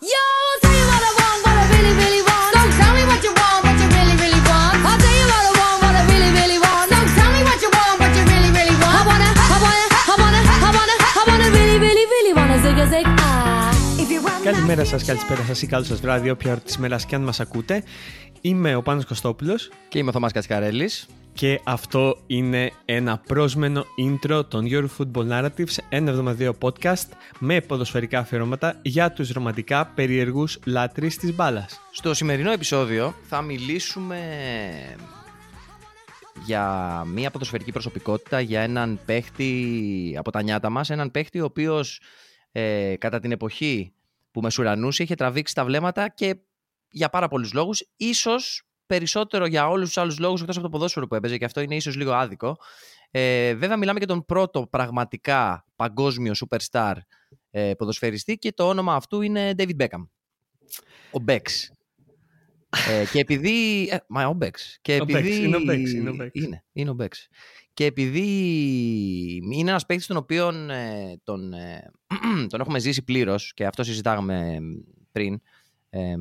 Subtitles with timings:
[0.00, 0.08] 又
[0.62, 0.77] 在
[14.68, 17.40] Καλημέρα σας, καλησπέρα σας ή καλό σας βράδυ, όποια ώρα της μέρας και αν μας
[17.40, 17.82] ακούτε.
[18.40, 21.08] Είμαι ο Πάνος Κωστόπουλος Και είμαι ο Θωμάς Κατσικαρέλης.
[21.32, 27.08] και αυτό είναι ένα πρόσμενο intro των Your Football Narratives, ένα εβδομαδιαίο podcast
[27.38, 31.80] με ποδοσφαιρικά αφιερώματα για τους ρομαντικά περίεργους λάτρεις της μπάλας.
[31.92, 34.20] Στο σημερινό επεισόδιο θα μιλήσουμε
[36.44, 42.00] για μία ποδοσφαιρική προσωπικότητα, για έναν παίχτη από τα νιάτα μας, έναν παίχτη ο οποίος
[42.52, 43.92] ε, κατά την εποχή
[44.38, 46.36] που μεσουρανούσε είχε τραβήξει τα βλέμματα και
[46.90, 51.06] για πάρα πολλούς λόγους, ίσως περισσότερο για όλους τους άλλους λόγους εκτός από το ποδόσφαιρο
[51.06, 52.56] που έπαιζε και αυτό είναι ίσως λίγο άδικο.
[53.10, 56.94] Ε, βέβαια μιλάμε για τον πρώτο πραγματικά παγκόσμιο superstar
[57.50, 60.08] ε, ποδοσφαιριστή και το όνομα αυτού είναι David Beckham.
[61.10, 61.72] Ο Μπέξ.
[62.88, 63.88] Ε, και επειδή.
[63.90, 64.78] Ε, μα ο Μπέξ.
[64.80, 65.44] Και Ο Becks, επειδή.
[65.44, 66.30] είναι ο Becks, είναι ο Becks.
[66.32, 67.28] Είναι, είναι ο Μπέξ.
[67.78, 68.26] Και επειδή
[69.52, 71.90] είναι ένας παίκτης τον οποίο ε, τον, ε,
[72.50, 74.58] τον έχουμε ζήσει πλήρως και αυτό συζητάγαμε ε,
[75.12, 75.40] πριν
[75.90, 76.14] ε,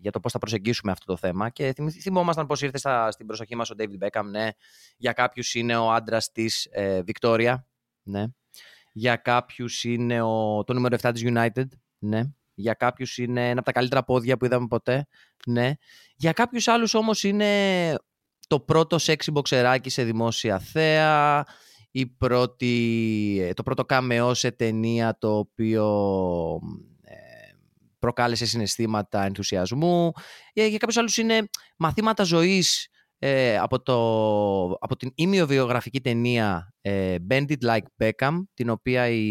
[0.00, 1.48] για το πώς θα προσεγγίσουμε αυτό το θέμα.
[1.48, 4.24] Και θυμ- θυμόμασταν πώς ήρθε στα, στην προσοχή μας ο David Beckham.
[4.30, 4.48] Ναι.
[4.96, 7.66] Για κάποιους είναι ο άντρας της ε, Βικτόρια.
[8.02, 8.24] Ναι.
[8.92, 11.66] Για κάποιους είναι ο, το νούμερο 7 της United.
[11.98, 12.22] Ναι.
[12.54, 15.06] Για κάποιους είναι ένα από τα καλύτερα πόδια που είδαμε ποτέ.
[15.46, 15.72] Ναι.
[16.16, 17.94] Για κάποιους άλλους όμως είναι
[18.50, 21.44] το πρώτο σεξι μποξεράκι σε δημόσια θέα,
[21.90, 25.84] η πρώτη, ε, το πρώτο καμεό σε ταινία το οποίο
[27.02, 27.14] ε,
[27.98, 30.12] προκάλεσε συναισθήματα ενθουσιασμού.
[30.52, 33.96] Ε, για κάποιους άλλους είναι μαθήματα ζωής ε, από, το,
[34.80, 39.24] από την ημιοβιογραφική ταινία ε, Bend It Like Beckham, την οποία η,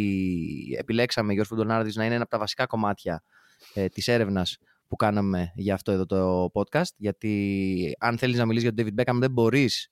[0.78, 3.24] επιλέξαμε, Γιώργος Φουντονάρδης, να είναι ένα από τα βασικά κομμάτια
[3.74, 4.58] ε, της έρευνας
[4.90, 6.92] που κάναμε για αυτό εδώ το podcast.
[6.98, 9.90] Γιατί αν θέλεις να μιλήσεις για τον David Beckham δεν μπορείς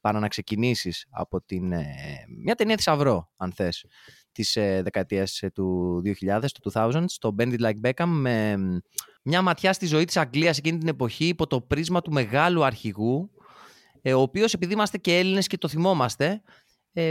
[0.00, 1.84] παρά να ξεκινήσεις από την, ε,
[2.42, 3.84] μια ταινία θησαυρό, αν θες,
[4.32, 8.76] της ε, δεκαετίας ε, του 2000, του 2000, το Bend It Like Beckham, με μ,
[9.22, 13.30] μια ματιά στη ζωή της Αγγλίας εκείνη την εποχή υπό το πρίσμα του μεγάλου αρχηγού,
[14.02, 16.40] ε, ο οποίος επειδή είμαστε και Έλληνες και το θυμόμαστε, ε,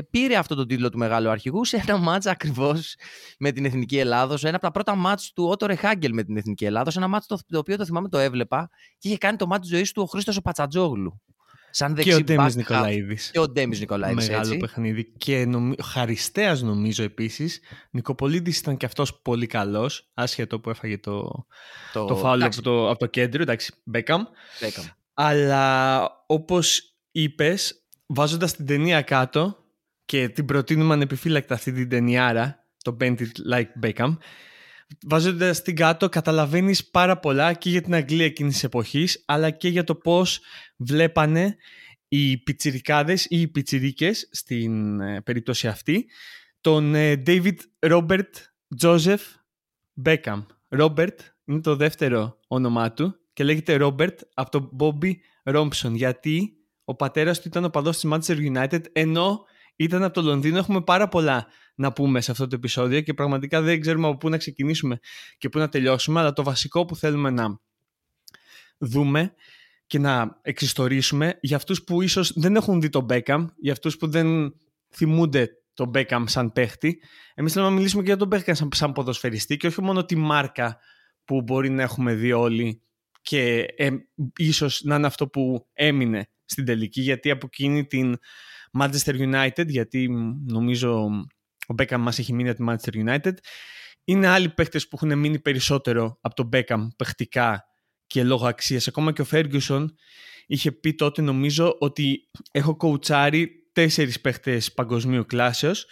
[0.09, 2.96] πήρε αυτό τον τίτλο του μεγάλου αρχηγού σε ένα μάτς ακριβώς
[3.40, 6.66] με την Εθνική Ελλάδος, ένα από τα πρώτα μάτς του Ότο Ρεχάγκελ με την Εθνική
[6.66, 9.68] Ελλάδος, ένα μάτς το, το οποίο το θυμάμαι το έβλεπα και είχε κάνει το μάτς
[9.68, 11.22] της ζωής του ο Χρήστος ο Πατσατζόγλου.
[11.69, 12.57] Σαν Και ο δεξί Ντέμις back half.
[12.57, 13.29] Νικολαίδης.
[13.31, 14.57] Και ο Ντέμις Νικολαίδης, Μεγάλο έτσι.
[14.57, 15.13] παιχνίδι.
[15.18, 15.75] Και νομι...
[15.84, 17.59] Χαριστέας νομίζω επίσης.
[17.91, 21.45] Νικοπολίδης ήταν και αυτός πολύ καλός, άσχετο που έφαγε το,
[21.94, 23.41] το φάουλ εντάξει, από το, από το κέντρο.
[23.41, 24.19] Εντάξει, Beckham.
[24.59, 24.90] Beckham.
[25.13, 29.64] Αλλά όπως είπες, βάζοντας την ταινία κάτω
[30.05, 34.17] και την προτείνουμε ανεπιφύλακτα αυτή την ταινιάρα, το Bend It Like Beckham,
[35.07, 39.67] βάζοντας την κάτω καταλαβαίνεις πάρα πολλά και για την Αγγλία εκείνης της εποχής, αλλά και
[39.67, 40.39] για το πώς
[40.77, 41.55] βλέπανε
[42.07, 46.05] οι πιτσιρικάδες ή οι πιτσιρίκες στην ε, περίπτωση αυτή,
[46.61, 48.31] τον ε, David Robert
[48.81, 49.23] Joseph
[50.03, 50.45] Beckham.
[50.69, 51.15] Robert
[51.45, 55.11] είναι το δεύτερο όνομά του και λέγεται Robert από τον Bobby
[55.44, 59.45] Rompson γιατί ο πατέρας του ήταν ο παδός της Manchester United ενώ
[59.75, 60.58] ήταν από το Λονδίνο.
[60.58, 64.30] Έχουμε πάρα πολλά να πούμε σε αυτό το επεισόδιο και πραγματικά δεν ξέρουμε από πού
[64.30, 65.00] να ξεκινήσουμε
[65.38, 67.59] και πού να τελειώσουμε αλλά το βασικό που θέλουμε να
[68.78, 69.34] δούμε
[69.88, 74.08] και να εξιστορήσουμε για αυτούς που ίσως δεν έχουν δει τον Beckham, για αυτούς που
[74.08, 74.56] δεν
[74.90, 77.02] θυμούνται τον Beckham σαν παίχτη.
[77.34, 80.16] Εμείς θέλουμε να μιλήσουμε και για τον Beckham σαν, σαν ποδοσφαιριστή και όχι μόνο τη
[80.16, 80.78] μάρκα
[81.25, 82.81] που μπορεί να έχουμε δει όλοι
[83.22, 83.90] και ε,
[84.38, 88.18] ίσως να είναι αυτό που έμεινε στην τελική γιατί από εκείνη την
[88.80, 91.06] Manchester United γιατί μ, νομίζω
[91.68, 93.34] ο Beckham μας έχει μείνει από τη Manchester United
[94.06, 97.63] είναι άλλοι παίχτες που έχουν μείνει περισσότερο από τον Beckham παιχτικά
[98.08, 98.88] και λόγω αξίας.
[98.88, 99.86] Ακόμα και ο Ferguson
[100.46, 105.88] είχε πει τότε νομίζω ότι έχω κοουτσάρει τέσσερις παίχτες παγκοσμίου κλάσεως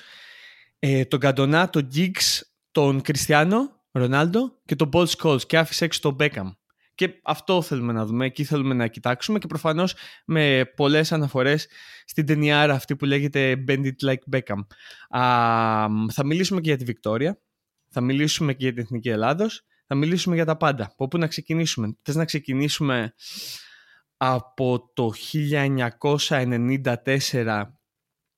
[0.80, 2.41] ε, τον Καντονά, τον Giggs,
[2.72, 6.52] τον Κριστιανό Ρονάλντο και τον Paul Scholes και άφησε έξω τον Beckham.
[6.95, 9.95] Και αυτό θέλουμε να δούμε, εκεί θέλουμε να κοιτάξουμε και προφανώς
[10.25, 11.67] με πολλές αναφορές
[12.05, 14.66] στην ταινιάρα αυτή που λέγεται Bend It Like Beckham.
[15.09, 15.22] Α,
[16.11, 17.41] θα μιλήσουμε και για τη Βικτόρια,
[17.90, 20.84] θα μιλήσουμε και για την Εθνική Ελλάδος, θα μιλήσουμε για τα πάντα.
[20.84, 23.13] Από πού να ξεκινήσουμε; Θες να ξεκινήσουμε
[24.17, 27.63] από το 1994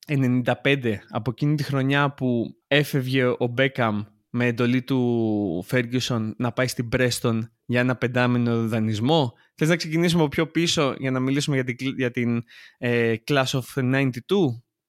[0.07, 6.67] 95 από εκείνη τη χρονιά που έφευγε ο Μπέκαμ με εντολή του Ferguson να πάει
[6.67, 9.33] στην Preston για ένα πεντάμινο δανεισμό.
[9.55, 12.43] Θες να ξεκινήσουμε από πιο πίσω για να μιλήσουμε για την, για την
[12.77, 14.11] ε, Class of 92.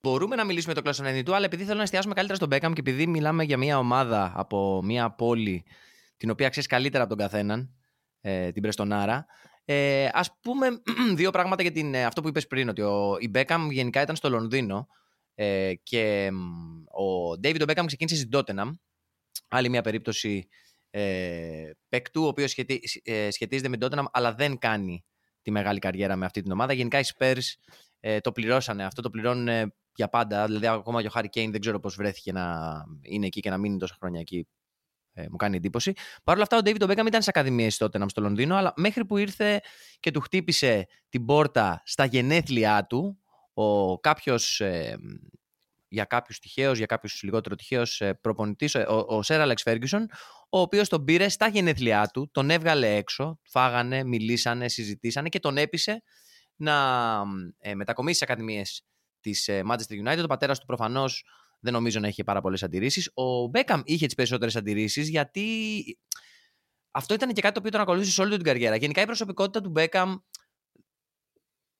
[0.01, 2.49] Μπορούμε να μιλήσουμε για το Class of 92, αλλά επειδή θέλω να εστιάσουμε καλύτερα στον
[2.53, 5.65] Beckham και επειδή μιλάμε για μια ομάδα από μια πόλη
[6.17, 7.75] την οποία ξέρει καλύτερα από τον καθέναν,
[8.21, 9.27] ε, την Πρεστονάρα.
[9.65, 10.67] Ε, ας πούμε
[11.17, 14.17] δύο πράγματα για την, ε, αυτό που είπες πριν, ότι ο, η Μπέκαμ γενικά ήταν
[14.17, 14.87] στο Λονδίνο
[15.35, 18.71] ε, και μ, ο David ο Μπέκαμ ξεκίνησε στην Tottenham.
[19.49, 20.49] Άλλη μια περίπτωση
[20.91, 25.05] ε, παίκτου, ο οποίος σχετι, ε, σχετίζεται με την Tottenham, αλλά δεν κάνει
[25.43, 26.73] τη μεγάλη καριέρα με αυτή την ομάδα.
[26.73, 27.41] Γενικά οι Spurs
[28.01, 30.47] ε, το πληρώσανε αυτό, το πληρώνουν ε, για πάντα.
[30.47, 32.73] Δηλαδή, ακόμα και ο Χάρη Κέιν δεν ξέρω πώς βρέθηκε να
[33.03, 34.49] είναι εκεί και να μείνει τόσα χρόνια εκεί.
[35.13, 35.93] Ε, μου κάνει εντύπωση.
[36.25, 39.17] Παρ' όλα αυτά, ο David Beckham ήταν σε ακαδημίες τότε στο Λονδίνο, αλλά μέχρι που
[39.17, 39.61] ήρθε
[40.01, 43.19] και του χτύπησε την πόρτα στα γενέθλιά του,
[43.55, 44.99] ο κάποιος, ε,
[45.89, 50.09] για κάποιους τυχαίους, για κάποιους λιγότερο τυχαίους ε, προπονητής, ο, ο Σέρ Αλεξ Φέργκισον,
[50.49, 55.57] ο οποίος τον πήρε στα γενέθλιά του, τον έβγαλε έξω, φάγανε, μιλήσανε, συζητήσανε και τον
[55.57, 56.03] έπεισε
[56.57, 57.23] να
[57.59, 58.87] ε, μετακομίσει στι ακαδημίες
[59.21, 60.23] της ε, Manchester United.
[60.23, 61.25] Ο πατέρας του προφανώς
[61.61, 63.11] δεν νομίζω να είχε πάρα πολλές αντιρρήσεις.
[63.15, 65.83] Ο Μπέκαμ είχε τις περισσότερες αντιρρήσεις γιατί
[66.91, 68.77] αυτό ήταν και κάτι το οποίο τον ακολούθησε σε όλη του την καριέρα.
[68.77, 70.17] Γενικά η προσωπικότητα του Μπέκαμ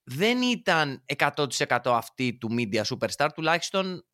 [0.03, 4.06] δεν ήταν 100% αυτή του media superstar, τουλάχιστον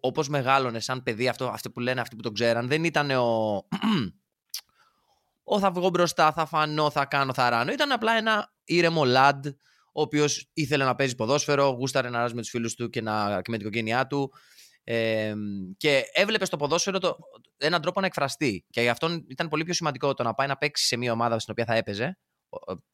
[0.00, 3.56] όπως μεγάλωνε σαν παιδί, αυτό, αυτοί που λένε, αυτοί που τον ξέραν, δεν ήταν ο.
[5.44, 7.72] ο θα βγω μπροστά, θα φανώ, θα κάνω, θα ράνω.
[7.72, 9.40] Ήταν απλά ένα ήρεμο lad,
[9.92, 13.40] ο οποίος ήθελε να παίζει ποδόσφαιρο, γούσταρε να ράζει με τους φίλους του και, να,
[13.42, 14.32] και με την οικογένειά του.
[14.84, 15.34] Ε,
[15.76, 17.16] και έβλεπε στο ποδόσφαιρο το,
[17.56, 18.64] έναν τρόπο να εκφραστεί.
[18.70, 21.38] Και γι' αυτό ήταν πολύ πιο σημαντικό το να πάει να παίξει σε μια ομάδα
[21.38, 22.18] στην οποία θα έπαιζε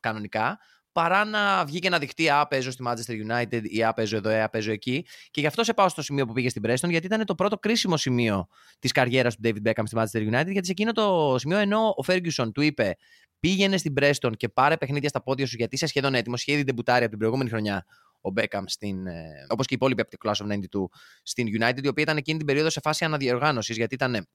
[0.00, 0.58] κανονικά,
[0.94, 4.43] παρά να βγει και να δειχτεί Α, παίζω στη Manchester United ή Α, παίζω εδώ,
[4.43, 5.06] Α, παίζω εκεί.
[5.31, 7.58] Και γι' αυτό σε πάω στο σημείο που πήγε στην Preston, γιατί ήταν το πρώτο
[7.58, 8.46] κρίσιμο σημείο
[8.79, 10.50] της καριέρας του David Beckham στη Manchester United.
[10.50, 12.96] Γιατί σε εκείνο το σημείο, ενώ ο Ferguson του είπε
[13.41, 16.64] πήγαινε στην Preston και πάρε παιχνίδια στα πόδια σου γιατί είσαι σχεδόν έτοιμος, είχε ήδη
[16.64, 17.85] ντεμπουτάρει από την προηγούμενη χρονιά
[18.20, 20.88] ο Μπέκαμ, στην, ε, όπως και οι υπόλοιποι από την Class of 92
[21.23, 24.26] στην United, η οποία ήταν εκείνη την περίοδο σε φάση αναδιοργάνωσης, γιατί ήταν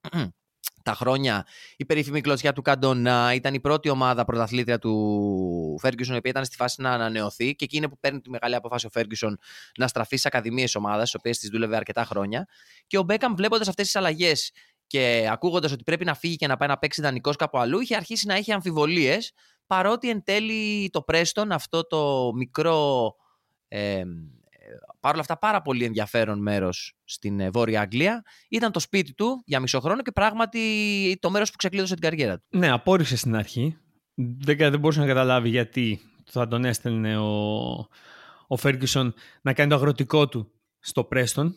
[0.84, 1.46] τα χρόνια
[1.78, 6.46] η περίφημη κλωτσιά του Καντονά, ήταν η πρώτη ομάδα πρωταθλήτρια του Ferguson, η οποία ήταν
[6.46, 9.34] στη φάση να ανανεωθεί και εκεί είναι που παίρνει τη μεγάλη απόφαση ο Ferguson
[9.78, 12.48] να στραφεί σε ακαδημίες ομάδα, τι οποίες τις δούλευε αρκετά χρόνια.
[12.88, 14.52] Και ο Μπέκαμ, βλέποντας αυτές τις αλλαγές
[14.88, 17.96] και ακούγοντας ότι πρέπει να φύγει και να πάει να παίξει δανεικός κάπου αλλού, είχε
[17.96, 19.32] αρχίσει να έχει αμφιβολίες,
[19.68, 23.16] παρότι εν τέλει το Preston, αυτό το μικρό
[23.68, 24.04] ε,
[25.00, 28.24] Παρ' όλα αυτά, πάρα πολύ ενδιαφέρον μέρος στην ε, Βόρεια Αγγλία.
[28.50, 30.60] Ήταν το σπίτι του για μισό χρόνο και πράγματι
[31.20, 32.58] το μέρος που ξεκλείδωσε την καριέρα του.
[32.58, 33.78] Ναι, απόρρισε στην αρχή.
[34.16, 37.30] Δεν, δεν μπορούσε να καταλάβει γιατί θα τον έστελνε ο,
[38.48, 41.56] ο Φέργκισον να κάνει το αγροτικό του στο Πρέστον.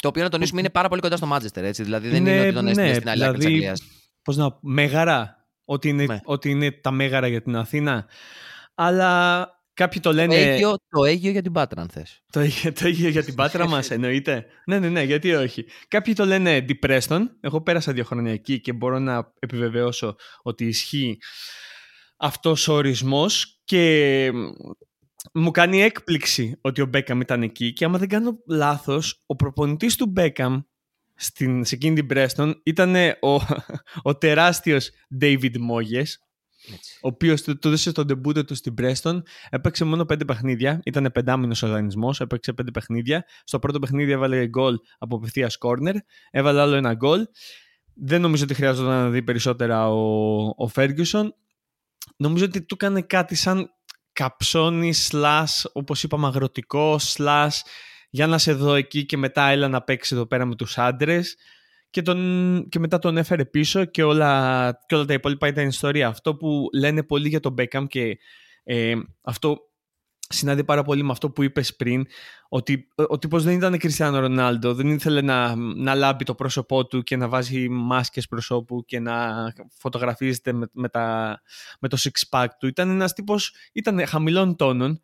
[0.00, 1.82] Το οποίο να τονίσουμε είναι πάρα πολύ κοντά στο Μάτζεστερ, έτσι.
[1.82, 3.82] Δηλαδή δεν είναι, είναι ότι τον έστειλε ναι, στην άλλη δηλαδή, της Αγγλίας.
[4.22, 6.20] Πώς να μέγαρα, ότι είναι, ναι.
[6.24, 8.06] ότι είναι τα μέγαρα για την Αθήνα.
[8.74, 9.46] Αλλά
[9.82, 10.34] Κάποιοι το λένε.
[10.34, 12.22] Το Αίγιο, το Αίγιο για την Πάτρα, αν θες.
[12.32, 12.40] Το,
[12.72, 14.46] το Αίγιο για την Πάτρα μας, εννοείται.
[14.66, 15.64] ναι, ναι, ναι, γιατί όχι.
[15.88, 17.20] Κάποιοι το λένε Depreston.
[17.40, 21.18] Εγώ πέρασα δύο χρόνια εκεί και μπορώ να επιβεβαιώσω ότι ισχύει
[22.16, 24.30] αυτός ο ορισμός και
[25.32, 29.96] μου κάνει έκπληξη ότι ο Μπέκαμ ήταν εκεί και άμα δεν κάνω λάθος, ο προπονητής
[29.96, 30.60] του Μπέκαμ
[31.14, 33.34] στην, σε εκείνη την Preston ήταν ο,
[34.10, 34.90] ο τεράστιος
[35.20, 36.08] David Moyes
[37.02, 39.22] ο οποίος του έδωσε στον τεμπούτο του στην Πρέστον.
[39.50, 40.80] Έπαιξε μόνο πέντε παιχνίδια.
[40.84, 42.20] Ήταν πεντάμινος οργανισμός.
[42.20, 43.24] Έπαιξε πέντε παιχνίδια.
[43.44, 45.94] Στο πρώτο παιχνίδι έβαλε γκολ από απευθείας κόρνερ.
[46.30, 47.26] Έβαλε άλλο ένα γκολ.
[47.94, 51.28] Δεν νομίζω ότι χρειάζονταν να δει περισσότερα ο, ο Ferguson.
[52.16, 53.70] Νομίζω ότι του έκανε κάτι σαν
[54.12, 57.58] καψόνι, slash, όπως είπαμε, αγροτικό, slash,
[58.10, 61.36] για να σε δω εκεί και μετά έλα να παίξεις εδώ πέρα με τους άντρες
[61.92, 66.08] και, τον, και μετά τον έφερε πίσω και όλα, και όλα τα υπόλοιπα ήταν ιστορία.
[66.08, 68.18] Αυτό που λένε πολύ για τον Beckham και
[68.64, 69.58] ε, αυτό
[70.28, 72.06] συνάδει πάρα πολύ με αυτό που είπες πριν
[72.48, 77.02] ότι ο τύπος δεν ήταν Κριστιανό Ρονάλντο δεν ήθελε να, να λάμπει το πρόσωπό του
[77.02, 79.46] και να βάζει μάσκες προσώπου και να
[79.78, 81.40] φωτογραφίζεται με, με, τα,
[81.80, 85.02] με το six pack του ήταν ένας τύπος, ήταν χαμηλών τόνων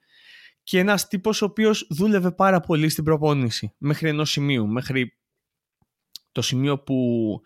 [0.63, 5.18] και ένας τύπος ο οποίος δούλευε πάρα πολύ στην προπόνηση μέχρι ενός σημείου, μέχρι
[6.39, 7.41] το σημείο που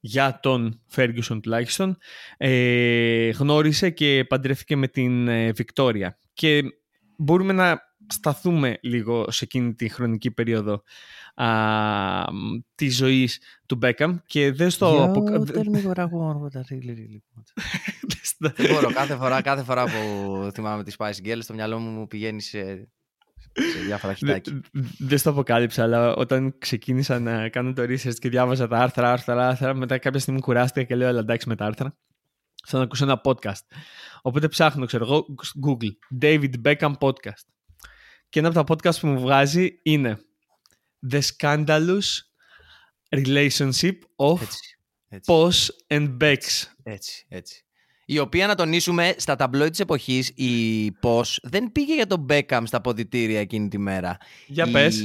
[0.00, 1.96] για τον Ferguson τουλάχιστον
[2.36, 6.18] ε, γνώρισε και παντρεύτηκε με την ε, Βικτόρια.
[6.32, 6.62] Και
[7.16, 10.82] μπορούμε να σταθούμε λίγο σε εκείνη τη χρονική περίοδο
[11.34, 11.46] α,
[12.74, 15.12] της ζωής του Μπέκαμ και δεν στο...
[18.40, 22.40] Δεν μπορώ, κάθε φορά, κάθε φορά που θυμάμαι τη Spice Girls στο μυαλό μου πηγαίνει
[22.40, 22.88] σε
[23.52, 24.60] σε διάφορα χιτάκια.
[24.98, 29.48] Δεν στο αποκάλυψα, αλλά όταν ξεκίνησα να κάνω το research και διάβαζα τα άρθρα, άρθρα,
[29.48, 31.96] άρθρα, μετά κάποια στιγμή κουράστηκα και λέω, αλλά εντάξει με τα άρθρα.
[32.66, 33.62] Θα να ακούσω ένα podcast.
[34.22, 35.26] Οπότε ψάχνω, ξέρω εγώ,
[35.66, 37.44] Google, David Beckham Podcast.
[38.28, 40.18] Και ένα από τα podcast που μου βγάζει είναι
[41.10, 42.06] The Scandalous
[43.16, 44.40] Relationship of
[45.08, 45.32] Έτσι.
[45.32, 46.38] Posh and Bex.
[46.82, 47.67] Έτσι, έτσι.
[48.10, 52.62] Η οποία να τονίσουμε στα ταμπλόι της εποχής η Posh δεν πήγε για τον Beckham
[52.64, 54.16] στα ποδητήρια εκείνη τη μέρα.
[54.46, 55.02] Για Η- πες.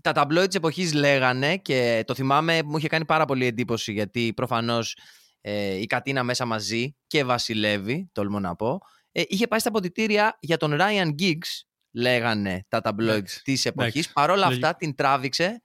[0.00, 4.32] Τα ταμπλόι της εποχής λέγανε και το θυμάμαι μου είχε κάνει πάρα πολύ εντύπωση γιατί
[4.36, 4.96] προφανώς
[5.40, 8.78] ε, η Κατίνα μέσα μαζί και βασιλεύει, τολμώ να πω.
[9.12, 13.92] Ε, είχε πάει στα ποδητήρια για τον Ryan Giggs, λέγανε τα ταμπλόι Εντάξει, της εποχής.
[13.92, 14.12] εντάξει.
[14.12, 14.66] Παρόλα Λογικό.
[14.66, 15.62] αυτά την τράβηξε,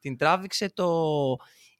[0.00, 0.92] την τράβηξε το,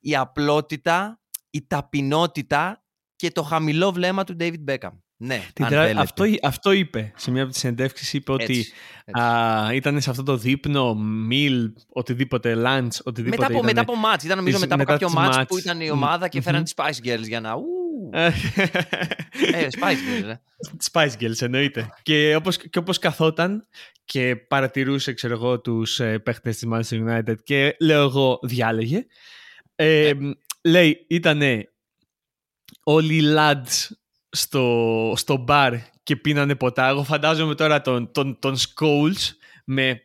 [0.01, 1.21] η απλότητα,
[1.51, 2.83] η ταπεινότητα
[3.19, 4.91] και το χαμηλό βλέμμα του David Beckham.
[5.21, 6.01] Ναι, Την αν τρα- θέλετε.
[6.01, 8.59] αυτό, αυτό είπε σε μια από τις συνεντεύξεις είπε ότι Έτσι,
[9.05, 9.21] έτσι.
[9.23, 10.97] α, ήταν σε αυτό το δείπνο,
[11.31, 13.67] meal, οτιδήποτε, lunch, οτιδήποτε μετά, από, ήτανε.
[13.67, 15.49] μετά από μάτς, ήταν νομίζω Τις- μετά από μετά κάποιο τις μάτς μάτς.
[15.49, 16.65] που ήταν η Μμ, ομάδα και φέραν μμμ.
[16.65, 17.53] τις Spice Girls για να...
[17.55, 17.65] Ου,
[18.13, 18.27] Ε,
[19.53, 20.35] ε, Spice Girls, ε.
[20.93, 21.89] Spice Girls εννοείται.
[22.03, 23.67] και, όπως, και όπως καθόταν
[24.05, 29.07] και παρατηρούσε ξέρω εγώ τους ε, παίχτες της Manchester United και λέω εγώ διάλεγε
[29.75, 30.13] ε,
[30.63, 31.73] λέει ήτανε
[32.91, 33.91] όλοι οι lads
[34.31, 39.33] στο, στο μπαρ και πίνανε ποτά εγώ φαντάζομαι τώρα τον, τον, τον Scholes
[39.65, 40.01] με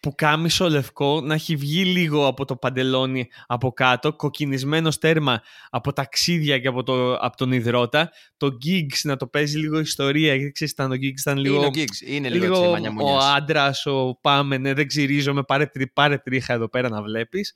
[0.00, 6.58] πουκάμισο λευκό να έχει βγει λίγο από το παντελόνι από κάτω, κοκκινισμένο στέρμα από ταξίδια
[6.58, 8.10] και από, το, από τον υδρότα.
[8.36, 11.66] Το Giggs να το παίζει λίγο ιστορία, γιατί ξέρεις, ήταν, ο Giggs ήταν λίγο, Είναι
[11.66, 13.24] ο Giggs, είναι λίγο, λίγο έτσι ο μανιαμουνιάς.
[13.24, 17.54] άντρας, ο πάμε, ναι, δεν ξυρίζομαι, πάρε, τρι- πάρε τρίχα εδώ πέρα να βλέπεις.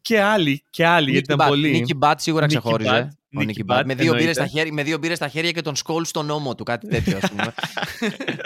[0.00, 1.50] Και άλλοι, και άλλοι, γιατί Nicky ήταν Butt.
[1.50, 1.86] πολύ.
[1.88, 3.08] Nicky Butt σίγουρα Nicky ξεχώριζε.
[3.12, 3.78] Butt, Ο Nicky Nicky Butt.
[3.78, 4.58] Butt, Με δύο, μπύρες στα εννοείται.
[4.58, 7.30] χέρια, με δύο μπύρες στα χέρια και τον σκόλ στον ώμο του, κάτι τέτοιο ας
[7.30, 7.54] πούμε.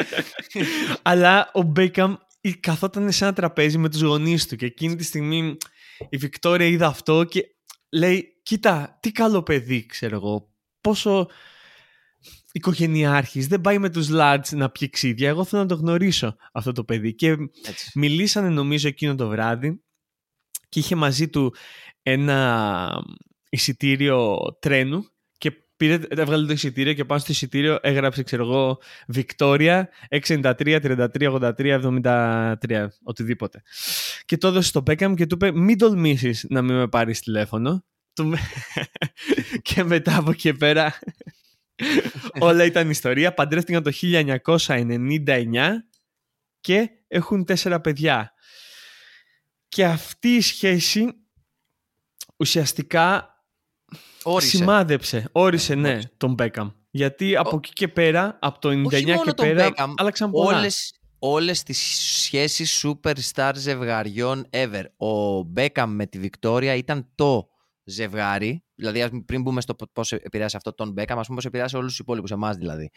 [1.02, 2.14] Αλλά ο Μπέικαμ
[2.60, 5.56] καθόταν σε ένα τραπέζι με τους γονείς του και εκείνη τη στιγμή
[6.08, 7.44] η Βικτόρια είδε αυτό και
[7.90, 11.28] λέει κοίτα τι καλό παιδί ξέρω εγώ πόσο
[12.52, 16.72] οικογενειάρχης δεν πάει με τους lads να πιει ξύδια εγώ θέλω να το γνωρίσω αυτό
[16.72, 17.28] το παιδί και
[17.68, 17.90] Έτσι.
[17.94, 19.82] μιλήσανε νομίζω εκείνο το βράδυ
[20.68, 21.54] και είχε μαζί του
[22.02, 22.88] ένα
[23.48, 29.88] εισιτήριο τρένου και πήρε, έβγαλε το εισιτήριο και πάνω στο εισιτήριο έγραψε ξέρω εγώ Βικτόρια
[30.08, 33.62] 693, 33, 83, 73 οτιδήποτε.
[34.24, 37.84] Και το έδωσε στο Μπέκαμ και του είπε μην τολμήσεις να μην με πάρεις τηλέφωνο
[38.12, 38.34] Του-
[39.62, 40.98] και μετά από εκεί πέρα
[42.38, 43.34] όλα ήταν ιστορία.
[43.34, 45.68] Παντρεύτηκαν το 1999
[46.60, 48.32] και έχουν τέσσερα παιδιά.
[49.68, 51.08] Και αυτή η σχέση
[52.36, 53.32] ουσιαστικά
[54.22, 54.56] Όρισε.
[54.56, 56.10] σημάδεψε, όρισε ναι Όρισε.
[56.16, 56.70] τον Μπέκαμ.
[56.90, 59.92] Γιατί από Ο- εκεί και πέρα, από το 99 Όχι μόνο και τον πέρα, Beckham,
[59.96, 60.58] άλλαξαν πολλά.
[60.58, 61.78] όλες, όλες τις
[62.22, 64.84] σχέσεις superstar ζευγαριών ever.
[64.96, 67.48] Ο Μπέκαμ με τη Βικτόρια ήταν το
[67.84, 68.62] ζευγάρι.
[68.80, 71.76] Δηλαδή, ας πούμε, πριν μπούμε στο πώς επηρέασε αυτό τον Μπέκαμ, ας πούμε, πώς επηρέασε
[71.76, 72.90] όλους τους υπόλοιπους, εμάς δηλαδή.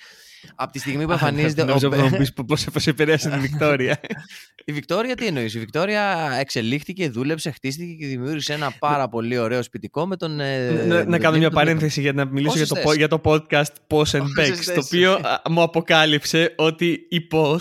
[0.56, 1.62] Από τη στιγμή που εμφανίζεται.
[1.62, 4.00] ο Νομίζω Μπέ- που θα μου πεις πώς πώς επηρέασε την Βικτόρια.
[4.66, 9.64] Η Βικτόρια τι εννοείς; Η Βικτόρια εξελίχθηκε, δούλεψε, χτίστηκε και δημιούργησε ένα πάρα πολύ ωραίο
[9.64, 10.40] σπιτικό με τον.
[10.40, 11.54] ε, να, με να τον κάνω David μια Beckham.
[11.54, 12.96] παρένθεση για να μιλήσω για Όσες το, po- θες.
[12.98, 17.28] για το podcast Posh and Όσες Bex, θες; το οποίο α, μου αποκάλυψε ότι η
[17.32, 17.58] Posh,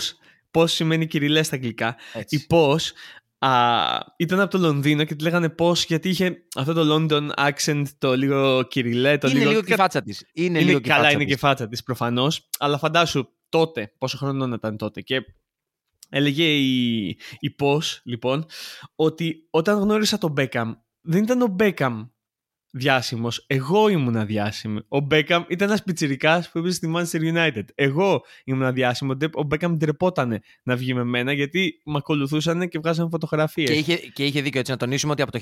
[0.51, 2.35] Posh σημαίνει κυριλές στα αγγλικά, Έτσι.
[2.35, 2.91] η Posh
[3.45, 7.83] α, ήταν από το Λονδίνο και τη λέγανε Posh γιατί είχε αυτό το London accent,
[7.97, 9.49] το λίγο κυριλέ, το Είναι λίγο...
[9.49, 10.25] λίγο και η φάτσα της.
[10.33, 11.33] Είναι, Είναι, λίγο και η καλά, φάτσα είναι της.
[11.33, 15.21] και η φάτσα της προφανώς, αλλά φαντάσου τότε, πόσο χρονών ήταν τότε και
[16.09, 17.07] έλεγε η,
[17.39, 18.45] η Posh, λοιπόν,
[18.95, 22.09] ότι όταν γνώρισα τον Beckham, δεν ήταν ο Beckham
[22.71, 24.79] διάσημος, εγώ ήμουν διάσημη.
[24.79, 27.63] Ο Beckham ήταν ένας πιτσιρικάς που έπαιζε στη Manchester United.
[27.75, 33.09] Εγώ ήμουν διάσημο, ο Beckham ντρεπότανε να βγει με μένα γιατί με ακολουθούσαν και βγάζαν
[33.09, 33.69] φωτογραφίες.
[33.69, 35.39] Και είχε, και είχε δίκιο έτσι να τονίσουμε ότι από το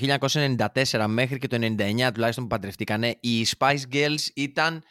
[0.92, 4.82] 1994 μέχρι και το 1999 τουλάχιστον που παντρευτήκανε οι Spice Girls ήταν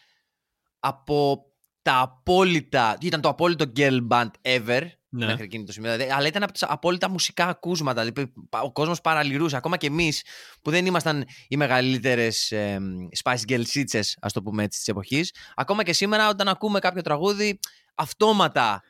[0.80, 1.44] από
[1.82, 4.82] τα απόλυτα ήταν το απόλυτο girl band ever
[5.12, 5.26] Ναι.
[5.26, 9.02] μέχρι εκείνη το σημείο δηλαδή, αλλά ήταν από τα απόλυτα μουσικά ακούσματα δηλαδή, ο κόσμος
[9.02, 10.24] παραλυρούσε ακόμα και εμείς
[10.62, 12.80] που δεν ήμασταν οι μεγαλύτερες ε,
[13.24, 17.02] Spice Girl σύτσες ας το πούμε έτσι της εποχής ακόμα και σήμερα όταν ακούμε κάποιο
[17.02, 17.60] τραγούδι
[17.96, 18.84] αυτόματα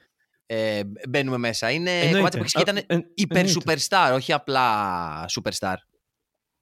[0.46, 2.16] ε, μπαίνουμε μέσα είναι Εννοείται.
[2.18, 3.74] κομμάτι που έχεις και ήταν Α, εν- υπερ εννοείται.
[3.90, 5.76] superstar, όχι απλά superstar.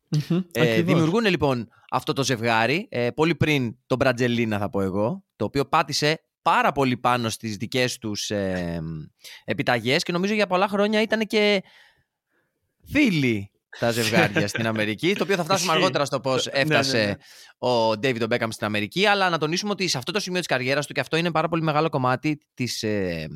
[0.09, 0.83] Μμμ, Ε, ακριβώς.
[0.83, 5.65] δημιουργούν λοιπόν αυτό το ζευγάρι, ε, πολύ πριν τον Μπρατζελίνα θα πω εγώ, το οποίο
[5.65, 8.81] πάτησε πάρα πολύ πάνω στις δικές τους ε,
[9.45, 11.63] επιταγές και νομίζω για πολλά χρόνια ήταν και
[12.91, 15.77] φίλοι τα ζευγάρια στην Αμερική, το οποίο θα φτάσουμε Ισχύει.
[15.81, 17.69] αργότερα στο πώς Ναι, ναι, έφτασε ναι.
[17.69, 20.85] ο David Beckham στην Αμερική, αλλά να τονίσουμε ότι σε αυτό το σημείο της καριέρας
[20.87, 23.27] του και αυτό είναι πάρα πολύ μεγάλο κομμάτι της, ε,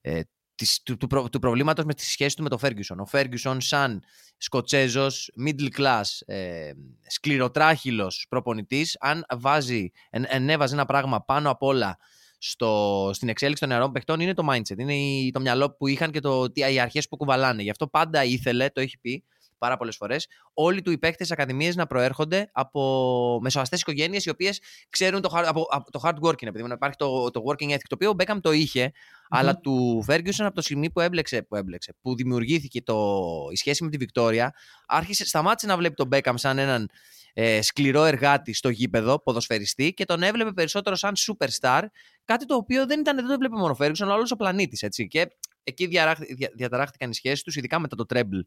[0.00, 0.20] ε,
[0.54, 2.96] της, του, του, προ- του προβλήματος με της σχέσης του με τον Ferguson.
[2.98, 4.02] Ο Ferguson σαν
[4.36, 6.70] Σκοτσέζος, middle class, ε,
[7.08, 11.96] σκληροτράχυλος προπονητής, αν βάζει, εν, ενέβαζε ένα πράγμα πάνω απ' όλα
[12.44, 16.10] στο, στην εξέλιξη των νεαρών παιχτών είναι το mindset, είναι η- το μυαλό που είχαν
[16.10, 17.62] και το, τι, οι αρχές που κουβαλάνε.
[17.62, 19.24] Γι' αυτό πάντα ήθελε, το έχει πει,
[19.58, 24.60] πάρα πολλές φορές, όλοι του οι παίκτε ακαδημίε να προέρχονται από μεσοαστέ οικογένειες οι οποίες
[24.88, 26.46] ξέρουν το, hard- από, από το hard working.
[26.46, 28.92] Επειδή να υπάρχει το, το working ethic, το οποίο ο Μπέκαμ το είχε,
[29.28, 33.18] αλλά του Ferguson από το σημείο που έμπλεξε, που, έμπλεξε, που δημιουργήθηκε το,
[33.52, 34.54] η σχέση με τη Βικτόρια,
[34.86, 36.88] άρχισε, σταμάτησε να βλέπει τον Μπέκαμ σαν έναν
[37.32, 41.82] ε, σκληρό εργάτη στο γήπεδο, ποδοσφαιριστή, και τον έβλεπε περισσότερο σαν superstar,
[42.24, 44.86] κάτι το οποίο δεν, ήταν, δεν το έβλεπε μόνο ο Ferguson, αλλά όλος ο πλανήτης.
[45.08, 45.28] Και
[45.64, 48.40] εκεί διαράχ- δια- διαταράχθηκαν οι σχέσεις τους, ειδικά μετά το treble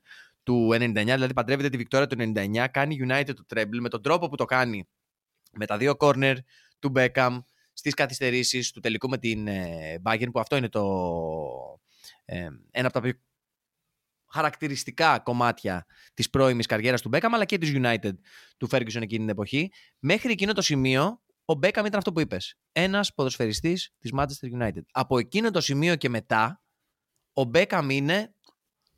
[0.43, 1.13] του 99.
[1.13, 4.45] Δηλαδή, παντρεύεται τη Βικτόρια του 99, κάνει United το treble με τον τρόπο που το
[4.45, 4.87] κάνει
[5.51, 6.35] με τα δύο corner
[6.79, 7.39] του Beckham
[7.73, 10.83] στις καθυστερήσεις του τελικού με την ε, Bayern, που αυτό είναι το,
[12.25, 13.13] ε, ένα από τα πιο
[14.35, 18.11] χαρακτηριστικά κομμάτια της πρώιμης καριέρας του Beckham, αλλά και της United
[18.57, 19.71] του Ferguson εκείνη την εποχή.
[19.99, 22.55] Μέχρι εκείνο το σημείο, ο Beckham ήταν αυτό που είπες.
[22.71, 24.81] Ένας ποδοσφαιριστής της Manchester United.
[24.91, 26.63] Από εκείνο το σημείο και μετά,
[27.33, 28.33] ο Beckham είναι,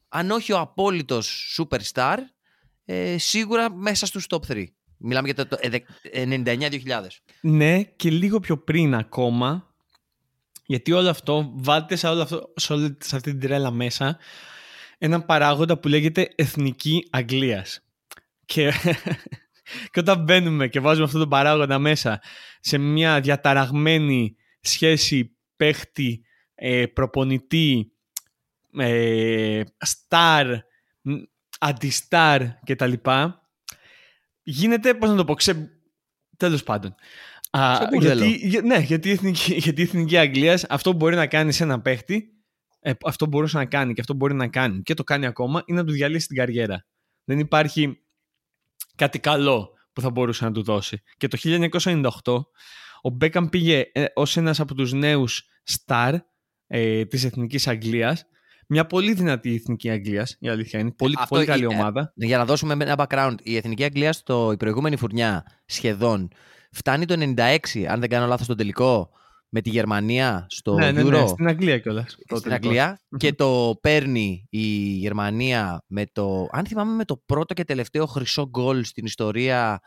[0.08, 2.18] αν όχι ο απόλυτος superstar,
[2.86, 4.66] ε, σίγουρα μέσα στους top 3.
[4.98, 5.80] Μιλάμε για το, το ε, δε-
[6.44, 7.08] 99-2000.
[7.42, 9.76] Ναι, και λίγο πιο πριν ακόμα,
[10.66, 14.18] γιατί όλο αυτό βάλτε σε, όλο αυτό, σε, όλη, σε αυτή την τρέλα μέσα
[14.98, 17.82] έναν παράγοντα που λέγεται εθνική Αγγλίας.
[18.46, 18.72] Και,
[19.92, 22.22] και όταν μπαίνουμε και βάζουμε αυτόν τον παράγοντα μέσα
[22.60, 26.22] σε μια διαταραγμένη σχέση παίχτη,
[26.56, 27.92] ε, προπονητή,
[28.78, 30.48] ε, στάρ,
[31.02, 31.12] μ,
[31.60, 32.94] αντιστάρ κτλ.
[34.44, 35.70] Γίνεται, πώς να το πω, ξε...
[36.38, 36.96] τέλος πάντων.
[37.52, 38.24] Α, Σε μπουρδέλο.
[38.26, 41.52] γιατί, για- ναι, γιατί η, εθνική, γιατί η εθνική Αγγλίας αυτό που μπορεί να κάνει
[41.52, 42.30] σε έναν παίχτη,
[42.80, 45.80] ε, αυτό μπορούσε να κάνει και αυτό μπορεί να κάνει και το κάνει ακόμα, είναι
[45.80, 46.86] να του διαλύσει την καριέρα.
[47.24, 48.02] Δεν υπάρχει
[48.96, 51.02] κάτι καλό που θα μπορούσε να του δώσει.
[51.18, 51.38] Και το
[52.24, 52.42] 1998
[53.02, 56.16] ο Μπέκαμ πήγε ε, ως ένας από τους νέους στάρ
[56.68, 58.26] ε, της Εθνικής Αγγλίας
[58.68, 60.92] μια πολύ δυνατή Εθνική Αγγλίας, η αλήθεια είναι.
[60.92, 62.14] Πολύ, Αυτό πολύ καλή ε, ομάδα.
[62.16, 66.30] Για να δώσουμε ένα background, η Εθνική Αγγλία στο, η προηγούμενη φουρνιά σχεδόν
[66.72, 67.58] φτάνει το 96,
[67.90, 69.10] αν δεν κάνω λάθος, στον τελικό
[69.50, 71.10] με τη Γερμανία στο ναι, ναι, Euro.
[71.10, 72.18] ναι, στην Αγγλία κιόλας.
[72.36, 77.64] στην Αγγλία και το παίρνει η Γερμανία με το, αν θυμάμαι με το πρώτο και
[77.64, 79.82] τελευταίο χρυσό γκολ στην ιστορία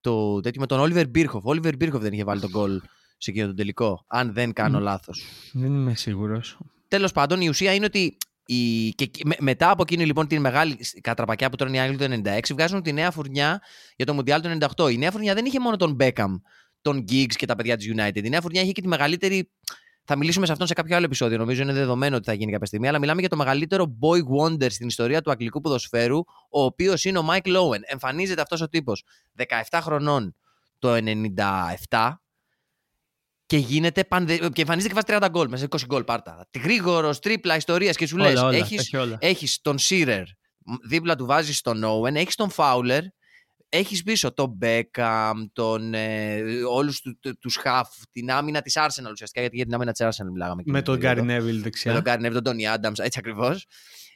[0.00, 1.44] το, τέτοιο, με τον Όλιβερ Μπίρχοφ.
[1.44, 2.80] Ο Όλιβερ Μπίρχοφ δεν είχε βάλει τον γκολ
[3.16, 4.82] σε εκείνο το τελικό, αν δεν κάνω Μμ.
[4.82, 5.22] λάθος.
[5.52, 6.58] Δεν είμαι σίγουρος.
[6.88, 10.40] Τέλος πάντων, η ουσία είναι ότι η, και, και με- μετά από εκείνη λοιπόν την
[10.40, 13.60] μεγάλη κατραπακιά που τρώνε οι Άγγλοι το 96, βγάζουν τη νέα φουρνιά
[13.96, 14.92] για το Μουντιάλ του 98.
[14.92, 16.36] Η νέα φουρνιά δεν είχε μόνο τον Μπέκαμ,
[16.82, 18.24] τον Giggs και τα παιδιά της United.
[18.24, 19.50] Η νέα φουρνιά είχε και τη μεγαλύτερη.
[20.04, 21.38] Θα μιλήσουμε σε αυτόν σε κάποιο άλλο επεισόδιο.
[21.38, 22.88] Νομίζω είναι δεδομένο ότι θα γίνει κάποια στιγμή.
[22.88, 26.18] Αλλά μιλάμε για το μεγαλύτερο boy wonder στην ιστορία του αγγλικού ποδοσφαίρου,
[26.50, 27.80] ο οποίος είναι ο Mike Lowen.
[27.82, 29.04] Εμφανίζεται αυτός ο τύπος
[29.70, 30.36] 17 χρονών
[30.78, 30.96] το
[31.88, 32.12] 97
[33.46, 34.36] και γίνεται πανδε...
[34.36, 36.48] και εμφανίζεται και βάζει 30 γκολ μέσα σε 20 γκολ πάρτα.
[36.62, 39.16] Γρήγορο, τρίπλα, ιστορίας και σου λες: όλα, όλα, έχεις, έχει όλα.
[39.20, 40.22] έχεις τον Σίρερ,
[40.88, 43.02] δίπλα του βάζεις τον Owen, έχεις τον Φάουλερ,
[43.72, 49.10] έχεις πίσω τον Μπέκαμ, τον, ε, όλους του, του, τους Χαφ, την άμυνα της Arsenal
[49.12, 50.60] ουσιαστικά, γιατί για την άμυνα της Arsenal μιλάγαμε.
[50.60, 51.22] εκείνη Με την τον περίοδο.
[51.22, 51.92] Γκάρι Νέβιλ Με δεξιά.
[51.92, 53.66] τον Γκάρι Νέβιλ, τον Τόνι Άνταμς, έτσι ακριβώς.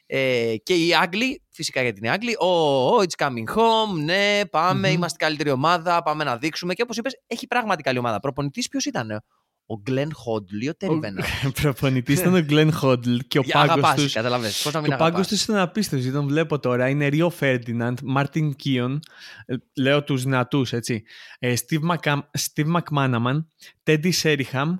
[0.05, 4.87] Ε, και οι Άγγλοι, φυσικά γιατί είναι Άγγλοι, oh, oh, it's coming home, ναι, πάμε,
[4.87, 4.93] Μμμ.
[4.95, 6.73] είμαστε καλύτερη ομάδα, πάμε να δείξουμε.
[6.73, 8.19] Και όπως είπες, έχει πράγματι καλή ομάδα.
[8.19, 9.23] Προπονητής ποιος ήταν,
[9.69, 11.23] ο Γκλεν Χόντλ ή ο Τέρι Βένα.
[11.61, 14.09] Προπονητής ήταν ο Γκλέν Χόντλ και ο πάγκο Αγαπάς, του.
[14.11, 14.61] καταλαβες.
[14.63, 15.27] Πώς να μην Και ο πάγκος αγαπάς.
[15.27, 16.01] τους ήταν απίστευτος.
[16.01, 16.89] γιατί Τον βλέπω τώρα.
[16.89, 18.99] Είναι Ρίο Φέρντιναντ, Μάρτιν Κίον.
[19.45, 21.03] ε, Λέω τους δυνατούς, έτσι.
[21.39, 23.37] Ε, Steve, Macam, Steve McManaman,
[23.83, 24.73] Teddy Sheringham,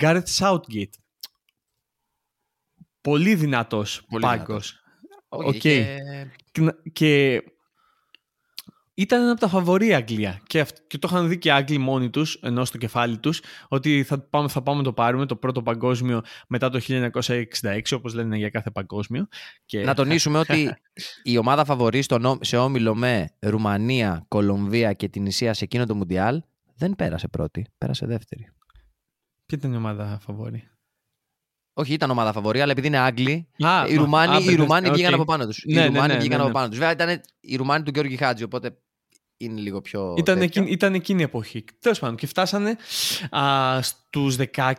[0.00, 0.92] Gareth Southgate.
[3.00, 4.46] Πολύ δυνατός Πολύ πάγκος.
[4.46, 4.82] δυνατός.
[5.28, 5.46] Οκ.
[5.46, 5.98] Όχι, είχε-
[6.52, 7.42] Και, και
[8.98, 10.40] ήταν ένα από τα φαβορή η Αγγλία.
[10.46, 13.40] Και, αυ- και το είχαν δει και οι Άγγλοι μόνοι τους, ενώ στο κεφάλι τους,
[13.68, 18.14] ότι θα πάμε, θα πάμε να το πάρουμε το πρώτο παγκόσμιο μετά το 1966, όπως
[18.14, 19.28] λένε για κάθε παγκόσμιο.
[19.64, 19.80] Και...
[19.84, 20.74] Να τονίσουμε ότι
[21.22, 25.94] η ομάδα φαβορή στον ό- σε όμιλο με Ρουμανία, Κολομβία και Τυνησία σε εκείνο το
[25.94, 26.42] Μουντιάλ
[26.74, 28.48] δεν πέρασε πρώτη, πέρασε δεύτερη.
[29.46, 30.68] Ποια ήταν η ομάδα φαβορή;
[31.72, 34.94] Όχι, ήταν ομάδα φαβορή, αλλά επειδή είναι Άγγλοι, Α, οι Ρουμάνοι, α, οι Ρουμάνοι οκ.
[34.94, 35.64] βγήκαν από πάνω τους.
[35.66, 36.52] Ναι, οι ναι, Ρουμάνοι ναι, βγήκαν ναι, από ναι.
[36.52, 36.78] πάνω τους.
[36.78, 38.78] Βέβαια ήταν οι Ρουμάνοι του Γκεόργκι Χάτζι, οπότε
[39.38, 40.14] είναι λίγο πιο.
[40.18, 40.62] Ήταν, τέτοιο.
[40.62, 41.64] εκείνη, ήταν εκείνη η εποχή.
[41.80, 42.76] Τέλος πάντων, και φτάσανε
[43.30, 44.72] α, στους 16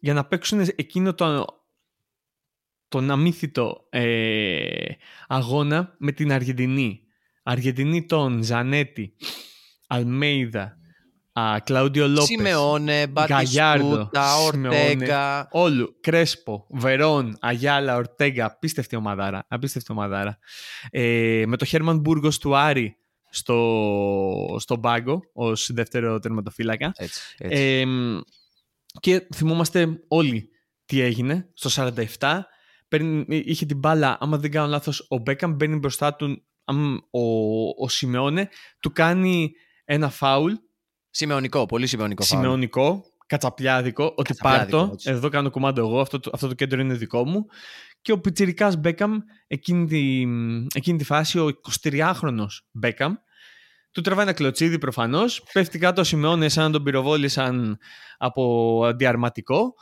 [0.00, 1.46] για να παίξουν εκείνο το,
[2.88, 4.86] τον αμύθιτο ε,
[5.26, 7.00] αγώνα με την Αργεντινή.
[7.42, 9.16] Αργεντινή των Ζανέτη,
[9.86, 10.76] Αλμέιδα,
[11.32, 14.78] α, Κλάουντιο Λόπες, Σιμεώνε, Γκαγιάρντο, Μπατιστούτα, Σιμεώνε.
[14.78, 15.48] Ορτέγκα.
[15.50, 19.46] Όλου, Κρέσπο, Βερόν, Αγιάλα, Ορτέγκα, απίστευτη ομαδάρα.
[19.48, 20.38] Απίστευτη ομαδάρα.
[20.90, 22.96] Ε, με το Χέρμαν Μπούργος του Άρη
[23.36, 26.92] στο, στον πάγκο ως δεύτερο τερματοφύλακα.
[26.96, 27.62] Έτσι, έτσι.
[27.62, 27.84] Ε,
[29.00, 30.48] και θυμόμαστε όλοι
[30.84, 32.40] τι έγινε στο 47.
[32.88, 37.20] Παίρνει, είχε την μπάλα, άμα δεν κάνω λάθος, ο Μπέκαμ μπαίνει μπροστά του αμ, ο,
[37.84, 38.48] ο Σιμεώνε
[38.80, 39.50] του κάνει
[39.84, 40.52] ένα φάουλ
[41.10, 42.22] Σημεωνικό, πολύ σημεωνικό.
[42.24, 42.42] φάουλ.
[42.42, 45.10] σημεωνικό, κατσαπλιάδικο, ότι Κατσαπλιάδικο, πάρτο, έτσι.
[45.10, 47.44] εδώ κάνω κουμάντο εγώ, αυτό, το- αυτό το κέντρο είναι δικό μου.
[48.00, 50.20] Και ο πιτσιρικάς Μπέκαμ, εκείνη τη,
[50.74, 51.50] εκείνη τη φάση, ο
[51.82, 53.14] 23χρονος Μπέκαμ,
[53.96, 57.78] του τραβάει ένα κλωτσίδι προφανώς, πέφτει κάτω ο Σιμεώνε σαν να τον πυροβόλησαν
[58.18, 59.74] από αντιαρματικό,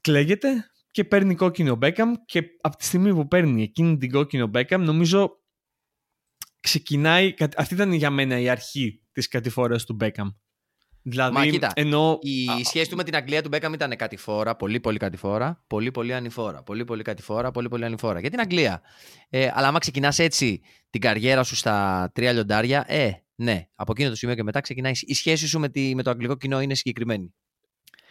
[0.00, 4.82] κλαίγεται και παίρνει κόκκινο Μπέκαμ και από τη στιγμή που παίρνει εκείνη την κόκκινο Μπέκαμ
[4.82, 5.30] νομίζω
[6.60, 10.28] ξεκινάει, κα- αυτή ήταν για μένα η αρχή της κατηφόρας του Μπέκαμ.
[11.08, 14.56] Δηλαδή, Μα κοίτα, ενώ Η α, σχέση του με την Αγγλία του Μπέκαμ ήταν κατηφόρα,
[14.56, 16.62] πολύ πολύ κατηφόρα, πολύ πολύ ανηφόρα.
[16.62, 18.20] Πολύ πολύ κατηφόρα, πολύ πολύ ανηφόρα.
[18.20, 18.82] Για την Αγγλία.
[19.28, 24.08] Ε, αλλά άμα ξεκινάς έτσι την καριέρα σου στα τρία λιοντάρια, ε, ναι, από εκείνο
[24.08, 24.92] το σημείο και μετά ξεκινάει.
[25.00, 27.34] Η σχέση σου με, τη, με το αγγλικό κοινό είναι συγκεκριμένη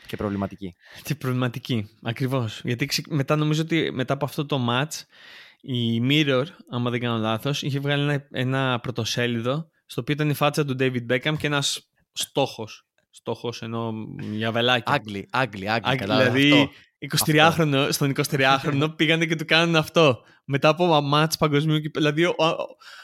[0.07, 0.75] και προβληματική.
[1.03, 1.89] Και προβληματική.
[2.03, 2.61] Ακριβώς.
[2.63, 5.01] Γιατί ξε- μετά νομίζω ότι μετά από αυτό το match
[5.61, 10.33] η Mirror, άμα δεν κάνω λάθος, είχε βγάλει ένα, ένα πρωτοσέλιδο στο οποίο ήταν η
[10.33, 12.84] φάτσα του David Beckham και ένας στόχος.
[13.17, 13.93] Στόχος ενώ
[14.31, 14.91] για βελάκι.
[14.91, 15.85] Άγγλοι, Άγγλοι, Άγγλοι.
[15.85, 16.31] Άγγλοι, κατάλαβα.
[16.31, 17.25] δηλαδή, Αυτό.
[17.25, 20.21] 23χρονο, στον 23χρονο πήγανε και του κάνουν αυτό.
[20.45, 22.45] Μετά από μάτς παγκοσμίου κυπέ- Δηλαδή, ο, ο,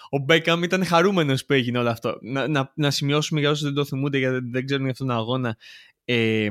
[0.09, 2.17] ο Μπέκαμ ήταν χαρούμενος που έγινε όλο αυτό.
[2.21, 5.15] Να, να, να σημειώσουμε για όσους δεν το θυμούνται, γιατί δεν ξέρουν για αυτόν τον
[5.17, 5.57] αγώνα.
[6.05, 6.47] Ε,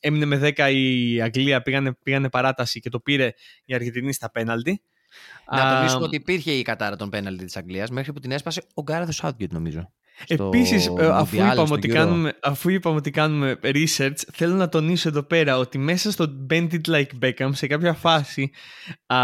[0.00, 3.32] έμεινε με 10 η Αγγλία, πήγανε, πήγανε παράταση και το πήρε
[3.64, 4.82] η Αργεντινή στα πέναλτι.
[5.50, 8.62] Να Α, τονίσουμε ότι υπήρχε η κατάρα των πέναλτι της Αγγλίας μέχρι που την έσπασε
[8.74, 9.92] ο Γκάρεθο Southgate, νομίζω.
[10.24, 11.94] Στο Επίσης, ε, αφού, Mundial, είπαμε στο ότι Euro.
[11.94, 16.68] κάνουμε, αφού είπαμε ότι κάνουμε research, θέλω να τονίσω εδώ πέρα ότι μέσα στο Bend
[16.72, 18.50] It Like Beckham, σε κάποια φάση,
[19.06, 19.16] α,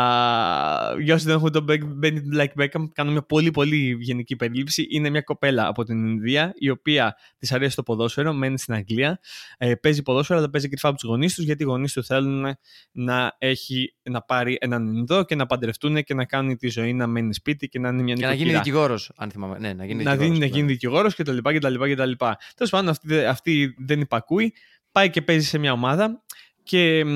[1.01, 4.87] για όσοι δεν έχουν το Bend It Like Beckham, κάνω μια πολύ πολύ γενική περίληψη.
[4.91, 9.21] Είναι μια κοπέλα από την Ινδία, η οποία της αρέσει το ποδόσφαιρο, μένει στην Αγγλία,
[9.59, 12.57] ε, παίζει ποδόσφαιρο, αλλά παίζει κρυφά από τους γονείς τους, γιατί οι γονείς του θέλουν
[12.93, 17.07] να, έχει, να πάρει έναν Ινδό και να παντρευτούν και να κάνουν τη ζωή να
[17.07, 19.59] μένει σπίτι και να είναι μια Και να γίνει νοικοκυρά δικηγόρος, αν θυμάμαι.
[19.59, 21.39] Ναι, να γίνει να, δίνει, να γίνει δικηγόρος κτλ.
[21.39, 22.13] κτλ.
[22.57, 24.55] Τέλος πάντων, αυτή, δε- αυτή δεν υπακούει.
[24.93, 26.23] Πάει και παίζει σε μια ομάδα
[26.63, 27.09] και μ,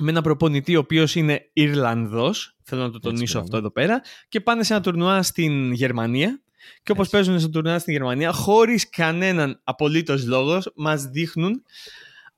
[0.00, 3.44] με ένα προπονητή ο οποίος είναι Ιρλανδός Θέλω να το τονίσω μπράβο.
[3.44, 4.00] αυτό εδώ πέρα.
[4.28, 6.42] Και πάνε σε ένα τουρνουά στην Γερμανία.
[6.82, 7.16] Και όπως Έτσι.
[7.16, 11.62] παίζουν στο τουρνουά στην Γερμανία, χωρίς κανέναν απολύτως λόγος, μας δείχνουν.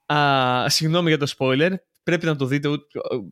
[0.06, 1.70] Α, συγγνώμη για το spoiler.
[2.02, 2.68] Πρέπει να το δείτε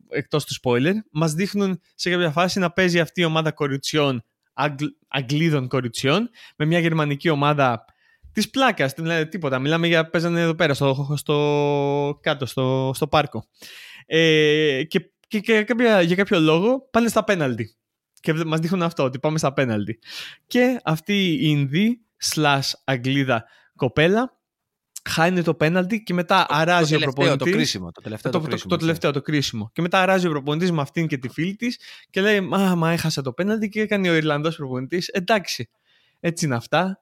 [0.09, 0.93] εκτός του spoiler.
[1.11, 4.23] Μας δείχνουν σε κάποια φάση να παίζει αυτή η ομάδα κοριτσιών,
[4.55, 7.85] Αγγλ, Αγγλίδων κοριτσιών, με μια γερμανική ομάδα
[8.31, 8.93] της πλάκας.
[8.93, 9.59] Δηλαδή τίποτα.
[9.59, 13.45] Μιλάμε για παίζανε εδώ πέρα, στο, στο, κάτω, στο, στο πάρκο.
[14.05, 17.75] Ε, και και, και κάποια, για κάποιο λόγο πάνε στα πέναλτι.
[18.19, 19.99] Και μας δείχνουν αυτό, ότι πάμε στα πέναλτι.
[20.47, 22.01] Και αυτή η Ινδή
[22.33, 24.39] slash Αγγλίδα κοπέλα
[25.09, 27.51] χάνει το πέναλτι και μετά αράζει το ο τελευταίο, προπονητής.
[27.51, 27.91] Το κρίσιμο.
[27.91, 28.69] Το τελευταίο Το, το, το, κρίσιμο.
[28.69, 29.69] το τελευταίο, το κρίσιμο.
[29.73, 32.91] Και μετά αράζει ο προπονητής με αυτήν και τη φίλη της και λέει: Μα, μα
[32.91, 35.07] έχασα το πέναλτι και έκανε ο Ιρλανδός προπονητής.
[35.07, 35.69] Εντάξει,
[36.19, 36.99] έτσι είναι αυτά.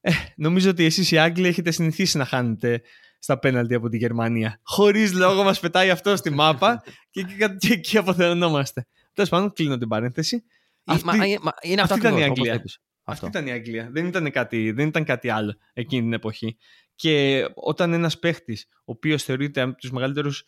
[0.00, 2.82] Ε, νομίζω ότι εσείς οι Άγγλοι έχετε συνηθίσει να χάνετε
[3.18, 4.60] στα πέναλτι από τη Γερμανία.
[4.62, 8.86] Χωρίς λόγο μας πετάει αυτό στη μάπα και εκεί και, και αποθεωνόμαστε.
[9.12, 10.36] Τέλος πάντων, κλείνω την παρένθεση.
[10.36, 10.42] Ή-
[10.84, 12.54] Αυτή- μα- ε, μα- είναι αυτό αυτή ήταν η ακριβώς, όπως Αγγλία.
[12.54, 12.80] είπες.
[13.04, 13.38] Αυτή Αυτό.
[13.38, 13.88] ήταν η Αγγλία.
[13.92, 16.56] Δεν ήταν κάτι, δεν ήταν κάτι άλλο εκείνη την εποχή.
[16.98, 20.44] Και όταν ένας παίχτης, ο οποίος θεωρείται από τους μεγαλύτερους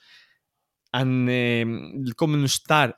[0.90, 2.90] ανελκόμενους στάρ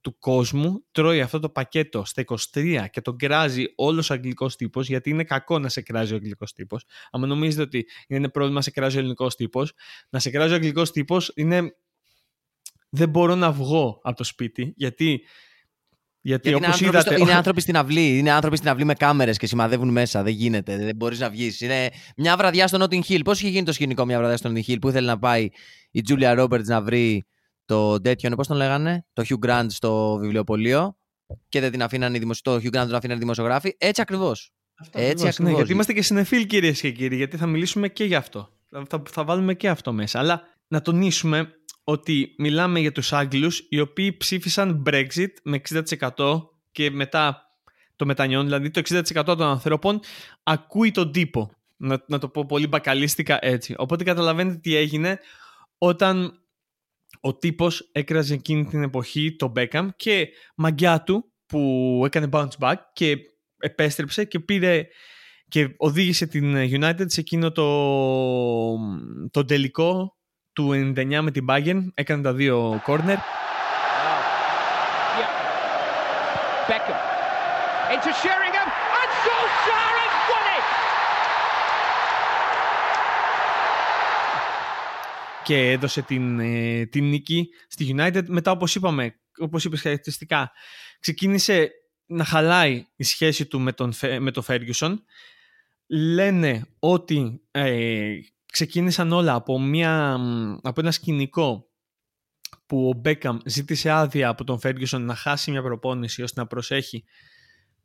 [0.00, 4.88] του κόσμου, τρώει αυτό το πακέτο στα 23 και τον κράζει όλος ο αγγλικός τύπος,
[4.88, 6.84] γιατί είναι κακό να σε κράζει ο αγγλικός τύπος.
[7.10, 9.72] Αν νομίζετε ότι είναι πρόβλημα να σε κράζει ο ελληνικός τύπος,
[10.10, 11.76] να σε κράζει ο αγγλικός τύπος είναι...
[12.88, 15.26] Δεν μπορώ να βγω από το σπίτι, γιατί...
[16.22, 18.18] Γιατί, Γιατί είναι όπως άνθρωποι, είδατε, στο- είναι άνθρωποι στην αυλή.
[18.18, 20.22] Είναι άνθρωποι στην αυλή με κάμερες και σημαδεύουν μέσα.
[20.22, 20.76] Δεν γίνεται.
[20.76, 21.60] Δεν μπορείς να βγεις.
[21.60, 23.20] Είναι μια βραδιά στο Notting Hill.
[23.24, 25.48] Πώς είχε γίνει το σκηνικό μια βραδιά στο Notting Hill που ήθελε να πάει
[25.90, 27.26] η Julia Roberts να βρει
[27.64, 30.96] το τέτοιον, πώς τον λέγανε, το Hugh Grant στο βιβλιοπωλείο
[31.48, 32.42] και δεν την αφήναν οι δημοσι...
[32.42, 33.74] το Hugh Grant τον αφήναν οι δημοσιογράφοι.
[33.78, 34.52] Έτσι ακριβώς.
[34.80, 35.50] Αυτό Έτσι ακριβώς, ακριβώς.
[35.50, 38.48] Ναι, γιατί είμαστε και συνεφίλ κυρίες και κύριοι, γιατί θα μιλήσουμε και γι' αυτό.
[38.70, 40.18] Θα, θα, θα βάλουμε και αυτό μέσα.
[40.18, 41.54] Αλλά να τονίσουμε
[41.84, 45.60] ότι μιλάμε για τους Άγγλους οι οποίοι ψήφισαν Brexit με
[46.16, 46.40] 60%
[46.72, 47.44] και μετά
[47.96, 50.00] το μετανιών, δηλαδή το 60% των ανθρώπων
[50.42, 51.50] ακούει τον τύπο.
[51.76, 53.74] Να, να το πω πολύ μπακαλίστικα έτσι.
[53.76, 55.18] Οπότε καταλαβαίνετε τι έγινε
[55.78, 56.42] όταν
[57.20, 62.74] ο τύπος έκραζε εκείνη την εποχή το Beckham και μαγκιά του που έκανε bounce back
[62.92, 63.16] και
[63.58, 64.86] επέστρεψε και πήρε
[65.48, 67.66] και οδήγησε την United σε εκείνο το,
[69.30, 70.19] το τελικό
[70.60, 71.84] του 99 με την Bayern.
[71.94, 73.16] Έκανε τα δύο corner.
[76.68, 76.98] Beckham
[77.94, 78.68] into Sheringham,
[79.00, 80.66] and Solskjaer has won it!
[85.44, 88.22] και έδωσε την, ε, την νίκη στη United.
[88.26, 90.52] Μετά, όπως είπαμε, όπως είπες χαρακτηριστικά,
[91.00, 91.70] ξεκίνησε
[92.06, 94.94] να χαλάει η σχέση του με τον, Φε- με τον Ferguson.
[95.86, 98.12] Λένε ότι ε,
[98.50, 101.68] ξεκίνησαν όλα από, μια, μ, από ένα σκηνικό
[102.66, 107.04] που ο Μπέκαμ ζήτησε άδεια από τον Ferguson να χάσει μια προπόνηση ώστε να προσέχει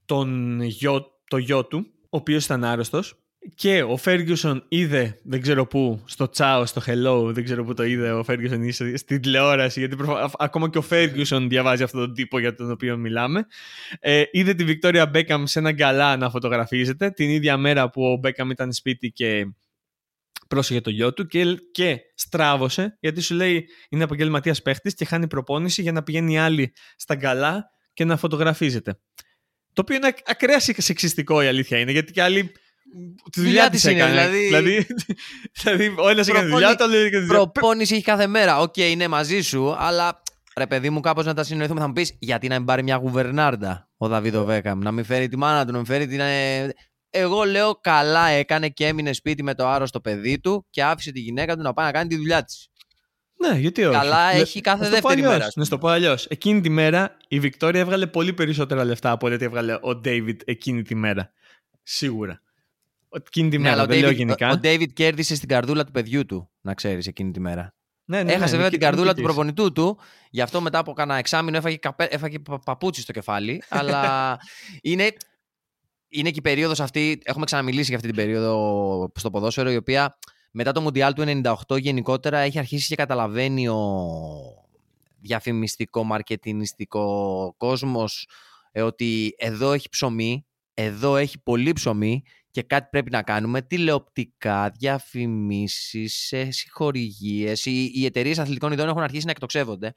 [0.05, 3.19] τον γιο, το γιο του, ο οποίος ήταν άρρωστος
[3.55, 7.83] και ο Ferguson είδε, δεν ξέρω πού, στο τσάο, στο hello, δεν ξέρω πού το
[7.83, 11.99] είδε ο Ferguson είσαι στην τηλεόραση, γιατί προφα- α- ακόμα και ο Ferguson διαβάζει αυτόν
[11.99, 13.45] τον τύπο για τον οποίο μιλάμε.
[13.99, 18.19] Ε, είδε τη Victoria Beckham σε ένα γκαλά να φωτογραφίζεται την ίδια μέρα που ο
[18.23, 19.47] Beckham ήταν σπίτι και
[20.47, 25.27] πρόσεχε το γιο του και, και στράβωσε γιατί σου λέει είναι επαγγελματίας παίχτης και χάνει
[25.27, 28.99] προπόνηση για να πηγαίνει άλλη στα γκαλά και να φωτογραφίζεται.
[29.73, 32.43] Το οποίο είναι ακραία σεξ- σεξιστικό η αλήθεια είναι γιατί και άλλοι
[33.31, 34.27] τη δουλειά Δουλειά της της είναι, έκανε.
[34.27, 34.87] δηλαδή- δηλαδή,
[35.61, 37.41] δηλαδή ο ένας έκανε Προπόνη- δουλειά, το άλλο έκανε δουλειά.
[37.51, 38.59] Προπόνηση έχει κάθε μέρα.
[38.59, 40.21] Οκ, είναι μαζί σου, αλλά
[40.57, 41.79] ρε παιδί μου, κάπως να τα συνεννοηθούμε.
[41.79, 45.27] Θα μου πεις γιατί να μην πάρει μια γκουβερνάντα ο Ντέιβιντ Μπέκαμ, να μην φέρει
[45.27, 46.19] τη μάνα του, να μην φέρει την.
[47.15, 51.11] Ε, Εγώ λέω καλά έκανε και έμεινε σπίτι με το άρρωστο παιδί του και άφησε
[51.11, 52.67] τη γυναίκα του να πάει να κάνει τη δουλειά της.
[53.47, 53.97] Ναι, γιατί όχι.
[53.97, 55.87] Καλά, Λε- έχει κάθε να στο πω δεύτερη αλλιώς, μέρα, ας Να σου το πω
[55.87, 56.25] αλλιώς.
[56.25, 60.81] Εκείνη τη μέρα η Βικτόρια έβγαλε πολύ περισσότερα λεφτά από ό,τι έβγαλε ο Ντέιβιτ εκείνη
[60.81, 61.31] τη μέρα.
[61.83, 62.41] Σίγουρα.
[63.09, 64.49] Εκείνη τη Ναι, μέρα, αλλά ο δεν λέω David- γενικά.
[64.49, 67.73] Ο ο David κέρδισε στην καρδούλα του παιδιού του, να ξέρεις εκείνη τη μέρα.
[68.05, 69.33] Ναι, ναι, Έχασε ναι, βέβαια την νίκη- καρδούλα του νίκης.
[69.33, 69.99] προπονητού του,
[70.29, 73.63] γι' αυτό μετά από κάνα εξάμεινο έφαγε, καπέ, έφαγε πα- παπούτσι στο κεφάλι.
[73.69, 74.37] αλλά
[74.81, 75.11] είναι,
[76.15, 80.17] είναι και η περίοδος αυτή, έχουμε ξαναμιλήσει για αυτή την περίοδο στο ποδόσφαιρο, η οποία
[80.51, 83.79] μετά το Μουντιάλ του 98 γενικότερα έχει αρχίσει και καταλαβαίνει ο
[85.19, 88.27] διαφημιστικό, μαρκετινιστικό κόσμος
[88.71, 93.61] ε, ότι εδώ έχει ψωμί, εδώ έχει πολύ ψωμί και κάτι πρέπει να κάνουμε.
[93.61, 97.65] Τηλεοπτικά, διαφημίσεις, ε, συγχορηγίες.
[97.65, 99.93] Οι, οι εταιρείες αθλητικών ειδών έχουν αρχίσει να εκτοξεύονται.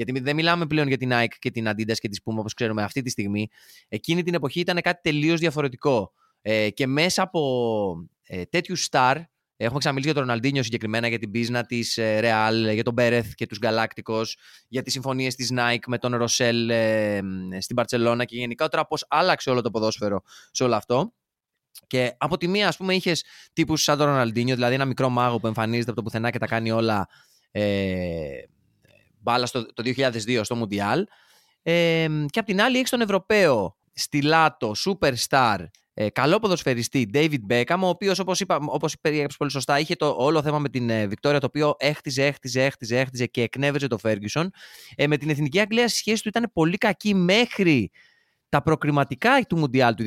[0.00, 2.54] Γιατί μη- δεν μιλάμε πλέον για την Nike και την Adidas και τη Puma όπως
[2.54, 3.48] ξέρουμε αυτή τη στιγμή.
[3.88, 6.12] Εκείνη την εποχή ήταν κάτι τελείως διαφορετικό.
[6.42, 9.14] Ε, και μέσα από ε, τέτοιου star,
[9.56, 13.46] έχουμε ξαναμιλήσει για τον Ροναλντίνιο συγκεκριμένα, για την πίσνα της Real, για τον Μπέρεθ και
[13.46, 14.24] τους Galacticos,
[14.68, 17.20] για τις συμφωνίες της Nike με τον Ροσέλ ε,
[17.58, 21.12] στην Παρσελώνα και γενικά τώρα πώ άλλαξε όλο το ποδόσφαιρο σε όλο αυτό.
[21.86, 25.40] Και από τη μία, ας πούμε, είχες τύπους σαν τον Ροναλντίνιο, δηλαδή ένα μικρό μάγο
[25.40, 27.08] που εμφανίζεται από το πουθενά και τα κάνει όλα
[27.50, 28.42] ε,
[29.20, 31.06] μπάλα στο, το 2002 στο Μουντιάλ.
[31.62, 37.78] Ε, και απ' την άλλη έχεις τον Ευρωπαίο στιλάτο, superstar, ε, καλό ποδοσφαιριστή David Beckham,
[37.80, 41.40] ο οποίος, όπως όπως περιέγραψες πολύ σωστά, είχε το όλο θέμα με την ε, Βικτόρια,
[41.40, 44.46] το οποίο έχτιζε, έχτιζε, έχτιζε, έχτιζε και εκνεύριζε το Ferguson.
[44.96, 47.90] Ε, με την Εθνική Αγγλία η σχέση του ήταν πολύ κακή μέχρι
[48.50, 50.02] τα προκριματικά του Μουντιάλ του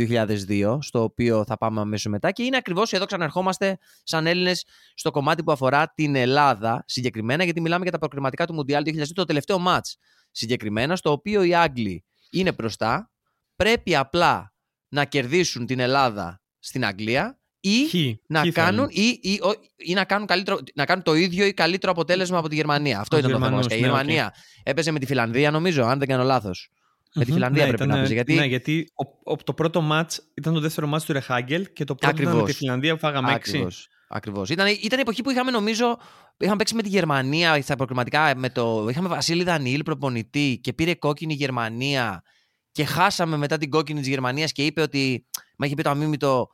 [0.50, 2.32] 2002, στο οποίο θα πάμε αμέσως μετά.
[2.32, 7.62] Και είναι ακριβώς εδώ ξαναρχόμαστε σαν Έλληνες στο κομμάτι που αφορά την Ελλάδα συγκεκριμένα, γιατί
[7.62, 9.98] μιλάμε για τα προκριματικά του Μουντιάλ του 2002, το τελευταίο μάτς
[10.32, 13.12] συγκεκριμένα, στο οποίο οι Άγγλοι είναι μπροστά.
[13.56, 14.54] Πρέπει απλά
[14.88, 17.94] να κερδίσουν την Ελλάδα στην Αγγλία ή Χ,
[18.28, 19.06] να χ θα κάνουν, είναι.
[19.08, 22.50] ή, ή, ο- ή να, κάνουν καλύτερο, να κάνουν το ίδιο ή καλύτερο αποτέλεσμα από
[22.50, 23.00] τη Γερμανία.
[23.00, 23.58] Αυτό Από ήταν το θέμα.
[23.58, 23.68] τους μας.
[23.68, 26.70] Και η Γερμανούς, ναι, Γερμανία έπαιζε με τη Φιλανδία, νομίζω, αν δεν κάνω λάθος.
[27.16, 28.14] Με τη Μμμ, Φιλανδία ναι, πρέπει ήταν, να παίζει.
[28.14, 28.88] Γιατί Ναι, γιατί
[29.24, 32.24] ο, ο- το πρώτο μάτς ήταν το δεύτερο μάτς του Ρεχάγκελ και το πρώτο ήταν
[32.26, 32.52] με Ακριβώς.
[32.52, 33.52] τη Φιλανδία που φάγαμε έξι.
[33.52, 33.88] Ακριβώς.
[34.08, 34.50] Ακριβώς.
[34.50, 35.98] Ήταν, ήταν η εποχή που είχαμε νομίζω.
[36.38, 38.34] Είχαμε παίξει με τη Γερμανία στα προκριματικά.
[38.36, 42.24] Με το, είχαμε Βασίλη Δανιήλ προπονητή και πήρε κόκκινη η Γερμανία.
[42.72, 45.26] Και χάσαμε μετά την κόκκινη της Γερμανίας και είπε ότι.
[45.58, 46.48] Μα είχε πει το αμίμητο.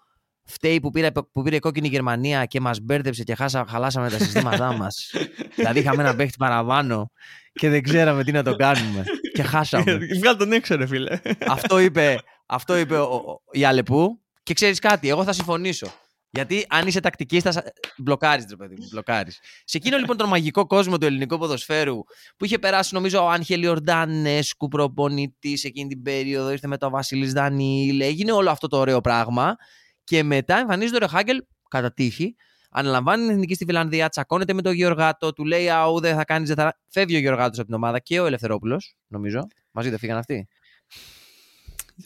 [0.44, 4.18] Φταίει που πήρε, που πήρε κόκκινη η Γερμανία και μας μπέρδεψε και χάσα, χαλάσαμε τα
[4.18, 5.12] συστήματά μας.
[5.56, 7.12] δηλαδή είχαμε ένα παίχτη παραπάνω
[7.54, 9.04] και δεν ξέραμε τι να το κάνουμε.
[9.34, 9.98] και χάσαμε.
[10.20, 11.20] Βγάλ τον έξω ρε φίλε.
[11.48, 14.22] αυτό είπε, αυτό είπε ο, ο- η Αλεπού.
[14.44, 15.88] Και ξέρεις κάτι, εγώ θα συμφωνήσω.
[16.32, 17.64] Γιατί αν είσαι τακτικής, θα
[17.98, 18.88] μπλοκάρεις, ρε παιδί μου.
[18.92, 19.40] Μπλοκάρεις.
[19.64, 21.98] Σε εκείνο λοιπόν τον μαγικό κόσμο του ελληνικού ποδοσφαίρου
[22.38, 27.34] που είχε περάσει, νομίζω, ο Άγχελ Ορντανέσκου προπονητής εκείνη την περίοδο, ήρθε με τον Βασίλης
[27.34, 29.56] Δανίλ, έγινε όλο αυτό το ωραίο πράγμα.
[30.04, 31.38] Και μετά εμφανίζεται ο Ρεχάγκελ
[31.70, 32.36] κατά τύχη,
[32.70, 36.46] αναλαμβάνει την εθνική στη Φιλανδία, τσακώνεται με τον Γεωργάτο, του λέει Αού, δεν θα κάνει,
[36.46, 36.80] δεν θα.
[36.88, 39.48] Φεύγει ο Γεωργάτο από την ομάδα και ο Ελευθερόπουλος, νομίζω.
[39.72, 40.48] Μαζί δεν φύγαν αυτοί.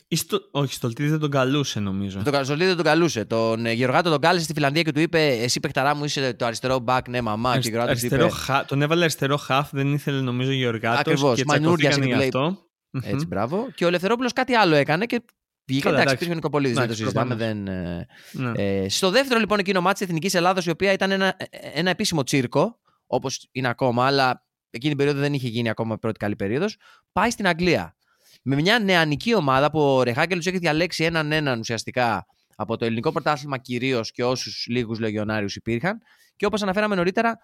[0.08, 0.39] Ή στο...
[0.52, 2.21] Όχι, Στολτίδη δεν τον καλούσε νομίζω.
[2.23, 3.26] Τον Καλσολίδη δεν τον καλούσε.
[3.26, 6.45] Τον ε, Γεωργάτο τον κάλεσε στη Φιλανδία και του είπε: Εσύ, παιχταρά μου, είσαι το
[6.45, 7.41] αριστερό μπακ, ναι, μαμά.
[7.41, 10.54] Και ο Αρισ- Γεωργάτος αριστερό είπε: χα- Τον έβαλε αριστερό χαφ, δεν ήθελε νομίζω ο
[10.54, 12.67] Γεωργάτος Ακριβώς, και μανούριασε τσακωθήκαν και γι' του λέει, αυτό.
[13.10, 13.28] Έτσι, Μμμ.
[13.28, 13.67] μπράβο.
[13.76, 15.21] Και ο Ελευθερόπουλος κάτι άλλο έκανε και
[15.65, 15.84] βγήκε.
[15.84, 16.13] Καλά, Εντάξει, εντάξει.
[16.13, 17.36] υπήρχε ο Νικοπολίδη, δεν το Εντάξει, συζητάμε.
[17.36, 17.63] προφανώς.
[17.65, 18.84] Δεν, ε, Ναι.
[18.84, 21.89] ε, στο δεύτερο λοιπόν εκείνο μάτι της Εθνικής Ελλάδα, η οποία ήταν ένα, ε, ένα
[21.89, 26.36] επίσημο τσίρκο, όπως είναι ακόμα, αλλά εκείνη την περίοδο δεν είχε γίνει ακόμα πρώτη καλή
[26.36, 26.78] περίοδος,
[27.12, 27.95] πάει στην Αγγλία.
[28.43, 32.86] Με μια νεανική ομάδα που ο Ρεχάγκελ του έχει διαλέξει έναν έναν ουσιαστικά από το
[32.86, 36.02] ελληνικό πρωτάθλημα κυρίως και όσους λίγους λεγιονάριους υπήρχαν.
[36.36, 37.39] Και όπως αναφέραμε νωρίτερα,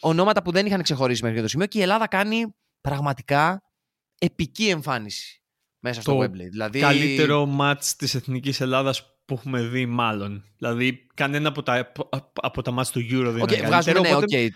[0.00, 3.62] ονόματα που δεν είχαν ξεχωρίσει μέχρι το σημείο και η Ελλάδα κάνει πραγματικά
[4.18, 5.42] επική εμφάνιση.
[5.80, 6.48] Μέσα στο Το Wembley.
[6.50, 10.44] Δηλαδή, Καλύτερο μάτς της Εθνικής Ελλάδας που έχουμε δει μάλλον.
[10.58, 11.92] Δηλαδή κανένα από τα,
[12.42, 14.00] από τα ματς του Euro δεν Οκ, είναι βγάζουμε, καλύτερο.
[14.00, 14.52] ναι, οπότε- οκ.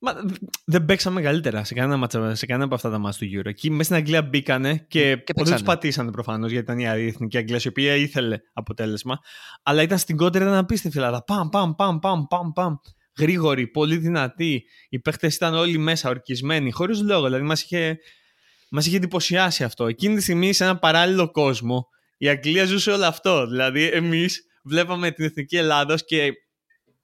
[0.00, 0.12] Μα,
[0.64, 3.46] δεν παίξαμε καλύτερα σε κανένα, μάτσα, σε κανένα από αυτά τα μάτς του Euro.
[3.46, 5.56] Εκεί μέσα στην Αγγλία μπήκανε και, Και δεν παίξανε.
[5.56, 9.18] τους πατήσανε προφανώς γιατί ήταν η Εθνική Αγγλία η οποία ήθελε αποτέλεσμα.
[9.62, 11.24] Αλλά ήταν στην κόντρα, ήταν απίστευτη η Ελλάδα.
[11.24, 12.74] Παμ, παμ, παμ, παμ, παμ, παμ.
[13.18, 14.64] Γρήγορη, πολύ δυνατή.
[14.88, 17.24] Οι παίχτες ήταν όλοι μέσα, ορκισμένοι, χωρίς λόγο.
[17.24, 17.98] Δηλαδή μας είχε,
[18.70, 19.86] μας είχε εντυπωσιάσει αυτό.
[19.86, 23.46] Εκείνη τη στιγμή σε ένα παράλληλο κόσμο η Αγγλία ζούσε όλο αυτό.
[23.46, 26.32] Δηλαδή εμείς βλέπαμε την Εθνική Ελλάδος και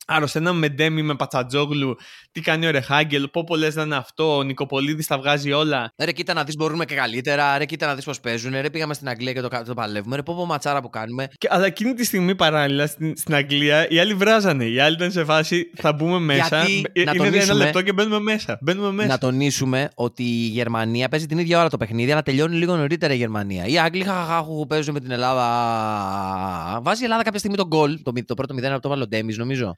[0.06, 1.96] αρρωσταίναμε με Ντέμι, με Πατσατζόγλου,
[2.32, 5.92] τι κάνει ο Ρεχάγκελ, πω λες να είναι αυτό, ο Νικοπολίδης τα βγάζει όλα.
[6.04, 7.58] Ρε, κοίτα να δεις, μπορούμε και καλύτερα.
[7.58, 8.52] Ρε, κοίτα να δεις πώς παίζουν.
[8.60, 10.16] Ρε, πήγαμε στην Αγγλία και το, κα- το παλεύουμε.
[10.16, 11.28] Ρε, πω, πω ματσάρα που κάνουμε.
[11.38, 14.64] Και, αλλά εκείνη τη στιγμή παράλληλα στην, στην Αγγλία οι άλλοι βράζανε.
[14.64, 16.56] Οι άλλοι ήταν σε φάση θα μπούμε μέσα.
[16.64, 18.58] Γιατί, Ε, να είναι ένα τονίσουμε- λεπτό και μπαίνουμε μέσα.
[18.60, 19.08] Μπαίνουμε μέσα.
[19.08, 23.12] Να τονίσουμε ότι η Γερμανία παίζει την ίδια ώρα το παιχνίδι, αλλά τελειώνει λίγο νωρίτερα
[23.12, 23.64] η Γερμανία.
[23.66, 26.80] Οι Άγγλοι χαχαχάχου παίζουν με την Ελλάδα.
[26.82, 28.02] Βάζει η Ελλάδα κάποια στιγμή τον γκολ.
[28.02, 29.74] Το, μη- το πρώτο 0 από το βάλει ο Ντέμι, νομίζω.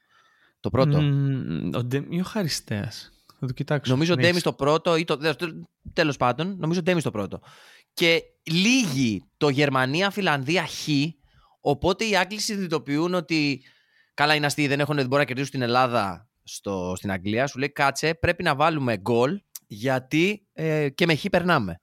[0.67, 1.01] Το πρώτο.
[1.01, 3.13] Μμμ, ο Ντέμι ή ο Χαριστέας.
[3.41, 3.93] Θα το κοιτάξω.
[3.93, 5.53] Νομίζω ο Ναι, Ντέμις το πρώτο ή το δεύτερο.
[5.93, 7.41] Τέλος πάντων, νομίζω ο Ντέμις το πρώτο.
[7.93, 10.89] Και λίγη το Γερμανία-Φιλανδία χ.
[11.61, 13.63] Οπότε οι Άγγλοι συνειδητοποιούν ότι
[14.15, 17.47] καλά είναι αστείοι, δεν έχουν δεν μπορούν να κερδίσουν την Ελλάδα στο, στην Αγγλία.
[17.47, 21.81] Σου λέει κάτσε, πρέπει να βάλουμε γκολ γιατί ε, και με χ περνάμε.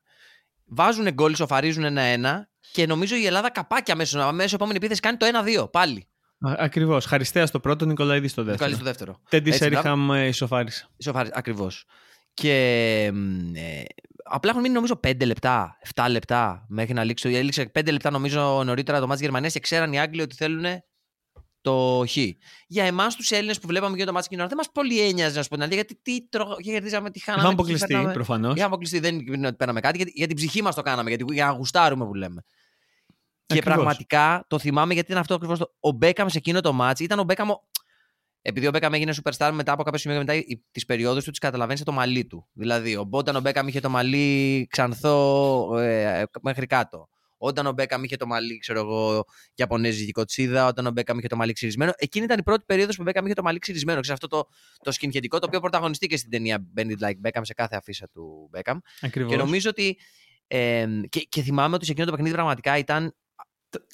[0.66, 4.22] Βάζουν γκολ, ισοφαρίζουν ένα-ένα και νομίζω η Ελλάδα καπάκι αμέσως.
[4.22, 5.26] Αμέσως επόμενη επίθεση κάνει το
[5.64, 6.08] 1-2 πάλι.
[6.48, 7.06] Α- Ακριβώς.
[7.06, 8.66] Χαριστέας το πρώτο, Νικολαίδης το Το δεύτερο.
[8.70, 9.20] καλεί στο δεύτερο.
[9.30, 10.88] Τέντι Έτσι, Σέριχαμ ε, ισοφάρισε.
[10.98, 11.86] Ισοφάρι, ακριβώς.
[12.34, 13.84] Και μ, ε,
[14.24, 17.30] απλά έχουν μείνει νομίζω 5 λεπτά, 7 λεπτά μέχρι να λήξει.
[17.34, 20.66] Έληξε 5 λεπτά νομίζω νωρίτερα το μάτς Γερμανίας και ξέραν οι Άγγλοι ότι θέλουν
[21.62, 22.18] το χ.
[22.68, 25.44] Για εμάς τους Έλληνες που βλέπαμε και το μάτς κοινό, δεν μας πολύ ένοιαζε να
[25.44, 27.42] σου πω την αλήθεια, γιατί τι τρώγα και κερδίζαμε, τι χάναμε.
[27.44, 28.14] Είχαμε τι αποκλειστεί περνάμε.
[28.14, 28.52] προφανώς.
[28.52, 31.26] Είχαμε αποκλειστεί, δεν είναι ότι πέραμε κάτι, γιατί για την ψυχή μας το κάναμε, γιατί,
[31.34, 32.44] για να γουστάρουμε που λέμε.
[33.46, 33.74] Και Ακριβώς.
[33.74, 35.60] πραγματικά το θυμάμαι γιατί ήταν αυτό ακριβώς.
[35.80, 37.50] Ο Μπέκαμ σε εκείνο το ματς ήταν ο Μπέκαμ.
[37.50, 37.62] ο-
[38.42, 41.40] Επειδή ο Μπέκαμ έγινε superstar μετά από κάποιο σημείο και μετά τις περιόδους του, τις
[41.40, 42.48] καταλαβαίνεις σε το μαλλί του.
[42.54, 47.08] Δηλαδή, όταν ο Μπέκαμ είχε το μαλλί ξανθό ε, μέχρι κάτω.
[47.38, 49.26] Όταν ο Μπέκαμ είχε το μαλλί, ξέρω εγώ,
[49.56, 51.92] Ιαπωνέζικη κοτσίδα, όταν ο Μπέκαμ είχε το μαλλί ξυρισμένο.
[51.98, 54.00] Εκείνη ήταν η πρώτη περίοδος που ο Μπέκαμ είχε το μαλλί ξυρισμένο.
[54.02, 54.50] Ξέρεις, αυτό το,
[54.84, 58.10] το σκινχεντικό το οποίο πρωταγωνιστεί και στην ταινία Bend It Like Beckham σε κάθε αφίσα
[58.14, 58.78] του Μπέκαμ.
[59.02, 59.32] Ακριβώς.
[59.32, 59.98] Και νομίζω ότι.
[60.48, 63.16] Ε, και, και θυμάμαι ότι σε εκείνο το παιχνίδι πραγματικά ήταν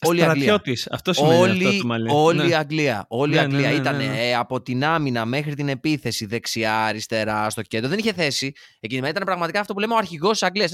[0.05, 0.43] όλη η Αγγλία.
[0.43, 0.87] Στρατιώτης.
[0.91, 2.09] Αυτό σημαίνει αυτό Όλη, το μαλλί.
[2.11, 2.47] όλη Ναι.
[2.47, 3.05] η Αγγλία.
[3.09, 4.27] Όλη η Ναι, Αγγλία ναι, ναι, ήταν ναι, ναι.
[4.29, 7.89] ε, από την άμυνα μέχρι την επίθεση, δεξιά, αριστερά, στο κέντρο.
[7.89, 8.51] Δεν είχε θέση.
[8.79, 10.71] Εκείνη ήταν πραγματικά αυτό που λέμε ο αρχηγός της Αγγλίας.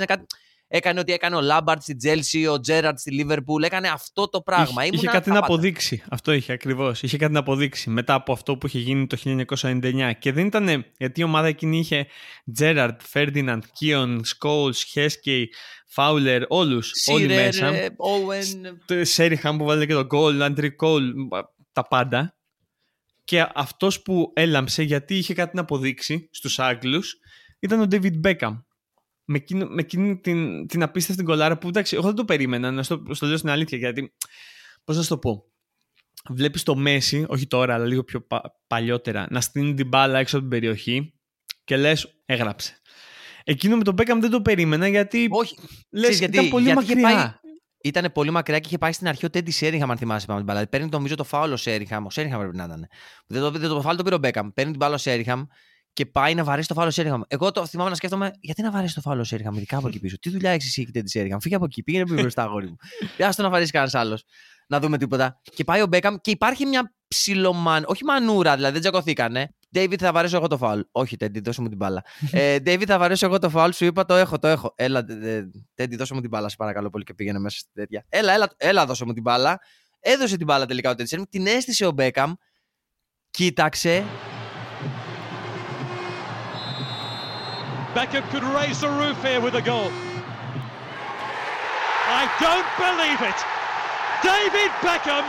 [0.67, 3.63] Έκανε ό,τι έκανε ο Λάμπαρντ στη Τσέλσι, ο Τζέραρντ στη Λίβερπουλ.
[3.63, 4.81] Έκανε αυτό το πράγμα.
[4.81, 5.53] Είχε, είχε Ήμουνα κάτι τα να πάντα.
[5.53, 6.03] αποδείξει.
[6.09, 7.03] Αυτό είχε ακριβώς.
[7.03, 9.17] Είχε κάτι να αποδείξει μετά από αυτό που είχε γίνει το
[9.61, 10.11] 1999.
[10.19, 12.07] Και δεν ήταν γιατί η ομάδα εκείνη είχε
[12.53, 15.49] Τζέραρτ, Φέρντιναντ, Κίον, Σκόλς, Χέσκεϊ,
[15.87, 16.91] Φάουλερ, όλους.
[17.11, 17.67] Όλοι Σίρερ, μέσα.
[17.67, 18.81] ε, Όουεν.
[18.85, 21.13] Το Σέριχαμ που βάλε και τον γκολ, Άντρι Κόλ,
[21.71, 22.35] τα πάντα.
[23.23, 27.15] Και αυτός που έλαμψε γιατί είχε κάτι να αποδείξει στους Άγγλους
[27.59, 28.63] ήταν ο David Beckham.
[29.25, 32.83] Με εκείνη, με εκείνη την, την απίστευτη κολάρα που εντάξει, εγώ δεν το περίμενα, να
[32.83, 33.77] στο, στο λέω στην αλήθεια.
[33.77, 34.13] Γιατί,
[34.83, 35.43] πώς να σου το πω,
[36.29, 40.37] βλέπεις το Μέση, όχι τώρα, αλλά λίγο πιο πα- παλιότερα, να στείλει την μπάλα έξω
[40.37, 41.13] από την περιοχή
[41.63, 42.81] και λες, έγραψε.
[43.43, 45.55] Εκείνο με τον Beckham δεν το περίμενα γιατί Όχι.
[45.89, 47.15] λες, Ξέρεις ήταν πολύ γιατί είχε μακριά.
[47.17, 47.33] πάει-
[47.83, 50.53] Ήταν πολύ μακριά και είχε πάει στην αρχή ο Τέντι Σέριχαμ, αν θυμάσαι πάνω την
[50.53, 50.67] μπάλα.
[50.67, 52.05] Παίρνει νομίζω το φάουλο ο Σέριχαμ.
[52.05, 52.87] Ο Σέριχαμ πρέπει να ήταν.
[53.27, 54.49] Δεν το, δεν το φάουλο το πήρε ο Μπέκαμ.
[54.53, 55.45] Παίρνει την μπάλα ο Σέριχαμ
[55.95, 57.21] και πάει να βαρέσει το φάουλο ο Σέριχαμ.
[57.27, 59.99] Εγώ το θυμάμαι να σκέφτομαι, γιατί να βαρέσει το φάουλο ο Σέριχαμ, ειδικά από εκεί
[59.99, 60.19] πίσω.
[60.19, 61.39] Τι δουλειά έχεις εσύ εκεί Τέντι Σέριχαμ.
[61.39, 62.75] Φύγε από εκεί, πήγαινε πιο μπροστά, αγόρι μου.
[63.17, 64.23] Δεν το να βαρέσει κανένας άλλος.
[64.67, 65.41] Να δούμε τίποτα.
[65.55, 67.83] Και πάει ο Μπέκαμ και υπάρχει μια ψιλομαν.
[67.87, 69.55] Όχι μανούρα, δηλαδή δεν τζακωθήκανε.
[69.75, 70.79] David, θα βαρέσω εγώ το φάουλ.
[70.91, 72.03] Όχι, Τέντι, δώσε μου την μπάλα.
[72.31, 73.71] ε, David, θα βαρέσω εγώ το φάουλ.
[73.71, 74.73] Σου είπα το έχω, το έχω.
[74.75, 75.05] Έλα,
[75.75, 78.05] Τέντι, δώσε μου την μπάλα, σε παρακαλώ πολύ και πήγαινε μέσα στην τέτοια.
[78.09, 79.59] Έλα, έλα, έλα, δώσε μου την μπάλα.
[79.99, 81.29] Έδωσε την μπάλα τελικά ο Τέντι Σέριχαμ.
[81.29, 82.33] Την έστησε ο Μπέκαμ.
[83.29, 84.05] Κοίταξε.
[87.94, 89.90] Beckham could raise the roof here with a goal.
[92.20, 93.38] I don't believe it.
[94.30, 95.24] David Beckham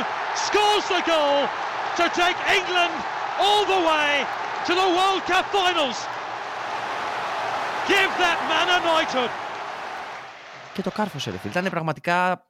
[0.48, 1.40] scores the goal
[2.00, 2.94] to take England
[3.40, 4.26] all the way
[4.68, 5.98] to the World Cup finals.
[7.88, 9.32] Give that man a knighthood.
[10.74, 11.52] Και το κάρφωσε, ρε φίλε.
[11.52, 12.45] Ήταν πραγματικά.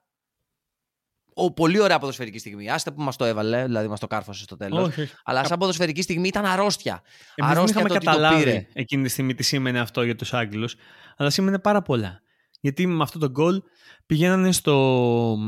[1.38, 2.70] Ο, πολύ ωραία ποδοσφαιρική στιγμή.
[2.70, 4.88] Άστε που μας το έβαλε, δηλαδή μας το κάρφωσε στο τέλος.
[4.88, 5.12] Όχι, όχι.
[5.24, 7.02] Αλλά σαν ποδοσφαιρική στιγμή ήταν αρρώστια.
[7.34, 8.66] Εμείς δεν αρρώστια είχαμε το ότι το καταλάβει πήρε.
[8.72, 10.74] εκείνη τη στιγμή τι σήμαινε αυτό για τους Άγγλους,
[11.16, 12.20] αλλά σήμαινε πάρα πολλά.
[12.60, 13.62] Γιατί με αυτό το γκολ
[14.06, 15.38] πηγαίνανε στο,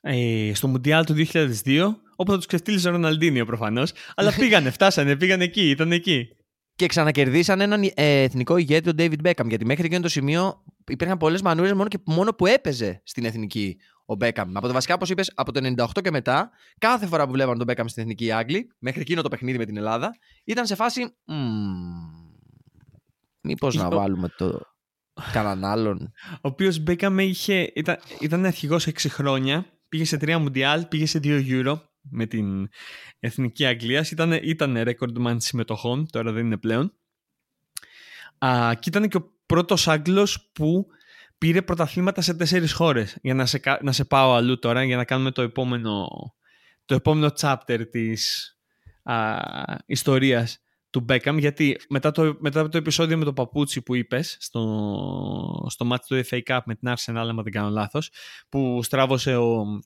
[0.00, 5.16] ε, στο Μουντιάλ του 2002, όπου θα τους ξεφτύλιζε ο Ροναλντίνιο προφανώς, αλλά πήγανε, φτάσανε,
[5.16, 6.28] πήγανε εκεί, ήταν εκεί.
[6.76, 9.48] Και ξανακερδίσαν έναν ε, εθνικό ηγέτη, τον David Beckham.
[9.48, 13.76] Γιατί μέχρι εκείνο το σημείο υπήρχαν πολλές μανούρε μόνο, και μόνο που έπαιζε στην εθνική
[14.10, 14.56] ο Μπέκαμ.
[14.56, 15.60] Από το βασικά, όπως είπες, από το
[15.94, 19.22] 98 και μετά, κάθε φορά που βλέπαν τον Μπέκαμ στην εθνική οι Άγγλοι, μέχρι εκείνο
[19.22, 21.14] το παιχνίδι με την Ελλάδα, ήταν σε φάση.
[23.40, 24.60] Μήπως να Ο- βάλουμε το.
[25.32, 26.12] Κανέναν άλλον.
[26.32, 29.66] Ο οποίος Μπέκαμ είχε, ήταν, ήταν αρχηγός 6 χρόνια.
[29.88, 32.68] Πήγε σε 3 Μουντιάλ, πήγε σε 2 Euro με την
[33.20, 34.10] εθνική Αγγλίας.
[34.10, 36.92] Ήταν, ήταν recordman συμμετοχών, τώρα δεν είναι πλέον.
[38.38, 40.86] Α, και ήταν και ο πρώτος Άγγλος που
[41.38, 43.18] πήρε πρωταθλήματα σε τέσσερις χώρες.
[43.22, 46.08] Για να σε, κα- να σε πάω αλλού τώρα, για να κάνουμε το επόμενο,
[46.84, 48.52] το επόμενο chapter της
[49.02, 49.36] α,
[49.86, 55.66] ιστορίας του Beckham, γιατί μετά το, μετά το επεισόδιο με το παπούτσι που είπες στο,
[55.68, 58.10] στο μάτι του FA Cup με την Arsenal, αν δεν κάνω λάθος,
[58.48, 59.80] που στράβωσε ο,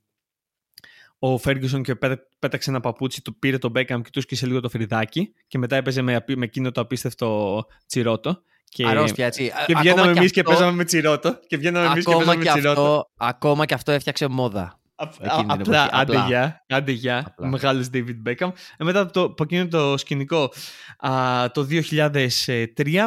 [1.18, 4.60] ο Ferguson και πέτα- πέταξε ένα παπούτσι, του πήρε τον Beckham και τους σκίσε λίγο
[4.60, 8.42] το φρυδάκι και μετά έπαιζε με, απει- με εκείνο το απίστευτο τσιρότο.
[8.74, 9.44] Και, Αρρώστια, έτσι.
[9.46, 11.38] και Ακόμα βγαίναμε εμείς και αυτό- παίζαμε με τσιρότο.
[11.46, 12.80] Και βγαίναμε εμείς και Ακόμα παίζαμε και, με τσιρότο.
[12.82, 14.80] αυτό, ακόμα και αυτό έφτιαξε μόδα.
[14.94, 16.00] Α- εκείνη α- την Απλά, εποχή.
[16.00, 16.26] άντε Απλά.
[16.26, 17.46] γεια, άντε γεια, Απλά.
[17.48, 18.50] μεγάλος David Beckham.
[18.76, 20.52] Ε, μετά από, το, από εκείνο το σκηνικό
[20.98, 23.06] α, το 2003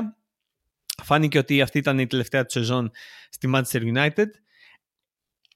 [1.03, 2.91] φάνηκε ότι αυτή ήταν η τελευταία του σεζόν
[3.29, 4.25] στη Manchester United.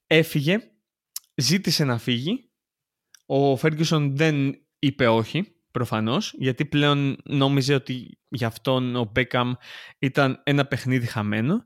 [0.07, 0.57] Έφυγε,
[1.35, 2.49] ζήτησε να φύγει.
[3.25, 9.51] Ο Ferguson δεν είπε όχι, προφανώς, γιατί πλέον νόμιζε ότι για αυτόν ο Beckham
[9.99, 11.65] ήταν ένα παιχνίδι χαμένο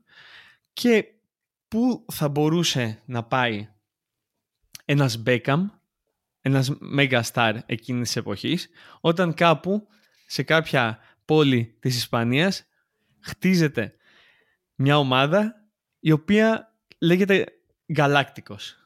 [0.72, 1.04] και
[1.68, 3.68] πού θα μπορούσε να πάει
[4.84, 5.60] ένας Beckham,
[6.40, 8.68] ένας mega star εκείνης της εποχής,
[9.00, 9.86] όταν κάπου
[10.26, 12.66] σε κάποια πόλη της Ισπανίας
[13.20, 13.94] χτίζεται
[14.74, 15.64] μια ομάδα
[16.00, 17.46] η οποία λέγεται
[17.96, 18.83] Γαλάκτικος.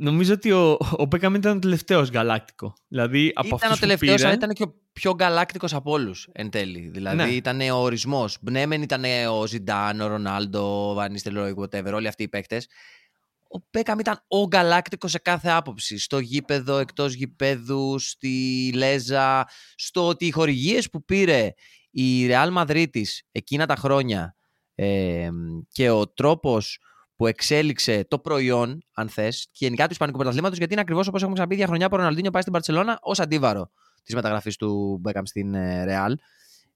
[0.00, 2.74] Νομίζω ότι ο, ο Beckham ήταν ο τελευταίος Γαλάκτικο.
[2.88, 5.90] Δηλαδή από ήταν αυτούς ο που τελευταίος, πήρε- αλλά ήταν και ο πιο γκαλάκτικο από
[5.90, 6.88] όλους εν τέλει.
[6.88, 7.28] Δηλαδή Ναι.
[7.28, 8.38] ήταν ο ορισμός.
[8.40, 12.68] Ναι, μεν ήταν ο Ζιντάν, ο Ρονάλντο, ο Βανίστελ Ρόι, whatever, όλοι αυτοί οι παίκτες.
[13.50, 15.98] Ο Μπέκαμ ήταν ο γκαλάκτικο σε κάθε άποψη.
[15.98, 21.52] Στο γήπεδο, εκτός γηπέδου, στη Λέζα, στο ότι οι χορηγίες που πήρε
[21.90, 22.86] η Real Madrid
[23.32, 24.34] εκείνα τα χρόνια
[24.74, 25.28] ε,
[25.72, 26.78] και ο τρόπος
[27.18, 31.20] που εξέλιξε το προϊόν, αν θες, και γενικά του Ισπανικού πρωταθλήματος, γιατί είναι ακριβώς όπως
[31.20, 33.70] έχουμε ξαναπεί διαχρονιά που ο Ροναλντίνιο πάει στην Παρσελώνα ως αντίβαρο
[34.02, 36.12] της μεταγραφής του Μπέκαμ στην ε, Real.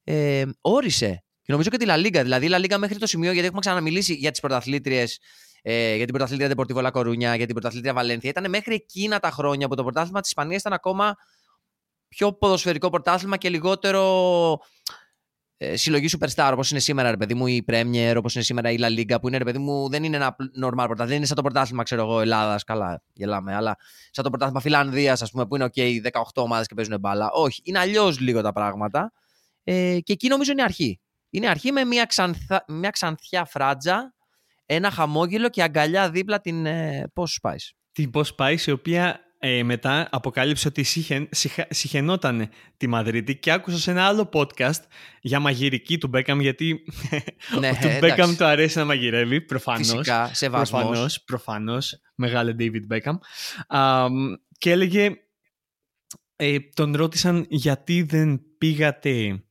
[0.05, 1.25] Ε, όρισε.
[1.43, 2.21] Και νομίζω και τη La Liga.
[2.23, 5.21] Δηλαδή, η La Liga μέχρι το σημείο, γιατί έχουμε ξαναμιλήσει για τις πρωταθλήτριες,
[5.63, 8.31] ε, για την πρωταθλήτρια Deportivo La Coruña, για την πρωταθλήτρια Βαλένθια.
[8.31, 11.17] Ήταν μέχρι εκείνα τα χρόνια που το πρωτάθλημα της Ισπανίας ήταν ακόμα
[12.09, 14.03] πιο ποδοσφαιρικό πρωτάθλημα και λιγότερο
[14.53, 15.02] ε,
[15.75, 18.99] συλλογή superstar όπως είναι σήμερα, ρε παιδί μου, η Premier, όπως είναι σήμερα η La
[18.99, 21.07] Liga, που είναι ρε παιδί μου, δεν είναι ένα normal πρωτάθλημα.
[21.07, 22.65] Δεν είναι σαν το πρωτάθλημα, ξέρω εγώ, Ελλάδας.
[22.65, 23.77] Καλά, γελάμε, αλλά
[24.11, 27.31] σαν το πρωτάθλημα Φιλανδίας, ας πούμε, που είναι OK, 18 ομάδες και παίζουν μπάλα.
[27.31, 29.13] Όχι, είναι αλλιώς λίγο τα πράγματα.
[29.65, 31.01] Ε, και εκεί νομίζω είναι η αρχή.
[31.31, 34.15] Είναι αρχή με μια, ξανθα, μια ξανθιά φράτζα,
[34.67, 36.67] ένα χαμόγελο και αγκαλιά δίπλα την.
[36.67, 37.57] Ε, Πώς πάει.
[37.93, 43.53] την Post Spice, η οποία ε, μετά αποκάλυψε ότι συχεν, συχα, συχαινόταν τη Μαδρίτη και
[43.53, 44.81] άκουσα σε ένα άλλο podcast
[45.21, 46.85] για μαγειρική του Μπέκαμ γιατί
[47.61, 47.99] Ναι, του εντάξει.
[47.99, 49.89] Μπέκαμ του αρέσει να μαγειρεύει προφανώς.
[49.89, 50.81] Φυσικά, σεβασμός.
[50.81, 53.19] Προφανώς, προφανώς, μεγάλε David Beckham.
[53.67, 54.07] Α,
[54.59, 55.11] και έλεγε,
[56.37, 59.45] ε, τον ρώτησαν γιατί δεν πήγατε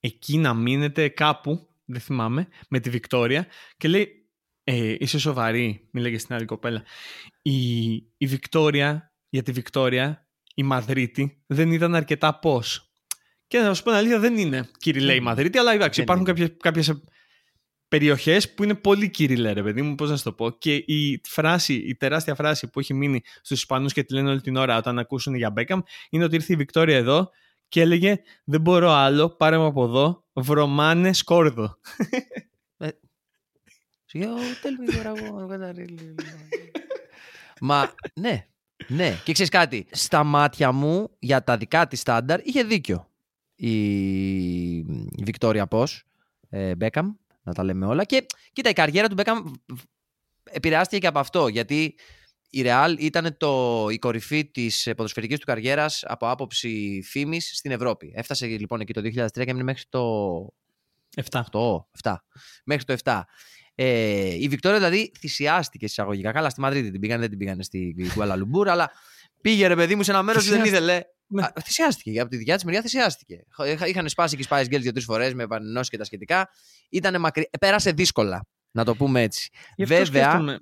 [0.00, 3.46] εκεί να μείνετε κάπου, δεν θυμάμαι, με τη Βικτόρια
[3.76, 4.20] και λέει,
[4.64, 6.82] ε, είσαι σοβαρή, μίλαγε στην άλλη κοπέλα.
[7.42, 12.92] Η, η Βικτόρια, για τη Βικτόρια, η Μαδρίτη δεν ήταν αρκετά πώς.
[13.46, 16.26] Και να σου πω την αλήθεια, δεν είναι κυριλέ η Μαδρίτη, αλλά εντάξει, Δεν υπάρχουν
[16.26, 16.34] είναι.
[16.34, 17.02] κάποιες, κάποιες
[17.88, 20.50] περιοχές που είναι πολύ κυριλέ, ρε παιδί μου, πώς να σου το πω.
[20.50, 24.40] Και η φράση, η τεράστια φράση που έχει μείνει στους Ισπανούς και τη λένε όλη
[24.40, 25.80] την ώρα όταν ακούσουν για Μπέκαμ,
[26.10, 27.30] είναι ότι ήρθε η Βικτόρια εδώ
[27.68, 31.78] και έλεγε «Δεν μπορώ άλλο, πάρε με από εδώ, βρωμάνε σκόρδο».
[37.60, 38.46] Μα ναι,
[38.88, 39.20] ναι.
[39.24, 43.10] Και ξέρεις κάτι, στα μάτια μου για τα δικά της στάνταρ είχε δίκιο
[43.54, 45.84] η, η Βικτόρια Πώ,
[46.48, 48.04] ε, Μπέκαμ, να τα λέμε όλα.
[48.04, 49.52] Και κοίτα, η καριέρα του Μπέκαμ
[50.44, 51.94] επηρεάστηκε και από αυτό, γιατί
[52.50, 58.12] η Real ήταν το, η κορυφή της ποδοσφαιρικής του καριέρας από άποψη φήμης στην Ευρώπη.
[58.14, 60.46] Έφτασε λοιπόν εκεί το 2003 και έμεινε μέχρι το
[61.30, 61.40] 7.
[61.50, 61.60] 8,
[62.02, 62.14] 7.
[62.64, 63.20] Μέχρι το 7.
[63.82, 66.32] Ε, η Βικτόρια δηλαδή θυσιάστηκε εισαγωγικά.
[66.32, 68.90] Καλά, στη Μαδρίτη την πήγανε, δεν την πήγανε στη Κουαλαλουμπούր, αλλά
[69.40, 70.86] πήγε ρε παιδί μου σε ένα μέρος που δεν Θυσιάστηκε.
[70.92, 71.02] ήθελε.
[71.26, 71.42] Ναι.
[71.42, 72.20] Α, θυσιάστηκε.
[72.20, 73.44] Από τη δικιά της μεριά θυσιάστηκε.
[73.72, 76.48] Είχα- Είχαν σπάσει και οι Spice Girls δύο-τρεις φορές με επανενώσει και τα σχετικά.
[76.90, 77.48] Ήτανε μακρι...
[77.50, 79.50] ε, Πέρασε δύσκολα, να το πούμε έτσι.
[79.76, 80.58] Γι' αυτό Βέβαια, σκέφτομαι-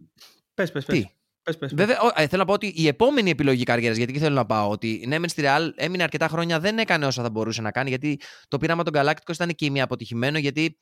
[0.54, 0.98] Πες, πες, πες.
[0.98, 1.06] τι;
[1.42, 1.74] Πες, πες, πες.
[1.74, 4.46] Βέβαια, ο- ε, θέλω να πω ότι η επόμενη επιλογή καριέρας, γιατί εκεί θέλω να
[4.46, 7.70] πάω, ότι ναι, μεν στη Real έμεινε αρκετά χρόνια, δεν έκανε όσα θα μπορούσε να
[7.70, 10.78] κάνει, γιατί το πείραμα των Galacticos ήταν και μία αποτυχημένο, γιατί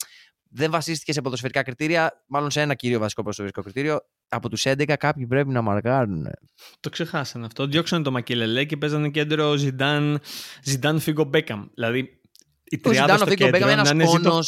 [0.57, 4.01] δεν βασίστηκε σε ποδοσφαιρικά κριτήρια, μάλλον σε ένα κύριο βασικό ποδοσφαιρικό κριτήριο.
[4.29, 6.27] Από τους 11 κάποιοι πρέπει να μαρκάρουν.
[6.81, 7.67] Το ξεχάσανε αυτό.
[7.67, 10.21] Διώξανε το Μακελελέ και παίζανε κέντρο Ζιντάν,
[10.63, 11.67] Ζιντάν Φίγκο Μπέκαμ.
[11.75, 11.99] Δηλαδή
[12.65, 14.31] η Ο τριάδα Ζιντάνο στο Φίγκο κέντρο Μπέκαμ να ένα είναι ζητώ...
[14.31, 14.43] πόνο.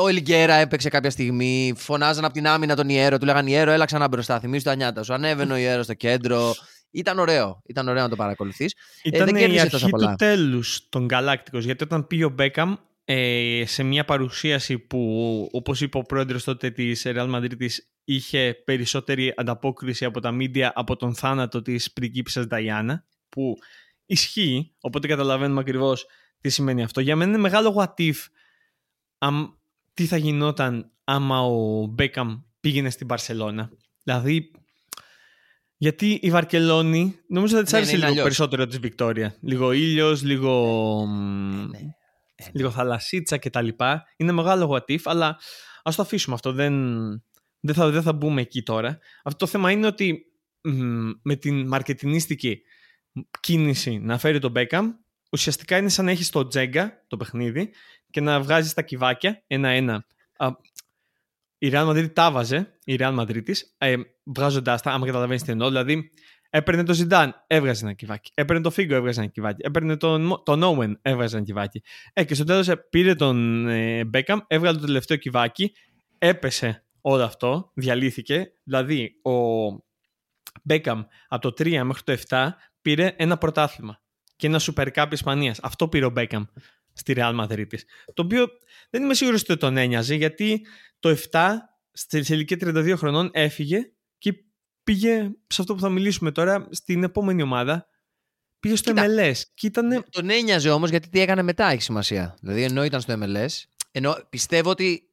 [0.00, 1.72] Ο Ελιγκέρα έπαιξε κάποια στιγμή.
[1.76, 3.18] Φωνάζαν από την άμυνα τον Ιέρο.
[3.18, 4.40] Του λέγανε Ιέρο, έλα ξανά μπροστά.
[4.40, 5.14] Θυμίζει το Ανιάτα σου.
[5.14, 6.54] Ανέβαινε ο Ιέρος στο κέντρο.
[6.90, 7.62] Ήταν ωραίο.
[7.66, 8.74] Ήταν ωραίο να το παρακολουθείς.
[9.02, 10.14] Ήταν δεν η κέρδισε αρχή τόσα του πολλά.
[10.14, 12.74] τέλους των Γκαλάκτικος γιατί όταν πήγε ο Μπέκαμ
[13.04, 17.66] ε, σε μια παρουσίαση που όπως είπε ο πρόεδρος τότε της Real Madrid
[18.04, 23.56] είχε περισσότερη ανταπόκριση από τα μίντια από τον θάνατο της πριγκίπισσας Νταϊάννα που
[24.06, 26.06] ισχύει οπότε καταλαβαίνουμε ακριβώς
[26.40, 27.00] τι σημαίνει αυτό.
[27.00, 28.14] Για μένα είναι μεγάλο what if
[29.18, 29.46] αμ,
[29.94, 33.70] τι θα γινόταν άμα ο Μπέκαμ πήγαινε στην Παρσελώνα.
[34.02, 34.50] Δηλαδή
[35.76, 38.24] γιατί η Βαρκελόνη νομίζω ότι της Ναι, άρεσε ναι, είναι λίγο αλλιώς.
[38.36, 39.36] περισσότερο της Βικτόρια.
[39.40, 40.52] Λίγο ήλιος, λίγο,
[41.06, 41.70] μ,
[42.42, 42.50] ναι.
[42.52, 43.68] λίγο θαλασσίτσα κτλ.
[44.16, 45.38] Είναι μεγάλο what if, αλλά
[45.82, 46.52] ας το αφήσουμε αυτό.
[46.52, 46.74] Δεν,
[47.60, 48.98] δεν, θα, δεν θα μπούμε εκεί τώρα.
[49.24, 50.24] Αυτό το θέμα είναι ότι
[50.60, 52.60] μ, με την μαρκετινίστικη
[53.40, 54.92] κίνηση να φέρει τον Μπέκαμ,
[55.32, 57.72] ουσιαστικά είναι σαν να έχεις το Τζέγκα το παιχνίδι
[58.10, 60.06] και να βγάζεις τα κυβάκια ένα-ένα.
[60.36, 60.48] Α,
[61.58, 65.52] Η Real Madrid τα βάζε, η Real Madrid της, ε, βγάζοντάς τα, άμα καταλαβαίνεις τι
[65.52, 66.12] εννοώ, δηλαδή
[66.54, 68.30] έπαιρνε το Ζιντάν, έβγαζε ένα κυβάκι.
[68.34, 69.62] Έπαιρνε το Φίγκο, έβγαζε ένα κυβάκι.
[69.66, 71.82] Έπαιρνε τον, Μο- τον Owen, έβγαζε ένα κυβάκι.
[72.12, 75.72] Ε, και στο τέλος ε, πήρε τον ε, Μπέκαμ, έβγαλε το τελευταίο κυβάκι,
[76.18, 78.52] έπεσε όλο αυτό, διαλύθηκε.
[78.64, 79.32] Δηλαδή, ο
[80.62, 82.48] Μπέκαμ από το 3 μέχρι το 7
[82.82, 84.00] πήρε ένα πρωτάθλημα
[84.36, 85.58] και ένα Super Cup Ισπανίας.
[85.62, 86.44] Αυτό πήρε ο Μπέκαμ
[86.92, 87.84] στη Real Madrid της.
[88.14, 88.46] Το οποίο
[88.90, 90.66] δεν είμαι σίγουρος ότι τον ένοιαζε γιατί
[90.98, 91.48] το 7
[91.92, 93.93] στη σε ηλικία 32 χρονών έφυγε και
[94.84, 97.88] πήγε σε αυτό που θα μιλήσουμε τώρα στην επόμενη ομάδα.
[98.60, 99.06] Πήγε στο Κοίτα.
[99.08, 100.04] MLS και ήταν.
[100.10, 102.36] Τον ένοιαζε όμως γιατί τι έκανε μετά έχει σημασία.
[102.40, 105.08] Δηλαδή ενώ ήταν στο MLS, ενώ πιστεύω ότι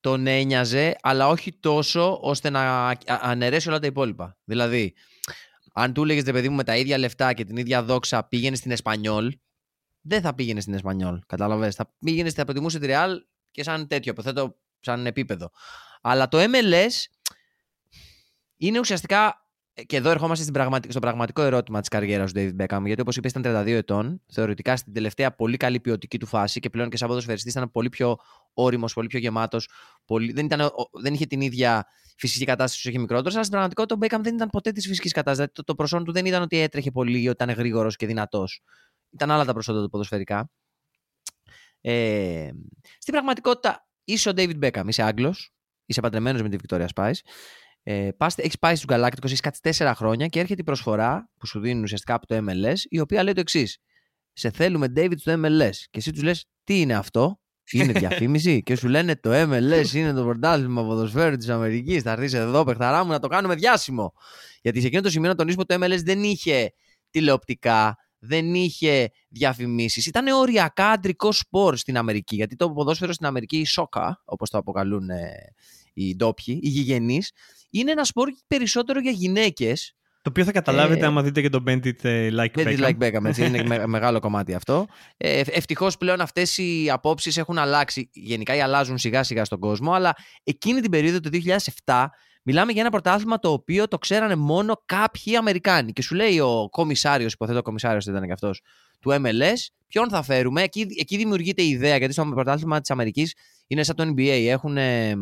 [0.00, 4.36] τον ένοιαζε, αλλά όχι τόσο ώστε να α- αναιρέσει όλα τα υπόλοιπα.
[4.44, 4.94] Δηλαδή,
[5.72, 8.56] αν του έλεγες ρε παιδί μου με τα ίδια λεφτά και την ίδια δόξα πήγαινε
[8.56, 9.32] στην Εσπανιόλ,
[10.00, 11.18] δεν θα πήγαινε στην Εσπανιόλ.
[11.26, 11.74] Κατάλαβες.
[11.74, 13.10] Θα πήγαινε, θα προτιμούσε τη Real
[13.50, 15.50] και σαν τέτοιο, υποθέτω σαν επίπεδο.
[16.02, 16.90] Αλλά το MLS
[18.60, 19.44] είναι ουσιαστικά.
[19.86, 22.82] Και εδώ ερχόμαστε στην πραγματι- στο πραγματικό ερώτημα της καριέρας του David Beckham.
[22.84, 24.22] Γιατί όπως είπες, ήταν 32 ετών.
[24.32, 27.88] Θεωρητικά στην τελευταία πολύ καλή ποιοτική του φάση και πλέον και σαν ποδοσφαιριστής ήταν πολύ
[27.88, 28.16] πιο
[28.52, 29.68] όριμος, πολύ πιο γεμάτος.
[30.04, 30.32] Πολύ...
[30.32, 31.86] Δεν, ήταν, ο- δεν είχε την ίδια
[32.16, 33.32] φυσική κατάσταση όσο είχε μικρότερος.
[33.34, 35.36] Αλλά στην πραγματικότητα ο Beckham δεν ήταν ποτέ της φυσικής κατάστασης.
[35.38, 38.06] Δηλαδή, το, το προσόν του δεν ήταν ότι έτρεχε πολύ ή ότι ήταν γρήγορος και
[38.06, 38.62] δυνατός.
[39.10, 40.50] Ήταν άλλα τα προσόντα του ποδοσφαιρικά.
[41.80, 42.50] Ε,
[42.98, 44.84] στην πραγματικότητα είσαι ο David Beckham.
[44.86, 45.52] Είσαι Άγγλος.
[45.86, 47.12] Είσαι παντρεμένος με τη Victoria Spice.
[47.82, 51.46] Ε, πας, έχεις πάει στους Galacticos, έχεις κάτσει τέσσερα χρόνια και έρχεται η προσφορά που
[51.46, 53.78] σου δίνουν ουσιαστικά από το MLS, η οποία λέει το εξής.
[54.32, 55.74] Σε θέλουμε David στο MLS.
[55.90, 60.12] Και εσύ τους λες, τι είναι αυτό, είναι διαφήμιση; και σου λένε το MLS είναι
[60.12, 62.02] το πρωτάθλημα ποδοσφαίρου της Αμερικής.
[62.02, 64.12] Θα έρθεις εδώ, παιχταρά μου, να το κάνουμε διάσημο.
[64.62, 66.72] Γιατί σε εκείνο το σημείο να τονίσουμε ότι το MLS δεν είχε
[67.10, 70.06] τηλεοπτικά, δεν είχε διαφημίσεις.
[70.06, 72.34] Ήταν οριακά αντρικό σπορ στην Αμερική.
[72.36, 75.32] Γιατί το ποδόσφαιρο στην Αμερική, η σόκα, όπως το αποκαλούν ε,
[76.08, 77.32] οι ντόπιοι, οι γηγενείς,
[77.70, 79.94] είναι ένα σπορ περισσότερο για γυναίκες.
[80.22, 82.74] Το οποίο θα καταλάβετε Ε, άμα δείτε και το Bendit ε, Like Δεν Beckham.
[82.76, 84.86] τη like Beckham, έτσι, είναι με- μεγάλο κομμάτι αυτό.
[85.16, 88.10] Ε, Ευτυχώς πλέον αυτές οι απόψεις έχουν αλλάξει.
[88.12, 91.30] Γενικά ή αλλάζουν σιγά σιγά στον κόσμο, αλλά εκείνη την περίοδο το
[91.84, 92.04] 2007
[92.42, 95.92] μιλάμε για ένα πρωτάθλημα το οποίο το ξέρανε μόνο κάποιοι Αμερικάνοι.
[95.92, 98.60] Και σου λέει ο κομισάριος, υποθέτω ο κομισάριος ήταν και αυτός,
[99.00, 99.56] του MLS,
[99.88, 100.62] ποιον θα φέρουμε.
[100.62, 103.34] Εκεί, εκεί δημιουργείται η ιδέα, γιατί στο πρωτάθλημα της Αμερικής
[103.66, 104.46] είναι σαν το NBA.
[104.48, 105.16] Έχουν ε, ε,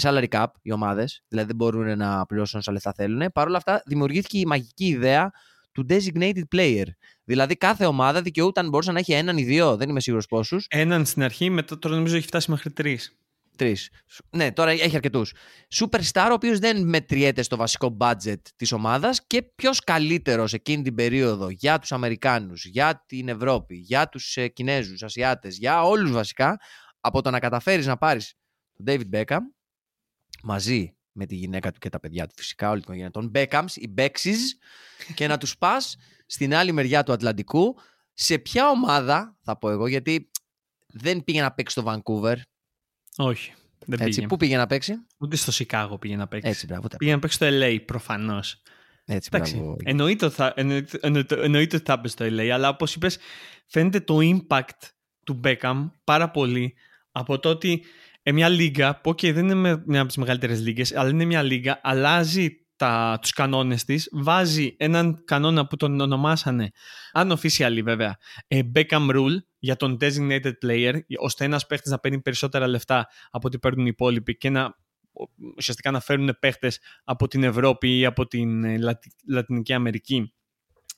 [0.00, 3.32] salary cap οι ομάδες, δηλαδή δεν μπορούν να πληρώσουν όσα λεφτά θέλουν.
[3.32, 5.30] Παρ' όλα αυτά, δημιουργήθηκε η μαγική ιδέα
[5.72, 6.84] του designated player.
[7.24, 10.66] Δηλαδή, κάθε ομάδα δικαιούταν, μπορούσε να έχει έναν ή δύο, δεν είμαι σίγουρος πόσους.
[10.70, 13.14] Έναν στην αρχή, μετά τώρα νομίζω έχει φτάσει μέχρι τρεις.
[13.56, 13.90] Τρεις.
[14.30, 15.34] Ναι, τώρα έχει αρκετούς.
[15.74, 20.94] Superstar, ο οποίος δεν μετριέται στο βασικό budget της ομάδας και ποιος καλύτερος εκείνη την
[20.94, 26.60] περίοδο για τους Αμερικάνους, για την Ευρώπη, για τους ε, Κινέζους, Ασιάτες, για όλους βασικά,
[27.00, 28.34] από το να καταφέρεις να πάρεις
[28.72, 29.40] τον David Beckham
[30.42, 33.74] μαζί με τη γυναίκα του και τα παιδιά του, φυσικά, όλη την οικογένεια των Beckhams,
[33.74, 34.36] οι Bexes,
[35.14, 37.76] και να τους πας στην άλλη μεριά του Ατλαντικού.
[38.12, 40.30] Σε ποια ομάδα, θα πω εγώ, γιατί
[40.86, 42.36] δεν πήγε να παίξει στο Vancouver,
[43.16, 43.52] Όχι.
[43.86, 44.26] Δεν έτσι, πήγε.
[44.26, 46.48] πού πήγε να παίξει; Ούτε στο Σικάγο πήγε να παίξει.
[46.48, 46.88] Έτσι, μπράβο.
[46.88, 48.62] τα- Πήγε να παίξει στο LA προφανώς.
[49.04, 49.54] Έτσι, Εντάξει.
[49.56, 49.76] μπράβο.
[49.84, 53.18] Εννοείται, ότι θα- εννοείται, εννοείται, εννοείται ότι θα έπαιζε στο LA, αλλά όπως είπες,
[53.66, 54.78] φαίνεται το impact
[55.24, 56.74] του Beckham πάρα πολύ
[57.12, 57.84] από το ότι
[58.22, 61.24] ε, μια λίγα, που okay, δεν είναι με- μια από τις μεγαλύτερες λίγες, αλλά είναι
[61.24, 66.70] μια λίγα, αλλάζει τα, τους κανόνες της, βάζει έναν κανόνα που τον ονομάσανε,
[67.14, 68.16] unofficially βέβαια,
[68.48, 73.46] ε, Beckham Rule για τον designated player, ώστε ένας παίχτης να παίρνει περισσότερα λεφτά από
[73.46, 74.74] ό,τι παίρνουν οι υπόλοιποι και να
[75.56, 80.32] ουσιαστικά να φέρουν παίχτες από την Ευρώπη ή από την ε, Λατι- Λατινική Αμερική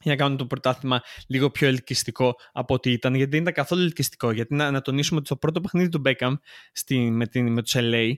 [0.02, 3.82] για να κάνουν το πρωτάθλημα λίγο πιο ελκυστικό από ό,τι ήταν, γιατί δεν ήταν καθόλου
[3.82, 4.30] ελκυστικό.
[4.30, 6.34] Γιατί να, να τονίσουμε ότι το πρώτο παιχνίδι του Beckham
[6.72, 8.12] στη, με, την, με τους LA,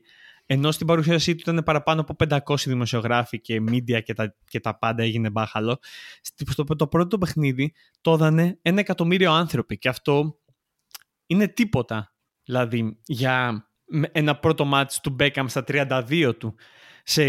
[0.46, 4.78] ενώ στην παρουσίασή του ήταν παραπάνω από 500 δημοσιογράφοι και media και τα, και τα
[4.78, 5.78] πάντα έγινε μπάχαλο,
[6.20, 10.38] στη- στο, το πρώτο παιχνίδι το έδανε ένα εκατομμύριο άνθρωποι και αυτό
[11.26, 12.14] είναι τίποτα.
[12.44, 16.54] Δηλαδή, για με- ένα πρώτο μάτς του Beckham στα 32 του
[17.06, 17.22] σε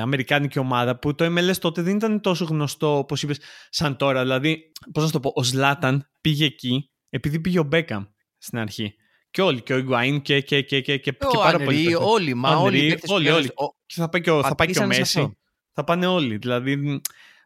[0.00, 3.38] αμερικάνικη ομάδα που το MLS τότε δεν ήταν τόσο γνωστό όπως είπες
[3.70, 4.20] σαν τώρα.
[4.22, 8.06] Δηλαδή, πώς να σου το πω, ο Ζλάταν πήγε εκεί επειδή πήγε ο Beckham
[8.38, 8.94] στην αρχή.
[9.30, 11.84] Και όλοι, και ο Ιγκουαΐν και, και, και, και, και, και Ο πάρα Ανρί, πολλοί
[11.84, 12.06] παίκτες.
[12.06, 12.76] όλοι, μα Ο όλοι.
[12.76, 13.50] οι Ανρί, παίκτες που όλοι, παίζουν όλοι.
[13.52, 15.18] στο- Και θα πάει και ο, θα πάει και ο Πατήσανε σε Μέση.
[15.18, 15.34] αυτό.
[15.72, 16.36] Θα πάνε όλοι.
[16.36, 16.76] Δηλαδή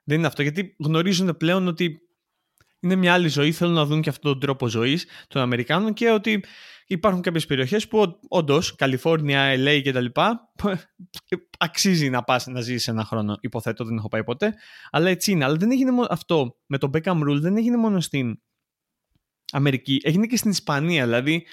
[0.05, 0.43] δεν είναι αυτό.
[0.43, 1.99] Γιατί γνωρίζουν πλέον ότι
[2.81, 3.53] είναι μια άλλη ζωή.
[3.53, 6.45] Θέλουν να δουν και αυτόν τον τρόπο ζωής των Αμερικάνων και ότι
[6.87, 10.07] υπάρχουν κάποιες περιοχές που όντως, Καλιφόρνια, LA κτλ.
[11.59, 13.37] αξίζει να πας να ζήσει ένα χρόνο.
[13.41, 14.55] Υποθέτω, δεν έχω πάει ποτέ.
[14.91, 15.45] Αλλά έτσι είναι.
[15.45, 16.57] Αλλά δεν έγινε μόνο αυτό.
[16.67, 18.41] Με το Beckham Rule δεν έγινε μόνο στην
[19.53, 20.01] Αμερική.
[20.03, 21.05] Έγινε και στην Ισπανία.
[21.05, 21.47] Δηλαδή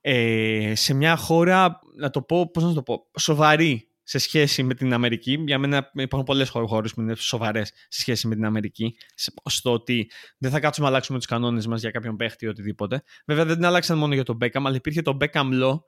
[0.00, 4.74] ε, σε μια χώρα, να το πω, πώς να το πω, σοβαρή σε σχέση με
[4.74, 5.42] την Αμερική.
[5.46, 8.96] Για μένα υπάρχουν πολλές χώρες που είναι σοβαρές σε σχέση με την Αμερική.
[9.14, 12.48] σε- Στο ότι δεν θα κάτσουμε να αλλάξουμε τους κανόνες μας για κάποιον παίχτη ή
[12.48, 13.02] οτιδήποτε.
[13.26, 15.80] Βέβαια δεν την άλλαξαν μόνο για τον Beckham, αλλά υπήρχε το Beckham Law,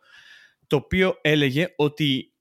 [0.67, 2.33] το οποίο έλεγε ότι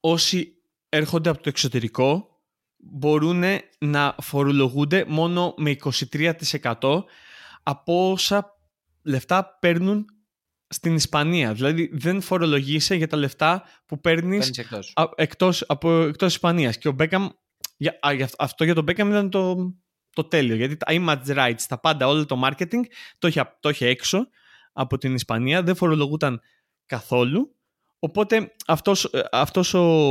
[0.00, 0.52] όσοι
[0.88, 2.40] έρχονται από το εξωτερικό
[2.76, 3.42] μπορούν
[3.78, 7.04] να φορολογούνται μόνο με 23%
[7.62, 8.58] από όσα
[9.02, 10.06] λεφτά παίρνουν
[10.72, 11.52] στην Ισπανία.
[11.52, 14.92] Δηλαδή δεν φορολογείσαι για τα λεφτά που παίρνεις Παίρνεις εκτός.
[14.94, 16.78] α- εκτός, από, εκτός Ισπανίας.
[16.78, 17.28] Και ο Μπέκαμ,
[17.76, 19.74] για, α, για αυτό- αυτό για τον Μπέκαμ ήταν το,
[20.10, 20.54] το τέλειο.
[20.54, 22.80] Γιατί τα image rights, τα πάντα, όλο το marketing
[23.18, 24.26] το είχε, το είχε έξω
[24.72, 25.62] από την Ισπανία.
[25.62, 26.40] Δεν φορολογούταν
[26.86, 27.56] καθόλου.
[27.98, 30.10] Οπότε αυτός, ε, αυτός ο,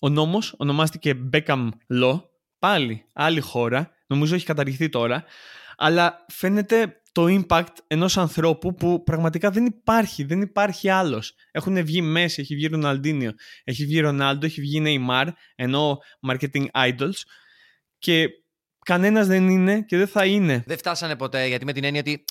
[0.00, 1.68] ο νόμος ονομάστηκε Beckham
[2.02, 2.22] Law.
[2.58, 3.90] Πάλι άλλη χώρα.
[4.06, 5.24] Νομίζω έχει καταργηθεί τώρα.
[5.76, 10.24] Αλλά φαίνεται το impact ενός ανθρώπου που πραγματικά δεν υπάρχει.
[10.24, 11.34] Δεν υπάρχει άλλος.
[11.50, 13.32] Έχουν βγει Μέση, έχει βγει Ροναλντίνιο,
[13.64, 15.98] έχει βγει Ρονάλντο, έχει βγει Neymar, ενώ
[16.28, 17.20] marketing idols.
[17.98, 18.28] Και
[18.84, 20.62] κανένας δεν είναι και δεν θα είναι.
[20.66, 22.24] Δεν φτάσανε ποτέ, γιατί με την έννοια ότι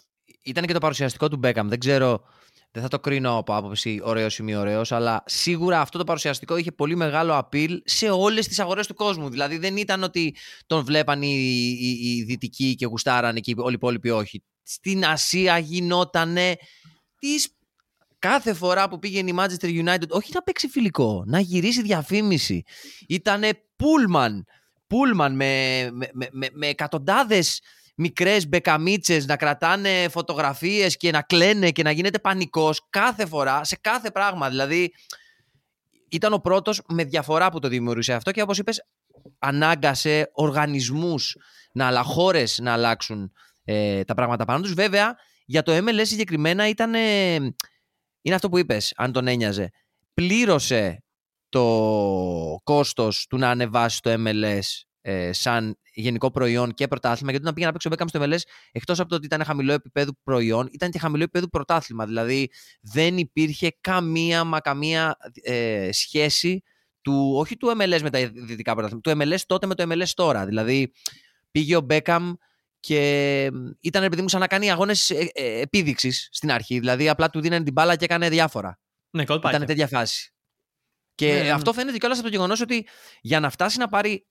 [0.44, 1.68] ήταν και το παρουσιαστικό του Μπέκαμ.
[1.68, 2.24] Δεν ξέρω,
[2.72, 6.58] δεν θα το κρίνω από άποψη ωραίος ή μη ωραίος, αλλά σίγουρα αυτό το παρουσιαστικό
[6.58, 9.30] είχε πολύ μεγάλο appeal σε όλες τις αγορές του κόσμου.
[9.30, 11.28] Δηλαδή δεν ήταν ότι τον βλέπαν οι,
[11.80, 14.44] οι, οι δυτικοί και γουστάραν και όλοι οι υπόλοιποι όχι.
[14.72, 16.58] Στην Ασία γινότανε
[17.20, 17.58] τις
[18.20, 22.64] κάθε φορά που πήγαινε η Manchester United, όχι να παίξει φιλικό, να γυρίσει διαφήμιση.
[23.08, 24.46] Ήτανε πούλμαν,
[24.88, 27.62] πούλμαν με, με, με, με, με εκατοντάδες
[27.96, 33.78] μικρές μπεκαμίτσες να κρατάνε φωτογραφίες και να κλαίνε και να γίνεται πανικός κάθε φορά, σε
[33.82, 34.50] κάθε πράγμα.
[34.50, 34.94] Δηλαδή
[36.10, 38.86] ήταν ο πρώτος με διαφορά που το δημιούργησε αυτό και όπως είπες
[39.40, 41.38] ανάγκασε οργανισμούς
[41.72, 43.32] να αλλά χώρες να αλλάξουν
[43.72, 44.74] ε, τα πράγματα πάνω τους.
[44.74, 45.16] Βέβαια
[45.46, 47.34] για το MLS συγκεκριμένα ήταν ε,
[48.22, 49.70] είναι αυτό που είπες, αν τον ένοιαζε.
[50.14, 51.04] Πλήρωσε
[51.50, 51.66] το
[52.64, 54.60] κόστος του να ανεβάσει το MLS
[55.02, 58.52] ε, σαν γενικό προϊόν και πρωτάθλημα, γιατί όταν πήγε να παίξει ο Beckham στο MLS,
[58.72, 62.06] εκτός από το ότι ήταν χαμηλό επίπεδο προϊόν, ήταν και χαμηλό επίπεδο πρωτάθλημα.
[62.06, 62.50] Δηλαδή
[62.82, 66.64] δεν υπήρχε καμία μα καμία ε, σχέση
[67.02, 70.46] του, όχι του MLS με τα δυτικά πρωτάθλημα, του MLS τότε με το MLS τώρα.
[70.46, 70.92] Δηλαδή
[71.52, 72.34] πήγε ο Beckham
[72.80, 76.80] και ήταν επειδή μου σαν να κάνει αγώνες ε, επίδειξης στην αρχή.
[76.80, 78.80] Δηλαδή απλά του δίνανε την μπάλα και έκανε διάφορα.
[79.10, 79.58] Ναι, κολπάκια.
[79.58, 80.34] Ήταν τέτοια φάση.
[81.16, 81.52] Και Ναι, ναι.
[81.52, 82.88] αυτό φαίνεται κιόλας από το γεγονός ότι
[83.22, 84.28] για να φτάσει να πάρει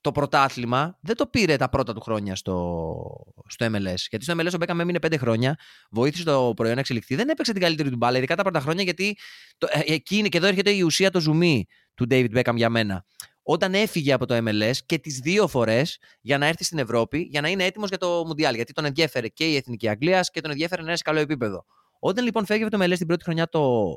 [0.00, 3.04] το πρωτάθλημα, δεν το πήρε τα πρώτα του χρόνια στο,
[3.46, 3.94] στο MLS.
[4.08, 5.56] Γιατί στο MLS ο Μπέκαμ έμεινε πέντε χρόνια,
[5.90, 7.14] βοήθησε το προϊόν να εξελιχθεί.
[7.14, 9.18] Δεν έπαιξε την καλύτερη του μπάλα, ειδικά τα πρώτα χρόνια, γιατί
[9.58, 12.70] το, ε, εκεί είναι και εδώ έρχεται η ουσία το ζουμί του David Beckham για
[12.70, 13.04] μένα.
[13.42, 17.40] Όταν έφυγε από το MLS και τις δύο φορές για να έρθει στην Ευρώπη, για
[17.40, 18.54] να είναι έτοιμος για το Μουντιάλ.
[18.54, 21.64] Γιατί τον ενδιέφερε και η Εθνική Αγγλία και τον ενδιέφερε να είναι σε καλό επίπεδο.
[21.98, 23.90] Όταν λοιπόν φεύγει από το MLS την πρώτη χρονιά το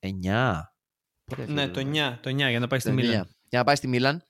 [0.00, 0.60] 9.
[1.24, 3.22] Πότε έφυγε Ναι, το 9, το 9 για να πάει στη το Μίλαν.
[3.24, 4.22] 9, Για να πάει στη Μίλαν.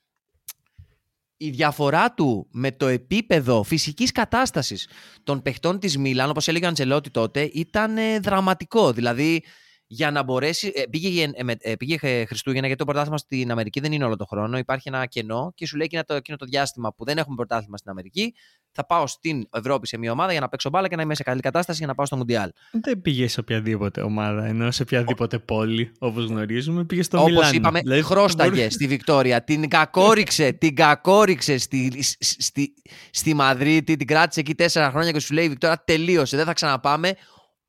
[1.36, 4.88] Η διαφορά του με το επίπεδο φυσικής κατάστασης
[5.22, 8.92] των παιχτών της Μίλαν, όπως έλεγε ο Αντσελότη τότε, ήταν ε, δραματικό.
[8.92, 9.44] Δηλαδή,
[9.91, 10.72] για να μπορέσει.
[10.74, 13.93] ε, πήγε, γεν- ε, με- ε, πήγε ε, Χριστούγεννα γιατί το πρωτάθλημα στην Αμερική δεν
[13.93, 14.59] είναι όλο το χρόνο.
[14.59, 17.76] Υπάρχει ένα κενό και σου λέει εκείνο το, εκείνο το διάστημα που δεν έχουμε πρωτάθλημα
[17.76, 18.34] στην Αμερική,
[18.72, 21.22] θα πάω στην Ευρώπη σε μια ομάδα για να παίξω μπάλα και να είμαι σε
[21.22, 22.51] καλή κατάσταση για να πάω στο Μουντιάλ.
[22.82, 27.51] Δεν πήγε σε οποιαδήποτε ομάδα, ενώ σε οποιαδήποτε πόλη, όπως γνωρίζουμε, πήγε στο Όπως Μιλάνο.
[27.55, 29.45] είπαμε, Δηλαδή, χρώσταγε μπορούσε- στη Βικτόρια.
[29.45, 32.74] Την κακόριξε, την κακόριξε στη, στη,
[33.11, 36.53] στη Μαδρίτη, την κράτησε εκεί τέσσερα χρόνια και σου λέει η Βικτόρια τελείωσε, δεν θα
[36.53, 37.14] ξαναπάμε.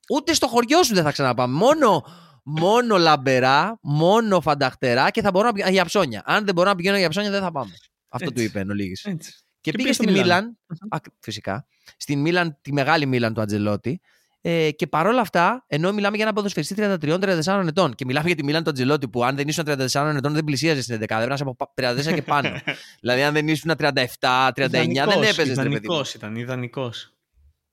[0.09, 1.53] Ούτε στο χωριό σου δεν θα ξαναπάμε.
[1.57, 2.03] Μόνο,
[2.43, 6.21] μόνο λαμπερά, μόνο φανταχτερά και θα μπορώ να πηγαίνω για ψώνια.
[6.25, 7.71] Αν δεν μπορώ να πηγαίνω για ψώνια, δεν θα πάμε.
[8.09, 8.35] Αυτό Έτσι.
[8.35, 9.05] του είπε εν ολίγης.
[9.05, 9.31] Έτσι.
[9.31, 10.25] Και, Και πήγε πήγες στο στη Μιλάν.
[10.43, 10.57] Μίλαν,
[10.89, 11.65] ακ- φυσικά,
[11.97, 13.99] στην Μίλαν, τη μεγάλη Μίλαν του Αντζελότη.
[14.41, 18.43] Ε, και παρόλα αυτά, ενώ μιλάμε για ένα ποδοσφαιριστή 33-34 ετών και μιλάμε για τη
[18.43, 21.33] Μίλαν του Αντζελότη που αν δεν ήσουν 34 ετών δεν πλησίαζες στην 11, πρέπει να
[21.33, 22.49] είσαι από πα- 34 και πάνω.
[23.01, 25.35] δηλαδή, αν δεν ήσουν 37-39, δεν Ιδανικός, έπαιζες.
[25.35, 25.75] παιδί μου.
[25.75, 27.13] Ιδανικός ήταν, ιδανικός.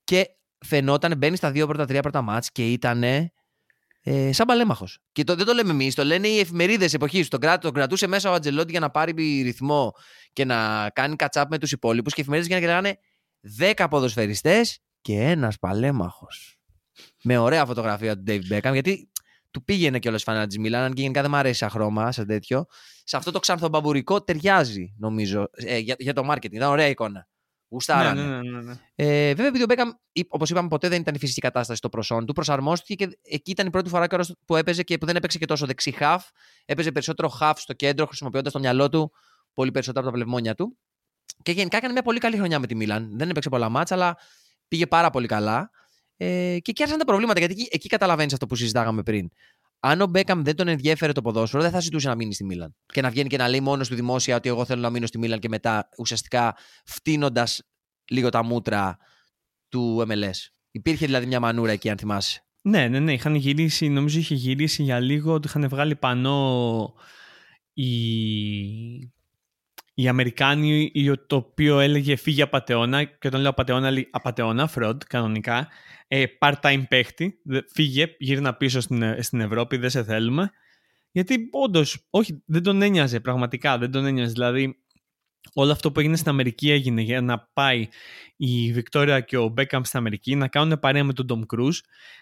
[0.03, 0.29] Και
[0.65, 4.99] φαινόταν, μπαίνεις στα δύο πρώτα, τρία πρώτα μάτς και ήταν ε, σαν παλέμαχος.
[5.11, 7.27] Και το, δεν το λέμε εμείς, το λένε οι εφημερίδες εποχής.
[7.27, 9.93] Τον, κράτ, τον κρατούσε μέσα ο Ατζελότη για να πάρει ρυθμό
[10.33, 12.13] και να κάνει κατσάπ με τους υπόλοιπους.
[12.13, 12.99] Και οι εφημερίδες για να λέγανε
[13.77, 16.57] 10 ποδοσφαιριστές και ένας παλέμαχος.
[17.23, 19.11] Με ωραία φωτογραφία του Dave Beckham, γιατί
[19.51, 22.11] του πήγαινε κιόλας η φανέλα τη Μίλαν, αν και γενικά δεν μου αρέσει σαν χρώμα,
[22.11, 22.65] σαν τέτοιο.
[23.03, 26.51] Σε αυτό το ξανθομπαμπουρικό ταιριάζει, νομίζω, ε, για, για το marketing.
[26.51, 27.27] Ήταν ωραία εικόνα.
[27.69, 28.21] Ναι, Γουστάρανε.
[28.21, 28.73] ναι, ναι, ναι, ναι.
[28.95, 29.89] Ε, βέβαια, επειδή ο Μπέκαμ,
[30.27, 32.33] όπως είπαμε, ποτέ δεν ήταν η φυσική κατάσταση στο προσόν του.
[32.33, 35.45] Προσαρμόστηκε και εκεί ήταν η πρώτη φορά καιρός που έπαιζε και που δεν έπαιξε και
[35.45, 36.19] τόσο δεξί half.
[36.65, 39.11] Έπαιζε περισσότερο half στο κέντρο, χρησιμοποιώντας το μυαλό του
[39.53, 40.77] πολύ περισσότερο από τα πλευμόνια του.
[41.43, 43.17] Και γενικά έκανε μια πολύ καλή χρονιά με τη Μίλαν.
[43.17, 44.17] Δεν έπαιξε πολλά μάτσα, αλλά
[44.67, 45.69] πήγε πάρα πολύ καλά.
[46.17, 46.25] Ε,
[46.61, 49.29] και εκεί άρχισαν τα προβλήματα, γιατί εκεί, εκεί καταλαβαίνεις αυτό που συζητάγαμε πριν.
[49.79, 52.75] Αν ο Μπέκαμ δεν τον ενδιέφερε το ποδόσφαιρο, δεν θα ζητούσε να μείνει στη Μίλαν.
[52.85, 55.17] Και να βγαίνει και να λέει μόνος του δημόσια ότι εγώ θέλω να μείνω στη
[55.17, 56.55] Μίλαν και μετά ουσιαστικά
[56.85, 57.61] φτύνοντας
[58.09, 58.97] λίγο τα μούτρα
[59.69, 60.49] του MLS.
[60.71, 62.41] Υπήρχε δηλαδή μια μανούρα εκεί, αν θυμάσαι.
[62.61, 63.13] Ναι, ναι, ναι.
[63.13, 66.93] Είχαν γυρίσει, νομίζω είχε γυρίσει για λίγο ότι είχαν βγάλει πανό
[67.73, 67.91] οι,
[69.99, 74.97] οι Αμερικάνοι οι- το οποίο έλεγε φύγε απατεώνα και όταν λέω απατεώνα λέει απατεώνα, fraud
[75.07, 75.67] κανονικά
[76.07, 80.51] ε, part-time παίχτη, δε- φύγε, γύρνα πίσω στην, Ε- στην Ευρώπη, δεν σε θέλουμε.
[81.11, 84.31] Γιατί όντως, όχι, δεν τον ένοιαζε πραγματικά, δεν τον ένοιαζε.
[84.31, 84.75] Δηλαδή
[85.53, 87.87] όλο αυτό που έγινε στην Αμερική έγινε για να πάει
[88.35, 91.79] η Βικτόρια και ο Μπέκαμ στην Αμερική να κάνουν παρέα με τον Ντομ Κρούζ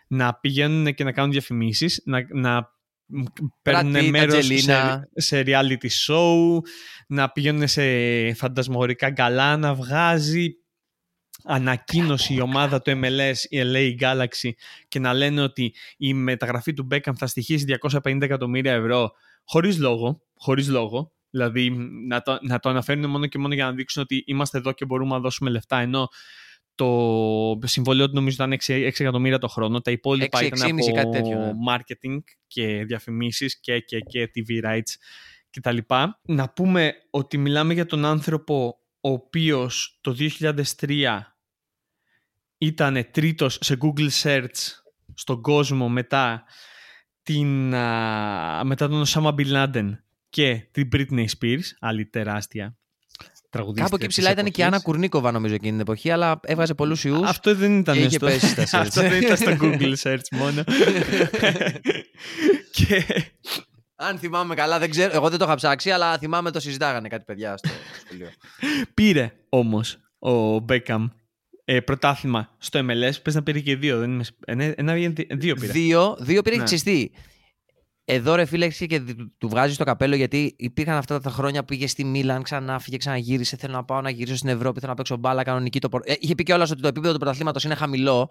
[0.08, 2.66] να πηγαίνουν και να κάνουν διαφημίσεις, να, να μ,
[3.62, 5.00] παίρνουν Pitt, μέρος σε, Angelina.
[5.16, 6.60] σε reality show,
[7.08, 7.84] να πηγαίνουν σε
[8.34, 10.56] φαντασμογορικά γκαλά, να βγάζει
[11.44, 14.50] ανακοίνωση η ομάδα του MLS, η LA Galaxy
[14.88, 17.66] και να λένε ότι η μεταγραφή του Beckham θα στοιχήσει
[18.04, 19.12] 250 εκατομμύρια ευρώ
[19.44, 21.14] χωρίς λόγο, χωρίς λόγο.
[21.30, 21.70] Δηλαδή
[22.08, 24.86] να το, να το αναφέρουν μόνο και μόνο για να δείξουν ότι είμαστε εδώ και
[24.86, 26.08] μπορούμε να δώσουμε λεφτά ενώ
[26.76, 29.82] το συμβολίο του νομίζω ήταν 6, 6 εκατομμύρια το χρόνο.
[29.82, 31.52] Τα υπόλοιπα 6, ήταν 6,5 από κάτι τέτοιο, ναι.
[31.70, 32.18] marketing
[32.48, 34.94] και διαφημίσεις και, και, και TV rights
[35.50, 35.78] κτλ.
[36.22, 40.16] Να πούμε ότι μιλάμε για τον άνθρωπο ο οποίος το
[40.80, 41.20] 2003
[42.58, 44.82] ήταν τρίτος σε Google Search
[45.14, 46.44] στον κόσμο μετά,
[47.24, 49.90] την, α, μετά τον Osama Bin Laden
[50.30, 52.78] και την Britney Spears, άλλη τεράστια
[53.56, 54.66] τραγουδίστρια Κάπου εκεί της ψηλά ήταν και η εποχής.
[54.66, 57.30] Άννα Κουρνίκοβα, νομίζω, εκείνη την εποχή, αλλά έβγαζε πολλούς ιούς.
[57.30, 58.26] Αυτό δεν ήταν και είχε στο...
[58.26, 58.82] πέσει στα search.
[58.82, 60.64] Αυτό δεν ήταν στο Google Search μόνο.
[62.72, 63.04] και
[63.96, 65.12] Αν θυμάμαι καλά, δεν ξέρω.
[65.14, 67.70] Εγώ δεν το είχα ψάξει, αλλά θυμάμαι το συζητάγανε κάτι παιδιά στο
[68.06, 68.30] σχολείο.
[68.94, 71.08] πήρε όμως ο Μπέκαμ
[71.66, 73.14] ε, πρωτάθλημα στο MLS.
[73.22, 74.00] Πες να πήρε και δύο.
[74.00, 74.24] Δεν είμαι...
[74.24, 75.72] σ- ένα, ένα, ή δύο πήρε.
[75.72, 76.62] Δύο, δύο πήρε Ναι.
[76.62, 76.68] ναι.
[78.06, 78.24] Ξεστή.
[78.24, 81.60] Εδώ ρε φίλε εσύ και του, του βγάζεις το καπέλο γιατί υπήρχαν αυτά τα χρόνια
[81.60, 83.58] που πήγες στη Μίλαν, ξανά φύγε, ξαναγύρισε.
[83.58, 85.80] Θέλω να πάω να γυρίσω στην Ευρώπη, θέλω να παίξω μπάλα κανονική.
[85.80, 85.90] Το...
[85.90, 88.30] προ- Ε, είχε πει κιόλας ότι το επίπεδο του πρωταθλήματος είναι χαμηλό.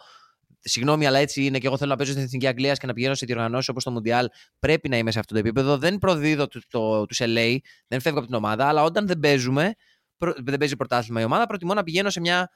[0.67, 3.15] Συγγνώμη, αλλά έτσι είναι και εγώ θέλω να παίζω στην Εθνική Αγγλίας και να πηγαίνω
[3.15, 4.29] σε διοργανώσεις όπως το Μουντιάλ.
[4.59, 5.79] Πρέπει να είμαι σε αυτό το επίπεδο.
[5.79, 7.57] Δεν προδίδω του το, τους LA,
[7.89, 9.73] δεν φεύγω από την ομάδα, αλλά όταν δεν παίζουμε,
[10.17, 12.49] προ, δεν παίζει πρωτάθλημα η ομάδα, προτιμώ να πηγαίνω σε μια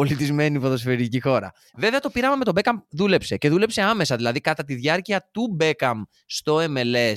[0.00, 1.52] πολιτισμένη ποδοσφαιρική χώρα.
[1.76, 4.16] Βέβαια το πήραμε με τον Beckham, δούλεψε και δούλεψε άμεσα.
[4.16, 7.16] Δηλαδή κατά τη διάρκεια του Beckham στο MLS,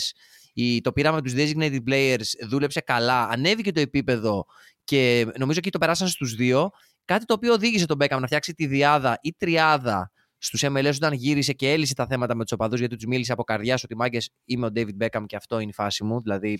[0.54, 4.46] η, το πήραμε με τους designated players, δούλεψε καλά, ανέβηκε το επίπεδο
[4.84, 6.70] και νομίζω εκεί το περάσαν στους δύο.
[7.06, 10.12] Κάτι το οποίο οδήγησε τον Beckham να φτιάξει τη διάδα ή τριάδα
[10.46, 13.44] στους MLS όταν γύρισε και έλυσε τα θέματα με τους οπαδούς γιατί τους μίλησε από
[13.44, 16.22] καρδιά ότι μάγκες είμαι ο David Beckham και αυτό είναι η φάση μου.
[16.22, 16.60] Δηλαδή,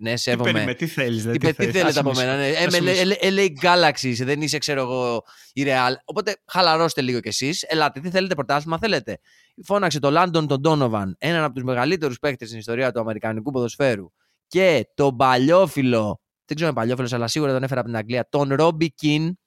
[0.00, 0.50] ναι, Τι σέβομαι.
[0.52, 1.14] περίμενε, τι θέλεις.
[1.16, 1.72] Τι, δηλαδή, πε- τι θες.
[1.72, 2.32] θέλετε Άσε από με μένα.
[2.32, 2.38] σου.
[2.38, 2.66] Ναι.
[2.66, 3.02] Άσε με σου.
[3.20, 5.22] ML, LA Galaxy, δεν είσαι, ξέρω εγώ,
[5.52, 5.92] η Real.
[6.04, 7.62] Οπότε χαλαρώστε λίγο κι εσείς.
[7.68, 9.18] Ελάτε, τι θέλετε, πρωτάθλημα θέλετε.
[9.64, 14.06] Φώναξε το Λάντον τον Donovan, έναν από τους μεγαλύτερους παίκτε στην ιστορία του Αμερικανικού ποδοσφαίρου.
[14.46, 18.26] Και τον παλιόφιλο, δεν ξέρω αν είναι παλιόφιλος, αλλά σίγουρα τον έφερα από την Αγγλία,
[18.30, 19.38] τον Ρόμπι Κιν,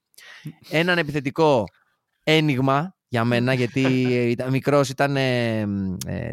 [0.70, 1.64] έναν επιθετικό
[2.24, 3.82] ένιγμα, για μένα, γιατί
[4.30, 5.66] ήταν μικρός, ήταν ε, ε,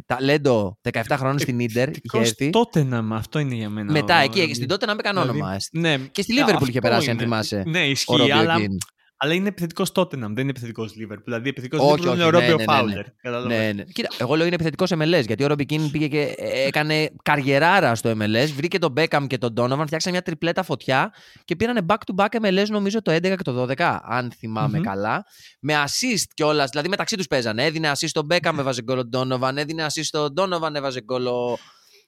[0.06, 1.88] ταλέντο 17 χρόνων στην Ίντερ.
[1.88, 2.50] Είχε Τικός έρθει.
[2.52, 3.92] Tottenham, αυτό είναι για μένα.
[3.92, 5.56] Μετά ο- εκεί, στην τότε να με έκανε δηλαδή, όνομα.
[5.72, 7.24] Ναι, Και στη ε, Liverpool αυτό είχε περάσει, αν είναι.
[7.24, 7.62] θυμάσαι.
[7.66, 8.76] Ναι, Ο ισχύει, Ρόμπιο αλλά, Κιν.
[9.18, 11.22] Αλλά είναι επιθετικός Tottenham, δεν είναι επιθετικός Liverpool.
[11.24, 12.72] Δηλαδή, επιθετικός Όχι, Liverpool όχι, είναι ο ναι, Ρόμπιο ναι, ναι, ναι.
[12.72, 13.04] Φάουλερ.
[13.22, 13.58] Κατάλαβες.
[13.58, 13.82] Ναι, ναι.
[13.82, 17.94] Κοίτα, εγώ λέω είναι επιθετικός MLS γιατί ο Ρόμπι Κιν πήγε και ε, έκανε καριεράρα
[17.94, 18.48] στο MLS.
[18.54, 21.12] Βρήκε τον Μπέκαμ και τον Donovan, φτιάξαν μια τριπλέτα φωτιά
[21.44, 24.84] και πήρανε back to back MLS νομίζω το 11 και το 12, αν θυμάμαι Μμμ.
[24.84, 25.24] καλά.
[25.60, 27.64] Με assist κιόλας, δηλαδή μεταξύ τους παίζανε.
[27.64, 29.52] Έδινε assist στον Μπέκαμ, έβαζε γκολ ο Donovan.
[29.56, 31.58] Έδινε assist στον Donovan, έβαζε γκολ ο,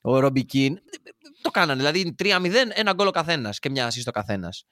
[0.00, 0.78] ο Ρόμπι Κιν.
[1.42, 2.26] Το κάνανε, δηλαδή 3-0,
[2.74, 4.66] ένα γκολ ο καθένας και μια assist ο καθένας.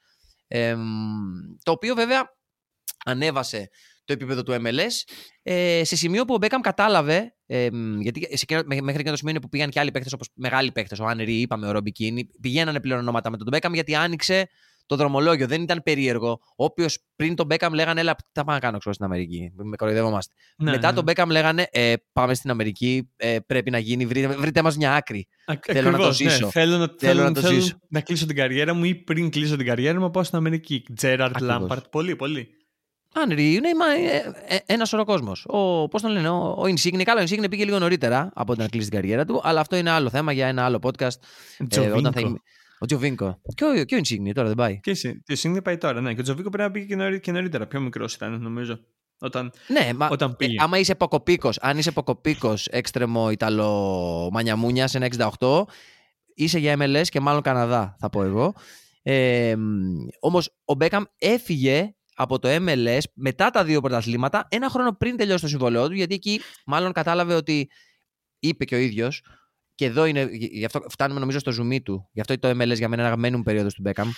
[1.63, 2.35] Το οποίο βέβαια
[3.05, 3.69] ανέβασε
[4.05, 5.11] το επίπεδο του MLS
[5.43, 9.11] ε, σε σημείο που ο Μπέκαμ κατάλαβε, ε, μ, γιατί σε εκείνο- μέ- μέχρι εκείνο
[9.11, 11.91] το σημείο που πήγαν και άλλοι παίχτε, όπως μεγάλοι παίχτε, ο Άνρι, είπαμε, ο Ρόμπι
[11.91, 14.49] Κίν, πηγαίνανε πλέον ονόματα με τον Μπέκαμ γιατί άνοιξε
[14.87, 15.47] το δρομολόγιο.
[15.47, 16.39] Δεν ήταν περίεργο.
[16.55, 19.51] Όποιος πριν τον Μπέκαμ λέγανε, Έλα, τα πάμε να κάνω ξέρω, στην Αμερική.
[19.55, 20.33] Μη κοροϊδευόμαστε.
[20.57, 20.93] Ναι, Μετά ναι.
[20.95, 24.93] τον Μπέκαμ λέγανε, ε, Πάμε στην Αμερική, ε, πρέπει να γίνει, βρείτε, βρείτε μας μια
[24.95, 25.27] άκρη.
[25.45, 26.29] Α- Θέλω να το ακριβώς, ναι.
[26.29, 26.49] ζήσω.
[26.49, 27.77] Θέλω, να, Θέλω να το θέλω ζήσω.
[27.89, 30.83] να κλείσω την καριέρα μου ή πριν κλείσω την καριέρα μου να πάω στην Αμερική.
[30.95, 31.59] Τζέραρντ, Ακριβώς.
[31.59, 32.47] Λάμπαρντ, πολύ, πολύ.
[33.13, 35.31] Ανρί, είναι μα, ε, ε, ένας σωρό κόσμο.
[35.89, 37.01] Πώς τον λένε, ο, ο Insigne.
[37.03, 39.75] Καλά, ο Insigne πήγε λίγο νωρίτερα από το να κλείσει την καριέρα του, αλλά αυτό
[39.75, 41.15] είναι άλλο θέμα για ένα άλλο podcast.
[41.57, 41.97] Ε, Τζοβίνκο.
[41.97, 42.41] όταν θα είμαι-
[42.79, 43.41] Ο Τζοβίνκο.
[43.55, 44.79] Και ο, και ο Insigne τώρα δεν πάει.
[44.79, 46.13] Και εσύ, και εσύ είναι πάει τώρα, ναι.
[46.13, 47.67] Και ο Τζοβίκο πρέπει να πήγε και, νωρί- και νωρίτερα.
[47.67, 48.79] Πιο μικρό ήταν, νομίζω.
[49.19, 50.53] Όταν, Ναι, μα, όταν πήγε.
[50.53, 55.07] Ε, άμα είσαι ποκοπίκο, αν είσαι ποκοπίκο έξτρεμο Ιταλο μανιαμούνια σε ένα
[55.39, 55.61] 68,
[56.35, 58.53] είσαι για MLS και μάλλον Καναδά, θα πω εγώ.
[59.01, 59.55] Ε,
[60.19, 65.41] Όμω ο Μπέκαμ έφυγε από το MLS μετά τα δύο πρωταθλήματα, ένα χρόνο πριν τελειώσει
[65.41, 67.69] το συμβόλαιό του, γιατί εκεί μάλλον κατάλαβε ότι
[68.39, 69.09] είπε και ο ίδιο.
[69.77, 72.09] Και εδώ είναι, γι' αυτό φτάνουμε νομίζω στο ζουμί του.
[72.11, 74.09] Γι' αυτό το MLS για μένα είναι αγαπημένη μου περίοδο του Μπέκαμ.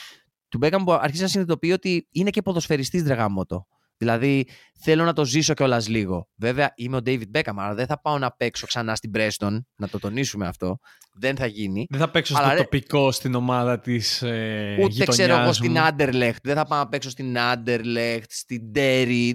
[0.50, 3.68] Του Μπέκαμ που αρχίζει να συνειδητοποιεί ότι είναι και ποδοσφαιριστής δρεγάμωτο.
[4.00, 4.48] Δηλαδή
[4.82, 6.28] θέλω να το ζήσω κιόλας λίγο.
[6.36, 9.58] Βέβαια είμαι ο David Beckham, αλλά δεν θα πάω να παίξω ξανά στην Preston.
[9.76, 10.78] Να το τονίσουμε αυτό.
[11.14, 11.86] Δεν θα γίνει.
[11.90, 15.46] Δεν θα παίξω Αλλά στο ρε- τοπικό στην ομάδα της ε, Ούτε γειτονιάς ξέρω εγώ
[15.46, 15.54] μου.
[15.54, 16.42] στην Anderlecht.
[16.44, 19.32] Δεν θα πάω να παίξω στην Anderlecht, στην Derry.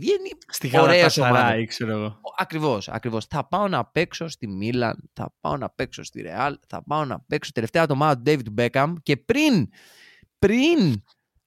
[0.48, 1.66] Στη ωραίες Γαλατασαράι, ομάδες.
[1.68, 2.20] ξέρω εγώ.
[2.38, 3.24] Ακριβώς, ακριβώς.
[3.26, 7.20] Θα πάω να παίξω στη Μίλαν, θα πάω να παίξω στη Real, θα πάω να
[7.20, 9.68] παίξω τελευταία το ομάδα του David Beckham και πριν,
[10.38, 11.02] πριν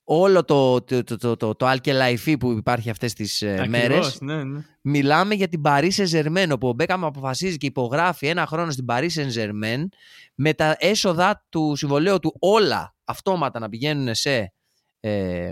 [0.09, 4.17] όλο το, το, το, το, το, το Alke που υπάρχει αυτές τις ε, Ακριβώς, μέρες,
[4.21, 4.59] Ναι, ναι.
[4.81, 9.09] μιλάμε για την Paris Saint-Germain, όπου ο Μπέκαμ αποφασίζει και υπογράφει ένα χρόνο στην Paris
[9.15, 9.83] Saint-Germain
[10.35, 14.53] με τα έσοδα του συμβολέου του όλα αυτόματα να πηγαίνουν σε
[14.99, 15.51] ε,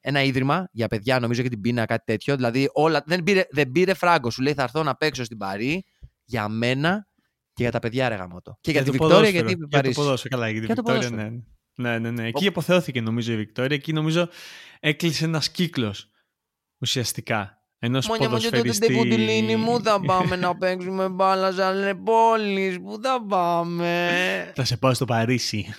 [0.00, 2.36] ένα ίδρυμα για παιδιά, νομίζω και την πείνα, κάτι τέτοιο.
[2.36, 4.30] Δηλαδή όλα, δεν, πήρε, δεν πήρε φράγκο.
[4.30, 5.84] Σου λέει θα έρθω να παίξω στην Παρή
[6.24, 7.08] για μένα
[7.52, 8.58] και για τα παιδιά ρε γαμώτο.
[8.60, 9.46] Και για, τη το Βικτόρια ποδόσφαιρο.
[9.46, 9.94] γιατί η Για το Παρίσι.
[9.94, 10.48] ποδόσφαιρο, καλά.
[10.50, 11.30] Για τη Για το Βικτόρια, ποδόσφαιρο.
[11.36, 11.42] ναι.
[11.78, 12.26] Ναι, ναι, ναι.
[12.26, 13.76] Εκεί αποθεώθηκε νομίζω η Βικτόρια.
[13.76, 14.28] Εκεί νομίζω
[14.80, 16.10] έκλεισε ένας κύκλος
[16.78, 17.50] ουσιαστικά.
[17.78, 18.86] Ενός Μόνια μου και τότε ποδοσφαιριστή.
[18.86, 22.80] την Πουτιλίνη μου θα πάμε να παίξουμε μπάλα σαν πόλεις.
[22.80, 24.52] Πού θα πάμε.
[24.54, 25.74] Θα σε πάω στο Παρίσι.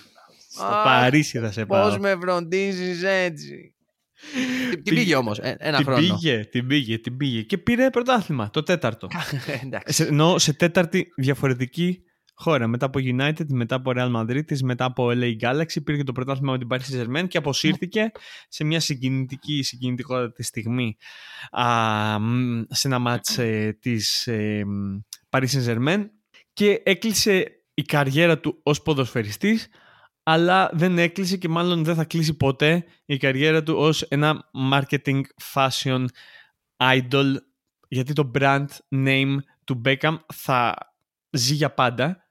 [0.50, 1.88] Στο Αχ, Παρίσι θα σε πάω.
[1.88, 3.72] Πώς με φροντίζεις έτσι.
[4.70, 6.00] Τι- Τι πήγε όμως, ε, ένα την χρόνο.
[6.00, 7.42] πήγε, την πήγε, την πήγε.
[7.42, 9.08] Και πήρε πρωτάθλημα, το τέταρτο.
[9.64, 9.92] Εντάξει.
[9.94, 12.02] σε, ενώ σε τέταρτη διαφορετική
[12.38, 12.66] χώρα.
[12.66, 16.52] Μετά από United, μετά από Real Madrid, μετά από LA Galaxy, πήρε και το πρωτάθλημα
[16.52, 18.12] με την Paris Saint-Germain και αποσύρθηκε
[18.48, 20.96] σε μια συγκινητική συγκινητικότητα στιγμή
[21.50, 24.98] α, μ, σε ένα μάτς ε, της ε, μ,
[25.30, 26.04] Paris Saint-Germain
[26.52, 29.68] και έκλεισε η καριέρα του ως ποδοσφαιριστής
[30.22, 35.20] αλλά δεν έκλεισε και μάλλον δεν θα κλείσει ποτέ η καριέρα του ως ένα marketing
[35.54, 36.04] fashion
[36.76, 37.34] idol
[37.88, 40.74] γιατί το brand name του Beckham θα
[41.30, 42.27] ζει για πάντα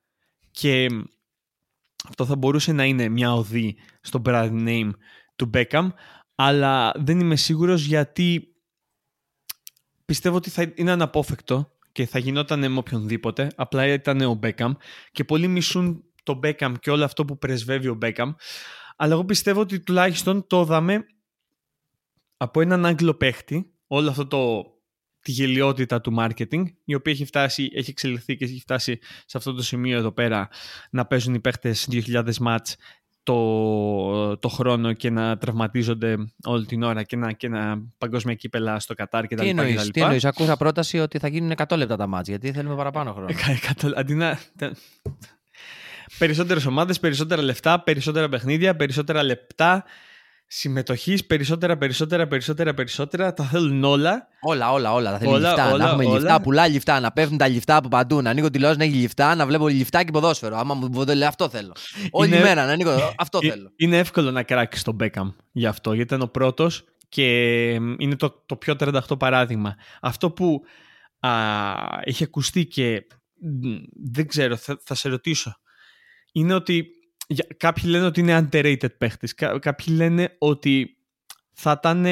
[0.59, 0.87] και
[2.07, 4.89] αυτό θα μπορούσε να είναι μια οδή στο brand name
[5.35, 5.89] του Beckham
[6.35, 8.55] αλλά δεν είμαι σίγουρος γιατί
[10.05, 13.51] πιστεύω ότι θα είναι αναπόφευκτο και θα γινόταν με οποιονδήποτε.
[13.55, 14.71] Απλά ήταν ο Beckham
[15.11, 18.29] και πολλοί μισούν το Beckham και όλο αυτό που πρεσβεύει ο Beckham.
[18.95, 21.05] Αλλά εγώ πιστεύω ότι τουλάχιστον το είδαμε
[22.37, 24.65] από έναν Άγγλο παίχτη όλο αυτό το
[25.27, 29.53] τη γελιότητα του marketing, η οποία έχει φτάσει, έχει εξελιχθεί και έχει φτάσει σε αυτό
[29.53, 30.47] το σημείο εδώ πέρα
[30.89, 32.75] να παίζουν οι παίχτες 2.000 μάτς
[33.23, 38.79] το, το χρόνο και να τραυματίζονται όλη την ώρα και να, και να παγκόσμια κύπελα
[38.79, 40.05] στο Κατάρ και τα Τι λοιπά και τα εννοείς, τι λοιπά.
[40.05, 43.27] εννοείς, ακούσα πρόταση ότι θα γίνουν 100 λεπτά τα μάτια, γιατί θέλουμε παραπάνω χρόνο.
[43.29, 44.39] Ε, Εκατό- Αντί να...
[46.17, 49.83] Περισσότερες ομάδες, περισσότερα λεφτά, περισσότερα παιχνίδια, περισσότερα λεπτά
[50.47, 53.33] συμμετοχής, περισσότερα, περισσότερα, περισσότερα, περισσότερα.
[53.33, 54.27] Τα θέλουν όλα.
[54.41, 55.11] Όλα, όλα, όλα.
[55.11, 55.71] Θα θέλει Όλα, λιφτά.
[55.71, 56.17] όλα, να έχουμε όλα.
[56.19, 58.21] λιφτά, πουλά λιφτά, να πέφτουν τα λιφτά από παντού.
[58.21, 60.57] Να ανοίγω τηλεόραση να έχει λιφτά, να βλέπω λιφτά και ποδόσφαιρο.
[60.57, 61.73] Άμα μου το λέει αυτό θέλω.
[62.11, 63.13] Όλη Είναι- μέρα να ανοίγω.
[63.17, 63.71] Αυτό Ε, θέλω.
[63.75, 67.23] Είναι εύκολο να κράξεις τον Beckham γι' αυτό, γιατί ήταν ο πρώτος και
[67.97, 69.75] είναι το, το πιο 38 παράδειγμα.
[70.01, 70.61] Αυτό που
[71.19, 71.29] α,
[72.03, 73.07] έχει ακουστεί και
[73.41, 73.75] μ,
[74.11, 75.55] δεν ξέρω, θα, θα σε ρωτήσω,
[76.31, 76.96] είναι ότι για-
[77.57, 80.97] κάποιοι λένε ότι είναι underrated παίχτης, Κα- κάποιοι λένε ότι
[81.53, 82.05] θα ήταν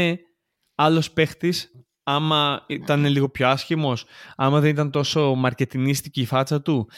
[0.75, 1.71] άλλος παίχτης
[2.03, 4.05] άμα ήταν λίγο πιο άσχημος,
[4.35, 6.89] άμα δεν ήταν τόσο μαρκετινίστικη η φάτσα του.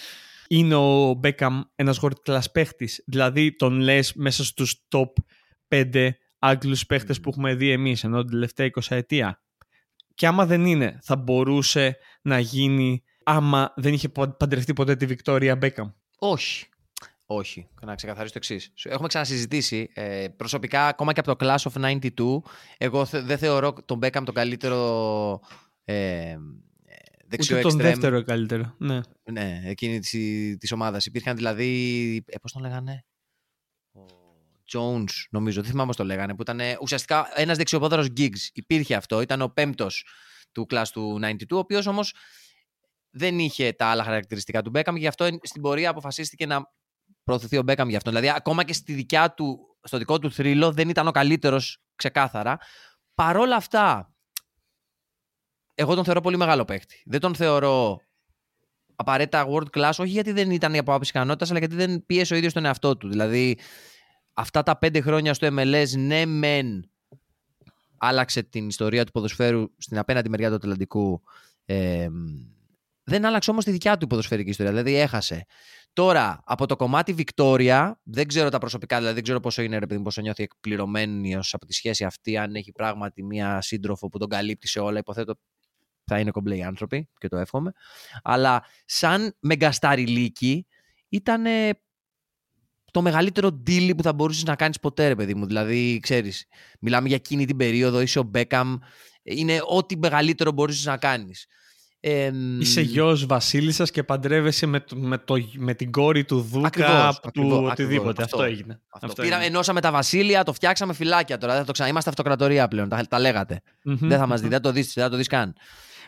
[0.48, 5.12] Είναι ο Μπέκαμ ένας world class παίχτης, δηλαδή τον λες μέσα στους top
[5.68, 6.10] 5
[6.40, 9.42] Άγγλους παίχτες που έχουμε δει εμείς ενώ την τελευταία 20 ετία.
[10.14, 15.06] Και άμα δεν είναι, θα μπορούσε να γίνει άμα δεν είχε πο- παντρευτεί ποτέ τη
[15.06, 15.90] Βικτόρια Μπέκαμ.
[16.20, 16.66] Όχι.
[17.30, 17.68] Όχι.
[17.82, 18.72] Να ξεκαθαρίσω το εξής.
[18.84, 19.90] Έχουμε ξανασυζητήσει.
[19.94, 22.42] Ε, προσωπικά, ακόμα και από το Class of 92,
[22.78, 25.40] εγώ θε- δεν θεωρώ τον Beckham τον καλύτερο
[25.84, 26.38] ε,
[27.28, 27.84] δεξιό Ούτε τον extreme.
[27.84, 28.76] δεύτερο καλύτερο.
[28.78, 29.00] Ναι.
[29.32, 30.10] Ναι, εκείνη της,
[30.58, 31.06] της ομάδας.
[31.06, 33.06] Υπήρχαν δηλαδή, ε, πώς τον λέγανε,
[33.92, 34.06] ο
[34.74, 38.50] Jones νομίζω, δεν θυμάμαι πώς το λέγανε, που ήταν ε, ουσιαστικά ένας δεξιοπόδαρος Giggs.
[38.54, 40.06] Υπήρχε αυτό, ήταν ο πέμπτος
[40.52, 42.14] του class του 92, ο οποίος όμως
[43.10, 46.76] δεν είχε τα άλλα χαρακτηριστικά του Beckham, γι' αυτό εν- στην πορεία αποφασίστηκε να
[47.28, 48.10] προωθηθεί ο Beckham γι' αυτό.
[48.10, 52.58] Δηλαδή, ακόμα και στη δικιά του, στο δικό του θρύλο δεν ήταν ο καλύτερος ξεκάθαρα.
[53.14, 54.14] Παρόλα αυτά,
[55.74, 57.04] εγώ τον θεωρώ πολύ μεγάλο παίκτη.
[57.06, 58.00] Δεν τον θεωρώ
[58.96, 62.38] απαραίτητα world class, όχι γιατί δεν ήταν από άποψη ικανότητας, αλλά γιατί δεν πίεσε ο
[62.38, 63.10] ίδιος τον εαυτό του.
[63.10, 63.58] Δηλαδή,
[64.34, 66.90] αυτά τα πέντε χρόνια στο MLS, ναι, μεν
[67.98, 71.22] άλλαξε την ιστορία του ποδοσφαίρου στην απέναντι μεριά του Ατλαντικού.
[71.66, 72.08] Ε,
[73.04, 74.72] δεν άλλαξε όμως τη δικιά του ποδοσφαιρική ιστορία.
[74.72, 75.46] Δηλαδή, έχασε.
[75.98, 79.86] Τώρα, από το κομμάτι Βικτόρια, δεν ξέρω τα προσωπικά, δηλαδή δεν ξέρω πόσο είναι, ρε
[79.86, 84.18] παιδί μου, πόσο νιώθει εκπληρωμένη από τη σχέση αυτή, αν έχει πράγματι μία σύντροφο που
[84.18, 85.00] τον καλύπτει σε όλα.
[85.00, 85.36] Υποθέτω
[86.04, 87.72] θα είναι κομπλέ οι άνθρωποι και το εύχομαι.
[88.24, 90.68] Αλλά σαν μεγκασταριλίκη
[91.10, 91.44] ήταν
[92.92, 95.46] το μεγαλύτερο deal που θα μπορούσες να κάνεις ποτέ, ρε παιδί μου.
[95.46, 96.46] Δηλαδή, ξέρεις,
[96.80, 98.78] μιλάμε για εκείνη την περίοδο, είσαι ο Μπέκαμ.
[99.24, 101.46] Είναι ό,τι μεγαλύτερο μπορούσες να κάνεις.
[102.00, 106.68] Ε, Είσαι γιος βασίλισσας και παντρεύεσαι με, το- με, το, με την κόρη του Δούκα
[106.68, 108.10] Ακριβώς, του ακριβώς, οτιδήποτε.
[108.10, 108.24] ακριβώς.
[108.24, 108.44] Αυτό, Αυτό.
[108.44, 108.82] έγινε.
[108.90, 109.06] Αυτό.
[109.08, 109.56] Αυτό Πήραμε, έγινε.
[109.56, 111.52] ενώσαμε τα βασίλεια, το φτιάξαμε φυλάκια τώρα.
[111.52, 111.90] Δεν θα το ξανα...
[111.90, 112.90] Είμαστε αυτοκρατορία πλέον.
[112.90, 113.62] Τα, τα λέγατε.
[113.84, 114.48] Μμμ, Δεν θα μας μμμ.
[114.48, 115.56] δει, δεν θα το δεις, δεν θα το δεις καν.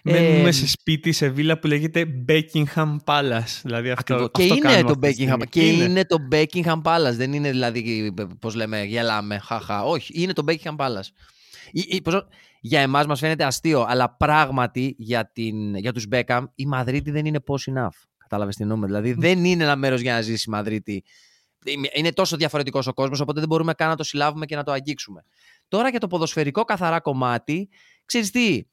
[0.04, 3.60] Μένουμε Ε, σε σπίτι, σε βίλα που λέγεται Buckingham Palace.
[3.64, 4.22] Δηλαδή αυτό, Ακριβώς.
[4.24, 5.34] αυτό και είναι κάνουμε το αυτή τη στιγμή.
[5.40, 6.06] Buckingham και είναι.
[6.06, 7.14] το Buckingham Palace.
[7.16, 9.84] Δεν είναι δηλαδή, πώς λέμε, γελάμε, χαχα.
[9.84, 11.10] Όχι, είναι το Buckingham Palace.
[11.72, 12.28] Ή- ή, πώς-
[12.62, 17.26] για εμάς μας φαίνεται αστείο, αλλά πράγματι για, την, για τους Beckham η Μαδρίτη δεν
[17.26, 17.98] είναι posh enough.
[18.18, 18.86] Κατάλαβες τι εννοούμε.
[18.86, 21.04] Δηλαδή δεν είναι ένα μέρος για να ζήσει η Μαδρίτη.
[21.94, 24.72] Είναι τόσο διαφορετικός ο κόσμος, οπότε δεν μπορούμε καν να το συλλάβουμε και να το
[24.72, 25.24] αγγίξουμε.
[25.68, 27.70] Τώρα για το ποδοσφαιρικό καθαρά κομμάτι,
[28.06, 28.64] ξέρεις τι,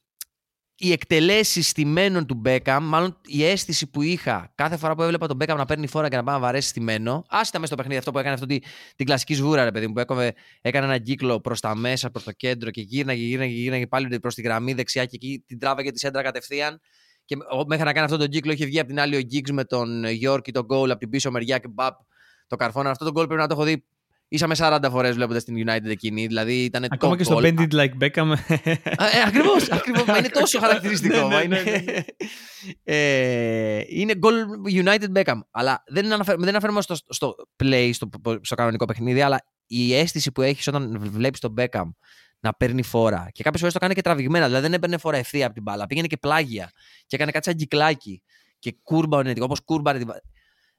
[0.79, 5.37] οι εκτελέσεις στημένων του Μπέκαμ, μάλλον η αίσθηση που είχα κάθε φορά που έβλεπα τον
[5.37, 8.11] Μπέκαμ να παίρνει φόρα και να πάει να βαρέσει στημένο, άσχετα μέσα στο παιχνίδι αυτό
[8.11, 8.62] που έκανε αυτή
[8.97, 12.24] την κλασική σβούρα, ρε παιδί μου, που έκοβε, έκανε έναν κύκλο προς τα μέσα, προς
[12.24, 15.91] το κέντρο και γύρναγε, γύρναγε, γύρναγε πάλι προς τη γραμμή δεξιά και εκεί την τράβαγε
[15.91, 16.81] της σέντρα κατευθείαν.
[17.24, 19.47] Και ο- μέχρι να κάνει αυτόν τον κύκλο είχε βγει από την άλλη ο Γκίγκ
[19.53, 21.95] με τον Γιόρκι τον γκολ από την πίσω μεριά και μπαπ
[22.47, 22.91] το καρφώνα.
[22.91, 23.85] Αυτό το γκολ πρέπει να το έχω δει
[24.29, 26.27] ίσα με 40 φορές βλέποντας την United εκείνη.
[26.27, 27.43] Δηλαδή ήταν Ακόμα το και στο goal.
[27.43, 28.33] Bend It Like Beckham.
[28.49, 30.05] Ε, ακριβώς, ακριβώς.
[30.05, 31.14] Μα είναι τόσο χαρακτηριστικό.
[31.29, 31.62] Ναι, μα ναι, είναι...
[31.62, 32.05] ναι, ναι.
[32.85, 35.41] ε, είναι goal United Beckham.
[35.51, 38.09] Αλλά δεν, αναφέρ, δεν αναφέρομαι στο, στο play, στο,
[38.41, 41.91] στο κανονικό παιχνίδι, αλλά η αίσθηση που έχεις όταν βλέπεις τον Beckham
[42.41, 43.29] να παίρνει φόρα.
[43.33, 44.47] Και κάποιες φορές το κάνει και τραβηγμένα.
[44.47, 45.87] Δηλαδή δεν έπαιρνε φορά ευθεία από την μπάλα.
[45.87, 46.70] Πήγαινε και πλάγια.
[47.07, 48.22] Και έκανε κάτι σαν κυκλάκι.
[48.59, 50.20] Και κούρμπαρε, όπως κούρμπαρε την μπάλα.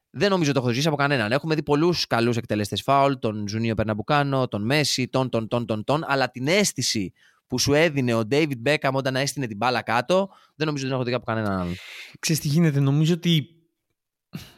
[0.10, 1.32] Δεν νομίζω το έχω ζήσει από κανέναν.
[1.32, 5.84] Έχουμε δει πολλούς καλούς εκτελεστές φάουλ, τον Ζουνίνιο Περναμπουκάνο, τον Μέσι, τον, τον, τον, τον,
[5.84, 7.14] τον, αλλά την αίσθηση
[7.47, 10.91] που σου έδινε ο David Beckham όταν έστηνε την μπάλα κάτω, δεν νομίζω ότι την
[10.91, 11.76] έχω δει από κανέναν άλλον.
[12.20, 13.47] Ξέρεις τι γίνεται, νομίζω ότι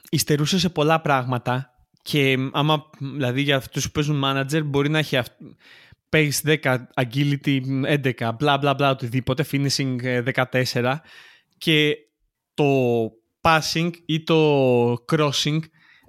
[0.10, 5.18] υστερούσε σε πολλά πράγματα και άμα, δηλαδή για αυτούς που παίζουν manager μπορεί να έχει
[5.18, 5.28] αυ...
[6.10, 7.62] pace 10, agility
[8.20, 10.22] 11, μπλα μπλα μπλα οτιδήποτε, finishing ε,
[10.52, 10.96] 14
[11.58, 11.96] και
[12.54, 12.66] το
[13.42, 15.60] passing ή το crossing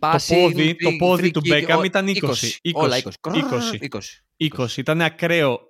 [0.03, 2.15] Passing, πόδι- το free- πόδι free του kick, Beckham ο- ήταν 20.
[2.63, 2.71] 20.
[2.75, 3.79] Όλα 20.
[3.91, 4.25] 20.
[4.37, 4.77] 20.
[4.81, 5.61] Ήταν ακραίο.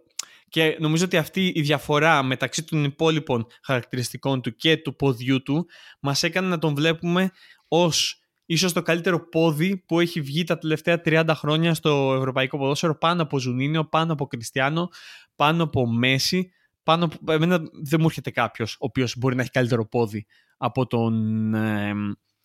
[0.48, 5.66] Και νομίζω ότι αυτή η διαφορά μεταξύ των υπόλοιπων χαρακτηριστικών του και του ποδιού του
[6.00, 7.30] μας έκανε να τον βλέπουμε
[7.68, 12.98] ως ίσως το καλύτερο πόδι που έχει βγει τα τελευταία 30 χρόνια στο ευρωπαϊκό ποδόσφαιρο
[12.98, 14.88] πάνω από Ζουνίνιο, πάνω από Κριστιανό,
[15.36, 16.50] πάνω από Μέση.
[16.90, 17.32] Πάνω από...
[17.32, 20.26] Εμένα δεν μου έρχεται κάποιος ο οποίος μπορεί να έχει καλύτερο πόδι
[20.56, 21.92] από τον, ε,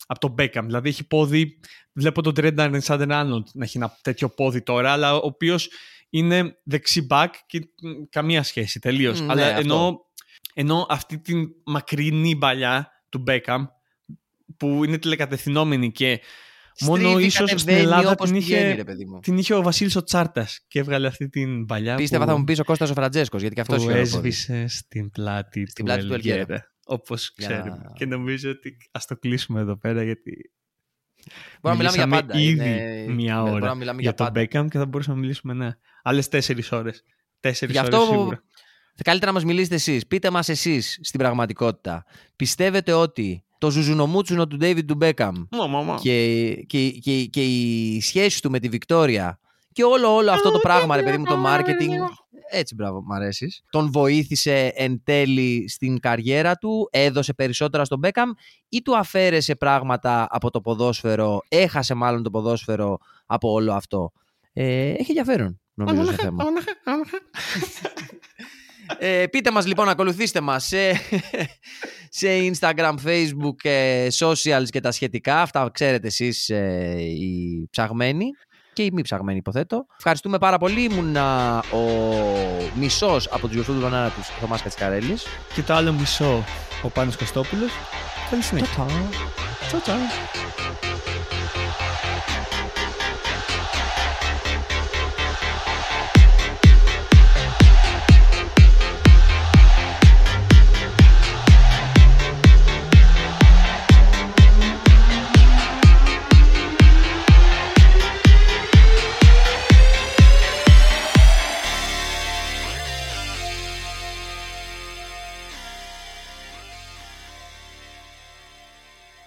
[0.08, 0.62] από τον Beckham.
[0.64, 1.60] Δηλαδή έχει πόδι,
[1.94, 5.70] βλέπω τον Trent Alexander-Arnold να έχει ένα τέτοιο πόδι τώρα, αλλά ο οποίος
[6.10, 9.20] είναι δεξί back και μ, καμία σχέση τελείως.
[9.22, 9.60] Ναι, αλλά αυτό.
[9.60, 10.00] ενώ,
[10.54, 13.66] ενώ αυτή την μακρινή παλιά του Beckham
[14.58, 16.22] που είναι τηλεκατευθυνόμενη και
[16.82, 19.20] Μόνο Στρίβει, ίσως στην κατεβαίνει Ελλάδα όπως την πηγαίνει, είχε, ρε παιδί μου.
[19.20, 22.44] την είχε ο Βασίλης ο Τσάρτας και έβγαλε αυτή την παλιά Πίστευα που, θα μου
[22.44, 25.86] πεις ο Κώστας ο Φραντζέσκος, γιατί και αυτός που είχε ωραίο έσβησε στην πλάτη Στην
[25.86, 26.40] του πλάτη του Ελγέρα.
[26.40, 26.74] Ελγέρα.
[26.86, 27.70] Όπως Για ξέρουμε.
[27.84, 30.52] να- Και νομίζω ότι ας το κλείσουμε εδώ πέρα γιατί
[31.62, 32.40] Μπορούμε να μιλάμε για μιλήσαμε πάντα.
[32.40, 34.40] ήδη Είναι- μία μπορούμε ώρα να μιλάμε για, για τον πάντα.
[34.40, 35.72] Μπέκαμ και θα μπορούσαμε να μιλήσουμε ναι,
[36.04, 37.04] άλλες τέσσερις ώρες.
[37.40, 38.44] Τέσσερις Γι' ώρες αυτό σίγουρα.
[39.04, 40.08] καλύτερα να μας μιλήσετε εσείς.
[40.08, 42.06] Πείτε μας εσείς στην πραγματικότητα.
[42.36, 45.96] Πιστεύετε ότι το ζουζουνομούτσουνο του David του Beckham Μα, μα, μα.
[45.96, 49.40] και, και, και, και η σχέση του με τη Βικτόρια
[49.72, 52.24] και όλο, όλο αυτό το πράγμα, ρε παιδί μου, το marketing.
[52.50, 53.64] Έτσι, μπράβο, μ' αρέσεις.
[53.70, 58.30] Τον βοήθησε εν τέλει στην καριέρα του, έδωσε περισσότερα στον Μπέκαμ
[58.70, 64.12] ή του αφαίρεσε πράγματα από το ποδόσφαιρο, έχασε μάλλον το ποδόσφαιρο από όλο αυτό.
[64.54, 66.44] Ε, έχει ενδιαφέρον, νομίζω, το θέμα.
[68.98, 70.92] Ε, πείτε μας λοιπόν, ακολουθήστε μας σε,
[72.20, 75.42] σε Instagram, Facebook, ε, socials και τα σχετικά.
[75.42, 78.26] Αυτά ξέρετε εσείς ε, οι ψαγμένοι
[78.74, 79.86] και οι μη ψαγμένοι υποθέτω.
[79.98, 80.82] Ευχαριστούμε πάρα πολύ.
[80.84, 81.88] Ήμουν ο
[82.76, 85.26] μισός από τους γιορτού του Λονάρα τους Θωμάς Κατσικαρέλης.
[85.54, 86.44] Και το άλλο μισό
[86.84, 87.72] ο Πάνος Κωστόπουλος.
[88.30, 88.86] Καλή συνέχεια.
[89.72, 89.82] Ciao, ciao.
[89.82, 90.95] Ciao, ciao.